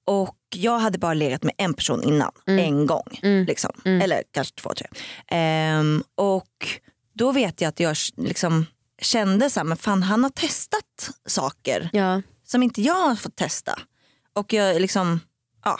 Och 0.05 0.35
jag 0.55 0.79
hade 0.79 0.97
bara 0.97 1.13
legat 1.13 1.43
med 1.43 1.53
en 1.57 1.73
person 1.73 2.03
innan, 2.03 2.31
en 2.45 2.85
gång. 2.85 3.19
Mm. 3.23 3.45
Liksom. 3.45 3.71
Eller 3.85 4.23
kanske 4.31 4.55
två, 4.55 4.73
tre. 4.77 4.87
Ehm, 5.27 6.03
och 6.15 6.67
då 7.13 7.31
vet 7.31 7.61
jag 7.61 7.69
att 7.69 7.79
jag 7.79 7.95
liksom 8.17 8.65
kände 9.01 9.49
så 9.49 9.59
här, 9.59 9.65
men 9.65 9.77
fan 9.77 10.03
han 10.03 10.23
har 10.23 10.29
testat 10.29 11.09
saker 11.25 11.89
Ja. 11.93 12.21
som 12.43 12.63
inte 12.63 12.81
jag 12.81 13.07
har 13.07 13.15
fått 13.15 13.35
testa. 13.35 13.79
Och 14.33 14.53
jag 14.53 14.81
liksom, 14.81 15.19
ja. 15.63 15.79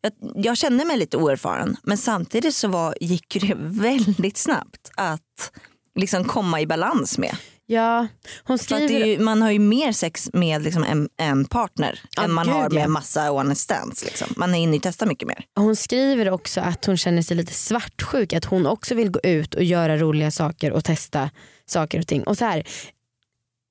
Jag, 0.00 0.12
jag 0.34 0.56
kände 0.56 0.84
mig 0.84 0.96
lite 0.98 1.16
oerfaren 1.16 1.76
men 1.82 1.98
samtidigt 1.98 2.54
så 2.54 2.68
var, 2.68 2.94
gick 3.00 3.36
det 3.40 3.54
väldigt 3.58 4.36
snabbt 4.36 4.90
att 4.94 5.52
liksom 5.94 6.24
komma 6.24 6.60
i 6.60 6.66
balans 6.66 7.18
med. 7.18 7.36
Ja, 7.66 8.06
hon 8.44 8.58
skriver 8.58 9.06
ju, 9.06 9.18
man 9.18 9.42
har 9.42 9.50
ju 9.50 9.58
mer 9.58 9.92
sex 9.92 10.30
med 10.32 10.62
liksom 10.62 10.84
en, 10.84 11.08
en 11.16 11.44
partner 11.44 12.00
Ja, 12.16 12.22
än 12.24 12.32
man 12.32 12.46
gud, 12.46 12.54
har 12.54 12.70
med 12.70 12.82
ja. 12.82 12.88
massa 12.88 13.32
one 13.32 13.54
stands. 13.54 14.04
Liksom. 14.04 14.28
Man 14.36 14.54
är 14.54 14.58
inne 14.58 14.76
och 14.76 14.82
testar 14.82 15.06
mycket 15.06 15.28
mer. 15.28 15.44
Hon 15.56 15.76
skriver 15.76 16.30
också 16.30 16.60
att 16.60 16.84
hon 16.84 16.96
känner 16.96 17.22
sig 17.22 17.36
lite 17.36 17.52
svartsjuk, 17.54 18.32
att 18.32 18.44
hon 18.44 18.66
också 18.66 18.94
vill 18.94 19.10
gå 19.10 19.20
ut 19.22 19.54
och 19.54 19.62
göra 19.62 19.96
roliga 19.96 20.30
saker 20.30 20.72
och 20.72 20.84
testa 20.84 21.30
saker 21.66 21.98
och 21.98 22.06
ting. 22.06 22.22
Och 22.22 22.38
så 22.38 22.44
här, 22.44 22.62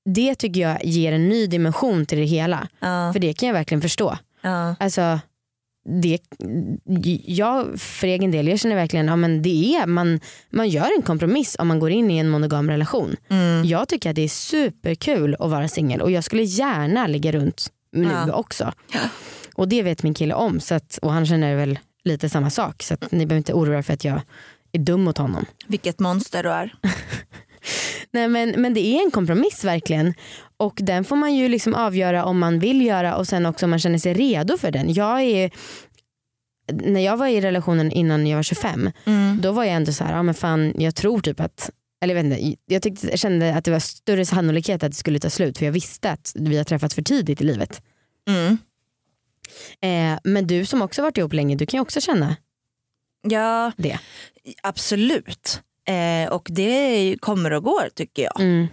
det 0.10 0.36
tycker 0.36 0.62
jag 0.62 0.86
ger 0.86 1.12
en 1.12 1.29
ny 1.29 1.47
dimension 1.47 2.05
till 2.05 2.17
det 2.17 2.25
hela. 2.25 2.67
Ja, 2.79 3.13
För 3.13 3.19
det 3.19 3.34
kan 3.34 3.47
jag 3.47 3.53
verkligen 3.53 3.81
förstå. 3.81 4.17
ja, 4.41 4.75
Alltså, 4.79 5.19
det, 6.01 6.19
jag 7.25 7.79
för 7.79 8.07
egen 8.07 8.31
del, 8.31 8.47
jag 8.47 8.59
känner 8.59 8.75
verkligen 8.75 9.09
att 9.09 9.19
ja, 9.21 9.27
det 9.27 9.75
är, 9.75 9.85
man, 9.87 10.19
man 10.49 10.69
gör 10.69 10.89
en 10.97 11.01
kompromiss 11.01 11.55
om 11.59 11.67
man 11.67 11.79
går 11.79 11.89
in 11.91 12.11
i 12.11 12.17
en 12.17 12.29
monogam 12.29 12.69
relation. 12.69 13.15
Mm. 13.29 13.65
Jag 13.65 13.87
tycker 13.87 14.09
att 14.09 14.15
det 14.15 14.21
är 14.23 14.27
superkul 14.27 15.35
att 15.39 15.51
vara 15.51 15.67
singel 15.67 16.01
och 16.01 16.11
jag 16.11 16.23
skulle 16.23 16.43
gärna 16.43 17.07
ligga 17.07 17.31
runt 17.31 17.67
nu 17.91 18.09
Ja. 18.27 18.33
också. 18.33 18.71
Och 19.55 19.67
det 19.67 19.83
vet 19.83 20.03
min 20.03 20.13
kille 20.13 20.33
om 20.33 20.59
så 20.59 20.75
att, 20.75 20.99
och 21.01 21.11
han 21.13 21.25
känner 21.25 21.55
väl 21.55 21.79
lite 22.03 22.29
samma 22.29 22.49
sak 22.49 22.83
så 22.83 22.93
att 22.93 23.11
ni 23.11 23.25
behöver 23.25 23.37
inte 23.37 23.53
oroa 23.53 23.77
er 23.77 23.81
för 23.81 23.93
att 23.93 24.03
jag 24.03 24.21
är 24.71 24.79
dum 24.79 25.03
mot 25.03 25.17
honom. 25.17 25.45
Vilket 25.67 25.99
monster 25.99 26.43
du 26.43 26.49
är. 26.49 26.75
Nej, 28.11 28.27
men, 28.27 28.49
men 28.57 28.73
det 28.73 28.79
är 28.79 29.05
en 29.05 29.11
kompromiss 29.11 29.63
verkligen. 29.63 30.13
Och 30.57 30.79
den 30.83 31.03
får 31.03 31.15
man 31.15 31.35
ju 31.35 31.47
liksom 31.49 31.75
avgöra 31.75 32.25
om 32.25 32.39
man 32.39 32.59
vill 32.59 32.85
göra 32.85 33.15
och 33.15 33.27
sen 33.27 33.45
också 33.45 33.65
om 33.65 33.69
man 33.69 33.79
känner 33.79 33.97
sig 33.97 34.13
redo 34.13 34.57
för 34.57 34.71
den. 34.71 34.93
Jag 34.93 35.21
är, 35.21 35.51
när 36.73 36.99
jag 37.01 37.17
var 37.17 37.27
i 37.27 37.41
relationen 37.41 37.91
innan 37.91 38.27
jag 38.27 38.35
var 38.37 38.43
25 38.43 38.91
Mm. 39.05 39.41
då 39.41 39.51
var 39.51 39.63
jag 39.63 39.73
ändå 39.75 39.91
så 39.91 40.03
här, 40.03 40.15
ja 40.15 40.23
men 40.23 40.33
fan 40.35 40.73
jag 40.77 40.95
tror 40.95 41.19
typ 41.19 41.39
att 41.39 41.69
eller 42.01 42.15
jag, 42.15 42.23
vet 42.23 42.33
inte, 42.39 42.57
jag, 42.65 42.81
tyckte, 42.81 43.07
jag 43.09 43.19
kände 43.19 43.55
att 43.55 43.65
det 43.65 43.71
var 43.71 43.79
större 43.79 44.25
sannolikhet 44.25 44.83
att 44.83 44.91
det 44.91 44.95
skulle 44.97 45.19
ta 45.19 45.29
slut 45.29 45.57
för 45.57 45.65
jag 45.65 45.71
visste 45.73 46.11
att 46.11 46.31
vi 46.35 46.57
har 46.57 46.63
träffats 46.63 46.95
för 46.95 47.01
tidigt 47.01 47.41
i 47.41 47.43
livet. 47.43 47.81
Mm. 48.29 48.57
Eh, 49.81 50.19
men 50.23 50.47
du 50.47 50.65
som 50.65 50.81
också 50.81 51.01
varit 51.01 51.17
ihop 51.17 51.33
länge, 51.33 51.55
du 51.55 51.65
kan 51.65 51.77
ju 51.77 51.81
också 51.81 52.01
känna 52.01 52.35
Ja 53.27 53.71
det. 53.77 53.99
absolut. 54.63 55.61
Eh, 55.87 56.31
och 56.33 56.47
det 56.51 57.17
kommer 57.19 57.53
och 57.53 57.63
går 57.63 57.89
tycker 57.95 58.23
jag. 58.23 58.41
Mm. 58.41 58.67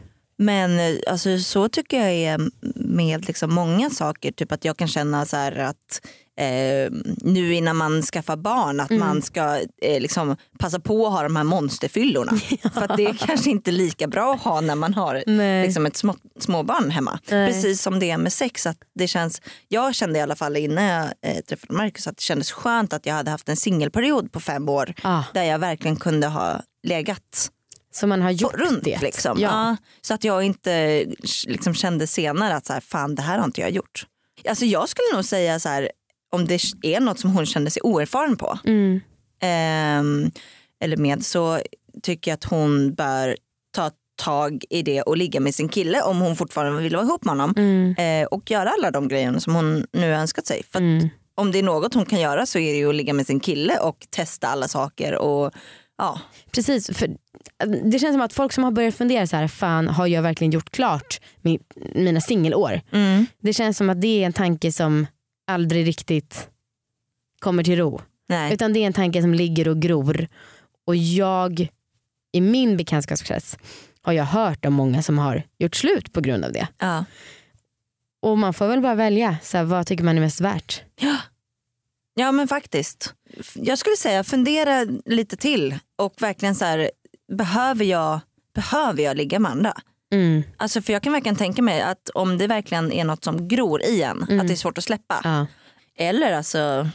Men 0.45 0.79
eh, 0.79 0.97
alltså, 1.07 1.39
så 1.39 1.69
tycker 1.69 2.01
jag 2.01 2.11
är 2.13 2.51
med 2.75 3.27
liksom 3.27 3.55
många 3.55 3.91
saker. 3.91 4.33
Typ 4.33 4.53
att 4.53 4.65
jag 4.65 4.77
kan 4.77 4.89
känna 4.89 5.27
så 5.27 5.37
att 5.37 6.01
eh, 6.39 6.93
nu 7.17 7.55
innan 7.55 7.77
man 7.77 8.03
skaffar 8.03 8.37
barn 8.37 8.81
att 8.81 8.91
Mm. 8.91 9.07
man 9.07 9.23
ska 9.23 9.61
eh, 9.83 10.01
liksom 10.01 10.37
passa 10.59 10.81
på 10.81 11.07
att 11.07 11.13
ha 11.13 11.23
de 11.23 11.37
här 11.37 11.45
monsterfyllorna. 11.45 12.33
För 12.75 12.83
att 12.83 12.97
det 12.97 13.05
är 13.07 13.15
kanske 13.27 13.51
inte 13.51 13.71
lika 13.71 14.07
bra 14.09 14.35
att 14.35 14.41
ha 14.43 14.61
när 14.61 14.75
man 14.75 14.95
har 14.95 15.23
Nej. 15.27 15.67
liksom 15.67 15.87
ett 15.87 15.97
små, 15.97 16.15
småbarn 16.41 16.91
hemma. 16.91 17.19
Nej. 17.31 17.53
Precis 17.53 17.83
som 17.83 17.99
det 17.99 18.11
är 18.11 18.19
med 18.19 18.33
sex. 18.33 18.67
Att 18.67 18.77
det 18.95 19.09
känns, 19.09 19.43
jag 19.69 19.95
kände 19.95 20.19
i 20.19 20.23
alla 20.23 20.37
fall 20.37 20.57
innan 20.57 20.85
jag 20.85 21.05
eh, 21.27 21.41
träffade 21.49 21.75
Marcus 21.75 22.07
att 22.07 22.17
det 22.17 22.23
kändes 22.23 22.53
skönt 22.53 22.93
att 22.93 23.07
jag 23.07 23.15
hade 23.15 23.31
haft 23.31 23.49
en 23.49 23.57
singelperiod 23.57 24.33
på 24.33 24.41
fem 24.41 24.69
år. 24.69 24.95
Ah, 25.03 25.23
Där 25.35 25.43
jag 25.43 25.59
verkligen 25.59 25.97
kunde 25.97 26.27
ha 26.27 26.61
legat 26.87 27.51
så 27.93 28.07
man 28.07 28.23
har 28.23 28.31
gjort 28.31 28.55
runt. 28.55 28.85
det. 28.85 29.01
Liksom. 29.03 29.41
Ja. 29.41 29.77
Så 30.01 30.15
att 30.15 30.25
jag 30.25 30.43
inte 30.43 31.05
liksom, 31.47 31.75
kände 31.75 32.07
senare 32.07 32.55
att 32.57 32.67
så 32.67 32.73
här, 32.73 32.81
fan 32.81 33.15
det 33.15 33.23
här 33.23 33.39
har 33.39 33.45
inte 33.45 33.61
jag 33.61 33.71
gjort. 33.71 34.07
Alltså, 34.49 34.65
jag 34.65 34.89
skulle 34.89 35.07
nog 35.15 35.25
säga 35.25 35.61
så 35.61 35.69
här, 35.69 35.91
om 36.33 36.47
det 36.47 36.61
är 36.83 37.01
något 37.01 37.19
som 37.19 37.31
hon 37.31 37.47
kände 37.47 37.71
sig 37.71 37.83
oerfaren 37.83 38.37
på 38.37 38.59
Mm. 38.65 39.01
ehm, 39.43 40.31
eller 40.81 40.97
med 40.97 41.25
så 41.25 41.61
tycker 42.03 42.31
jag 42.31 42.37
att 42.37 42.45
hon 42.45 42.95
bör 42.95 43.37
ta 43.77 43.91
tag 44.23 44.65
i 44.71 44.83
det 44.83 45.03
och 45.03 45.17
ligga 45.17 45.41
med 45.41 45.55
sin 45.55 45.69
kille 45.69 46.03
om 46.03 46.21
hon 46.21 46.37
fortfarande 46.37 46.83
vill 46.83 46.97
vara 46.97 47.05
ihop 47.07 47.25
med 47.25 47.33
honom. 47.33 47.55
Mm. 47.57 47.95
Eh, 48.23 48.27
och 48.27 48.51
göra 48.51 48.71
alla 48.71 48.91
de 48.91 49.09
grejerna 49.09 49.41
som 49.41 49.55
hon 49.55 49.87
nu 49.93 50.15
önskat 50.15 50.47
sig. 50.47 50.63
För 50.73 50.79
Mm. 50.79 51.09
om 51.35 51.53
det 51.53 51.59
är 51.59 51.63
något 51.63 51.95
hon 51.95 52.05
kan 52.07 52.21
göra 52.21 52.47
så 52.47 52.59
är 52.59 52.73
det 52.73 52.79
ju 52.79 52.89
att 52.89 52.95
ligga 52.95 53.13
med 53.13 53.27
sin 53.27 53.41
kille 53.41 53.79
och 53.79 54.07
testa 54.11 54.49
alla 54.49 54.69
saker. 54.69 55.15
Och, 55.15 55.53
ja. 56.03 56.21
Precis, 56.53 56.99
för 56.99 57.17
det 57.91 57.99
känns 57.99 58.15
som 58.15 58.21
att 58.21 58.33
folk 58.33 58.53
som 58.53 58.65
har 58.65 58.71
börjat 58.71 58.95
fundera 58.95 59.27
så 59.27 59.37
här, 59.37 59.49
fan 59.49 59.89
har 59.89 60.07
jag 60.07 60.23
verkligen 60.23 60.51
gjort 60.51 60.71
klart 60.71 61.21
mi- 61.43 61.63
mina 61.95 62.21
singelår? 62.21 62.81
Mm. 62.93 63.27
Det 63.41 63.53
känns 63.53 63.77
som 63.77 63.91
att 63.91 64.01
det 64.01 64.23
är 64.23 64.27
en 64.27 64.33
tanke 64.33 64.73
som 64.73 65.07
aldrig 65.47 65.87
riktigt 65.87 66.49
kommer 67.39 67.65
till 67.65 67.77
ro. 67.79 68.01
Nej. 68.29 68.55
Utan 68.55 68.73
det 68.73 68.79
är 68.79 68.87
en 68.87 68.93
tanke 68.93 69.23
som 69.23 69.35
ligger 69.35 69.69
och 69.69 69.81
gror. 69.81 70.29
Och 70.87 70.97
jag, 70.97 71.69
i 72.33 72.41
min 72.41 72.77
bekantskapskrets, 72.77 73.59
har 74.03 74.13
jag 74.13 74.25
hört 74.25 74.65
om 74.65 74.75
många 74.75 75.03
som 75.03 75.19
har 75.19 75.43
gjort 75.59 75.77
slut 75.77 76.13
på 76.13 76.21
grund 76.21 76.45
av 76.45 76.53
det. 76.53 76.69
Ja. 76.79 77.05
Och 78.23 78.39
man 78.39 78.55
får 78.55 78.67
väl 78.67 78.81
bara 78.81 78.95
välja, 78.95 79.37
så 79.43 79.57
här, 79.57 79.65
vad 79.65 79.87
tycker 79.87 80.05
man 80.05 80.17
är 80.17 80.21
mest 80.21 80.41
värt? 80.41 80.83
Ja 81.01 81.17
men 82.33 82.49
faktiskt. 82.49 83.15
Jag 83.55 83.79
skulle 83.79 83.97
säga 83.97 84.25
fundera 84.25 84.87
lite 85.05 85.37
till 85.37 85.79
och 85.99 86.15
verkligen 86.23 86.55
så 86.55 86.65
här, 86.65 86.91
behöver 87.33 87.85
jag, 87.85 88.21
behöver 88.55 89.03
jag 89.03 89.17
ligga 89.17 89.39
med 89.39 89.51
andra? 89.51 89.75
Mm. 90.13 90.43
Alltså 90.57 90.83
för 90.83 90.93
jag 90.93 91.03
kan 91.03 91.13
verkligen 91.13 91.37
tänka 91.37 91.63
mig 91.63 91.81
att 91.81 92.09
om 92.15 92.39
det 92.39 92.47
verkligen 92.47 92.93
är 92.93 93.05
något 93.05 93.25
som 93.25 93.49
gror 93.49 93.83
i 93.83 94.03
en, 94.03 94.23
att 94.23 94.29
det 94.29 94.55
är 94.55 94.57
svårt 94.57 94.79
att 94.79 94.85
släppa. 94.85 95.21
Ja. 95.25 95.47
Eller 95.97 96.33
alltså 96.33 96.89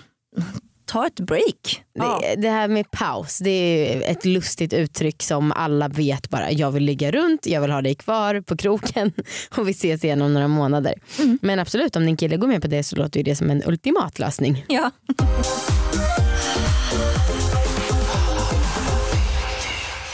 ta 0.87 1.07
ett 1.07 1.19
break. 1.19 1.83
Ja. 1.93 2.19
Det, 2.21 2.41
det 2.41 2.49
här 2.49 2.67
med 2.67 2.91
paus, 2.91 3.37
det 3.37 3.49
är 3.49 4.11
ett 4.11 4.25
lustigt 4.25 4.73
uttryck 4.73 5.23
som 5.23 5.51
alla 5.51 5.87
vet 5.87 6.29
bara. 6.29 6.51
Jag 6.51 6.71
vill 6.71 6.83
ligga 6.83 7.11
runt, 7.11 7.45
jag 7.45 7.61
vill 7.61 7.71
ha 7.71 7.81
dig 7.81 7.95
kvar 7.95 8.41
på 8.41 8.57
kroken 8.57 9.11
och 9.57 9.67
vi 9.67 9.71
ses 9.71 10.03
igen 10.03 10.21
om 10.21 10.33
några 10.33 10.47
månader. 10.47 10.93
Men 11.41 11.59
absolut, 11.59 11.95
om 11.95 12.05
din 12.05 12.17
kille 12.17 12.37
går 12.37 12.47
med 12.47 12.61
på 12.61 12.67
det 12.67 12.83
så 12.83 12.95
låter 12.95 13.23
det 13.23 13.35
som 13.35 13.49
en 13.49 13.63
ultimat 13.65 14.19
lösning. 14.19 14.65
Ja. 14.67 14.91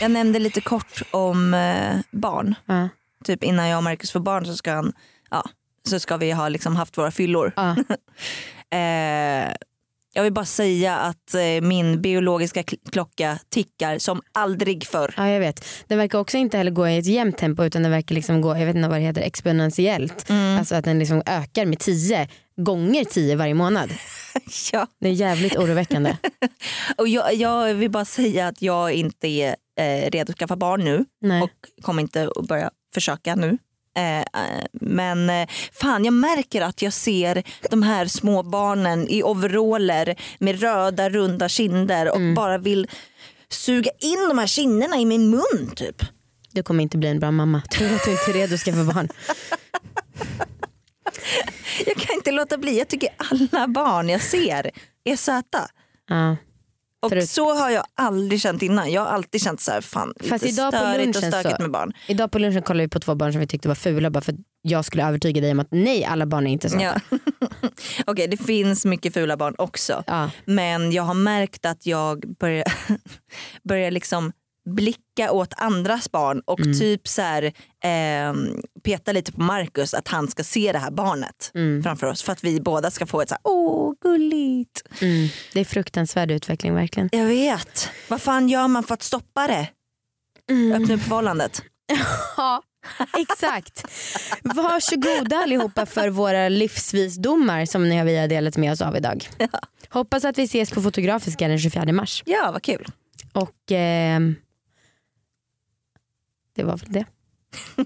Jag 0.02 0.12
nämnde 0.12 0.40
lite 0.40 0.62
kort 0.62 1.02
om 1.12 1.54
eh, 1.54 2.00
barn. 2.12 2.56
Ja. 2.66 2.90
Typ 3.24 3.44
innan 3.44 3.68
jag 3.68 3.78
och 3.78 3.84
Marcus 3.84 4.12
får 4.12 4.20
barn 4.20 4.46
så 4.46 4.56
ska, 4.56 4.74
han, 4.74 4.94
ja, 5.30 5.44
så 5.90 6.00
ska 6.00 6.18
vi 6.18 6.32
ha 6.32 6.50
liksom 6.50 6.76
haft 6.76 6.98
våra 6.98 7.12
fyllor. 7.12 7.54
Ja. 7.56 7.76
Eh, 8.74 9.54
jag 10.14 10.24
vill 10.24 10.34
bara 10.34 10.46
säga 10.46 10.96
att 10.96 11.34
eh, 11.34 11.62
min 11.62 12.02
biologiska 12.02 12.62
kl- 12.62 12.92
klocka 12.92 13.40
tickar 13.50 13.98
som 13.98 14.22
aldrig 14.32 14.86
förr. 14.86 15.14
Ja 15.18 15.30
jag 15.30 15.40
vet. 15.40 15.66
Den 15.88 15.98
verkar 15.98 16.20
också 16.20 16.38
inte 16.38 16.58
heller 16.58 16.72
gå 16.72 16.88
i 16.88 16.98
ett 16.98 17.06
jämnt 17.06 17.38
tempo 17.38 17.64
utan 17.64 17.84
den 17.84 17.92
verkar 17.92 18.16
liksom 18.16 18.42
gå, 18.42 18.58
jag 18.58 18.66
vet 18.66 18.76
inte 18.76 18.90
vad 18.90 18.98
det 18.98 19.04
heter, 19.06 19.22
exponentiellt. 19.22 20.32
Alltså 20.60 20.76
att 20.76 20.86
den 20.86 21.00
liksom 21.00 21.24
ökar 21.26 21.66
med 21.66 21.80
10 21.80 22.28
gånger 22.58 23.04
10 23.06 23.36
varje 23.36 23.54
månad. 23.54 23.90
ja. 24.74 24.88
Det 25.00 25.08
är 25.08 25.14
jävligt 25.14 25.56
oroväckande. 25.56 26.18
Och 26.98 27.08
jag, 27.08 27.34
jag 27.34 27.74
vill 27.74 27.92
bara 27.92 28.06
säga 28.06 28.48
att 28.48 28.62
jag 28.62 28.94
inte 28.94 29.28
är 29.28 29.56
eh, 29.80 30.10
redo 30.12 30.32
att 30.32 30.38
skaffa 30.38 30.56
barn 30.56 30.84
nu 30.84 31.06
Nej. 31.22 31.42
och 31.42 31.84
kommer 31.84 32.02
inte 32.02 32.30
att 32.36 32.48
börja 32.48 32.70
försöka 32.94 33.36
nu. 33.36 33.58
Eh, 33.96 34.20
eh, 34.20 34.66
men 34.72 35.30
eh, 35.30 35.48
fan 35.72 36.06
jag 36.06 36.14
märker 36.14 36.62
att 36.62 36.82
jag 36.82 36.94
ser 36.94 37.44
de 37.70 37.84
här 37.84 38.06
små 38.06 38.44
barnen 38.44 39.08
i 39.08 39.24
overaller 39.24 40.16
med 40.40 40.60
röda 40.62 41.10
runda 41.10 41.50
kinder 41.50 42.12
och 42.12 42.36
bara 42.36 42.58
vill 42.58 42.88
suga 43.50 43.92
in 44.00 44.28
de 44.30 44.38
här 44.38 44.48
kinderna 44.48 44.98
i 44.98 45.06
min 45.06 45.30
mun 45.30 45.72
typ. 45.76 46.02
Du 46.52 46.64
kommer 46.64 46.84
inte 46.84 46.98
bli 46.98 47.10
en 47.10 47.20
bra 47.20 47.32
mamma. 47.32 47.62
Tror 47.62 47.94
att 47.94 48.06
du 48.06 48.12
inte 48.12 48.32
är 48.32 48.34
redo 48.34 48.56
att 48.56 48.60
skaffa 48.60 48.84
barn. 48.84 49.10
Jag 51.86 51.96
kan 51.96 52.16
inte 52.16 52.32
låta 52.32 52.58
bli, 52.58 52.78
jag 52.78 52.88
tycker 52.88 53.10
alla 53.18 53.68
barn 53.68 54.10
jag 54.10 54.22
ser 54.22 54.72
är 55.04 55.16
söta. 55.16 55.68
Ja. 56.10 56.36
Och 57.04 57.10
Förut- 57.10 57.30
så 57.30 57.54
har 57.54 57.70
jag 57.70 57.84
aldrig 57.96 58.42
känt 58.42 58.62
innan. 58.62 58.92
Jag 58.92 59.02
har 59.02 59.08
alltid 59.08 59.42
känt 59.42 59.62
så 59.62 59.72
här, 59.72 59.82
fan 59.82 60.14
Fast 60.30 60.44
lite 60.44 60.48
idag 60.62 60.72
på 60.72 60.78
störigt 60.78 61.00
och 61.16 61.22
lunchen 61.22 61.32
stökigt 61.32 61.56
så- 61.56 61.62
med 61.62 61.72
barn. 61.72 61.94
Idag 62.08 62.32
på 62.32 62.40
lunchen 62.40 62.62
kollade 62.62 62.84
vi 62.84 62.90
på 62.90 63.00
två 63.00 63.16
barn 63.16 63.32
som 63.32 63.40
vi 63.42 63.48
tyckte 63.48 63.68
var 63.68 63.76
fula 63.76 64.10
bara 64.10 64.22
för 64.22 64.32
att 64.34 64.40
jag 64.62 64.86
skulle 64.86 65.08
övertyga 65.08 65.42
dig 65.42 65.52
om 65.52 65.60
att 65.60 65.68
nej 65.72 66.06
alla 66.06 66.26
barn 66.26 66.48
är 66.48 66.52
inte 66.52 66.70
så. 66.70 66.78
Ja. 66.82 66.94
Okej 68.06 68.28
det 68.28 68.38
finns 68.38 68.86
mycket 68.86 69.14
fula 69.14 69.38
barn 69.38 69.56
också. 69.58 70.04
Ja. 70.08 70.30
Men 70.46 70.92
jag 70.92 71.04
har 71.04 71.14
märkt 71.14 71.66
att 71.66 71.86
jag 71.86 72.24
börjar, 72.40 72.66
börjar 73.70 73.92
liksom 73.92 74.32
blicka 74.66 75.32
åt 75.32 75.54
andras 75.58 76.12
barn 76.12 76.42
och 76.46 76.60
Mm. 76.60 76.80
typ 76.80 77.08
så 77.08 77.22
här, 77.22 77.44
eh, 77.84 78.34
peta 78.84 79.12
lite 79.12 79.32
på 79.32 79.42
Marcus 79.42 79.94
att 79.94 80.08
han 80.08 80.28
ska 80.28 80.44
se 80.44 80.72
det 80.72 80.80
här 80.80 80.92
barnet 80.92 81.52
Mm. 81.56 81.84
framför 81.84 82.08
oss 82.08 82.24
för 82.24 82.32
att 82.32 82.44
vi 82.44 82.62
båda 82.62 82.92
ska 82.92 83.06
få 83.06 83.22
ett 83.22 83.30
så 83.30 83.36
här, 83.36 83.42
åh 83.44 83.94
gulligt. 84.02 85.02
Mm. 85.02 85.28
Det 85.54 85.60
är 85.60 85.66
fruktansvärd 85.66 86.32
utveckling 86.32 86.74
verkligen. 86.76 87.10
Jag 87.12 87.26
vet, 87.26 87.90
vad 88.08 88.22
fan 88.22 88.50
gör 88.50 88.68
man 88.68 88.84
för 88.84 88.94
att 88.94 89.04
stoppa 89.04 89.48
det? 89.48 89.68
Mm. 90.50 90.82
Öppna 90.84 90.96
upp 90.96 91.02
förhållandet. 91.02 91.62
Ja, 92.38 92.62
exakt. 93.18 93.86
Varsågoda 94.42 95.38
allihopa 95.38 95.86
för 95.86 96.10
våra 96.10 96.50
livsvisdomar 96.50 97.66
som 97.66 97.90
ni 97.90 97.98
har 97.98 98.06
vi 98.06 98.18
har 98.18 98.28
delat 98.28 98.58
med 98.58 98.72
oss 98.72 98.82
av 98.82 98.98
idag. 98.98 99.28
Hoppas 99.90 100.26
att 100.26 100.38
vi 100.38 100.44
ses 100.44 100.72
på 100.72 100.82
Fotografiska 100.82 101.48
den 101.48 101.60
24 101.60 101.92
mars. 101.94 102.24
Ja 102.26 102.50
vad 102.52 102.62
kul. 102.64 102.86
Och 103.34 103.72
ehm, 103.72 104.36
det 106.56 106.64
var 106.64 106.78
väl 106.78 106.92
det. 106.92 107.06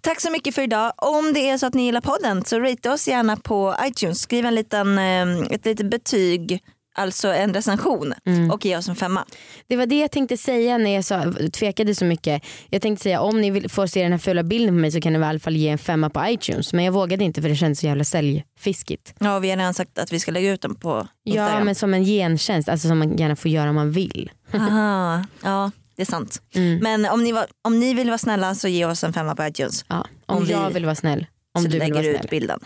Tack 0.00 0.20
så 0.20 0.30
mycket 0.30 0.54
för 0.54 0.62
idag. 0.62 0.92
Om 0.96 1.32
det 1.32 1.48
är 1.48 1.58
så 1.58 1.66
att 1.66 1.74
ni 1.74 1.84
gillar 1.84 2.00
podden 2.00 2.44
så 2.44 2.60
rate 2.60 2.90
oss 2.90 3.08
gärna 3.08 3.36
på 3.36 3.74
iTunes. 3.84 4.20
Skriv 4.22 4.46
en 4.46 4.54
liten, 4.54 4.98
eh, 4.98 5.38
ett 5.50 5.66
litet 5.66 5.90
betyg 5.90 6.62
alltså 6.94 7.28
en 7.28 7.54
recension 7.54 8.14
Mm. 8.26 8.50
och 8.50 8.64
ge 8.64 8.76
oss 8.76 8.88
en 8.88 8.96
femma. 8.96 9.24
Det 9.66 9.76
var 9.76 9.86
det 9.86 9.98
jag 10.00 10.10
tänkte 10.10 10.36
säga 10.36 10.78
när 10.78 10.90
jag 10.94 11.04
sa, 11.04 11.24
tvekade 11.52 11.94
så 11.94 12.04
mycket. 12.04 12.42
Jag 12.70 12.82
tänkte 12.82 13.02
säga 13.02 13.20
om 13.20 13.40
ni 13.40 13.50
vill, 13.50 13.70
får 13.70 13.86
se 13.86 14.02
den 14.02 14.12
här 14.12 14.18
fula 14.18 14.42
bilden 14.42 14.74
på 14.74 14.80
mig 14.80 14.92
så 14.92 15.00
kan 15.00 15.12
ni 15.12 15.18
i 15.18 15.22
alla 15.22 15.38
fall 15.38 15.56
ge 15.56 15.68
en 15.68 15.78
femma 15.78 16.10
på 16.10 16.24
iTunes. 16.28 16.72
Men 16.72 16.84
jag 16.84 16.92
vågade 16.92 17.24
inte 17.24 17.42
för 17.42 17.48
det 17.48 17.56
känns 17.56 17.80
så 17.80 17.86
jävla 17.86 18.04
säljfiskigt. 18.04 19.14
Ja, 19.20 19.38
vi 19.38 19.50
har 19.50 19.56
redan 19.56 19.74
sagt 19.74 19.98
att 19.98 20.12
vi 20.12 20.20
ska 20.20 20.30
lägga 20.32 20.50
ut 20.52 20.62
den 20.62 20.74
på 20.74 21.08
Ja 21.22 21.32
Instagram. 21.32 21.64
men 21.64 21.74
som 21.74 21.94
en 21.94 22.04
gentjänst, 22.04 22.68
alltså 22.68 22.88
som 22.88 22.98
man 22.98 23.16
gärna 23.16 23.36
får 23.36 23.50
göra 23.50 23.68
om 23.68 23.74
man 23.74 23.90
vill. 23.92 24.30
Aha, 24.54 25.24
ja, 25.42 25.70
det 25.96 26.02
är 26.02 26.06
sant. 26.06 26.42
Mm. 26.54 26.78
Men 26.78 27.06
om 27.12 27.22
ni, 27.24 27.32
var, 27.32 27.46
om 27.64 27.80
ni 27.80 27.94
vill 27.94 28.06
vara 28.08 28.18
snälla 28.18 28.54
så 28.54 28.68
ge 28.68 28.84
oss 28.84 29.04
en 29.04 29.12
femma 29.12 29.36
på 29.36 29.46
iTunes. 29.46 29.84
Ja, 29.88 30.06
om, 30.26 30.36
Om 30.36 30.44
vi- 30.44 30.52
jag 30.52 30.70
vill 30.70 30.84
vara 30.84 30.94
snäll. 30.94 31.26
Om 31.54 31.62
så 31.62 31.68
du 31.68 31.72
vill 31.72 31.78
lägger 31.78 31.94
vara 31.94 32.04
ut 32.06 32.16
snäll. 32.16 32.28
bilden. 32.30 32.60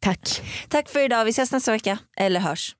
Tack. 0.00 0.42
Tack 0.68 0.88
för 0.88 1.00
idag, 1.04 1.24
vi 1.24 1.30
ses 1.30 1.52
nästa 1.52 1.72
vecka. 1.72 1.98
Eller 2.16 2.40
hörs. 2.40 2.74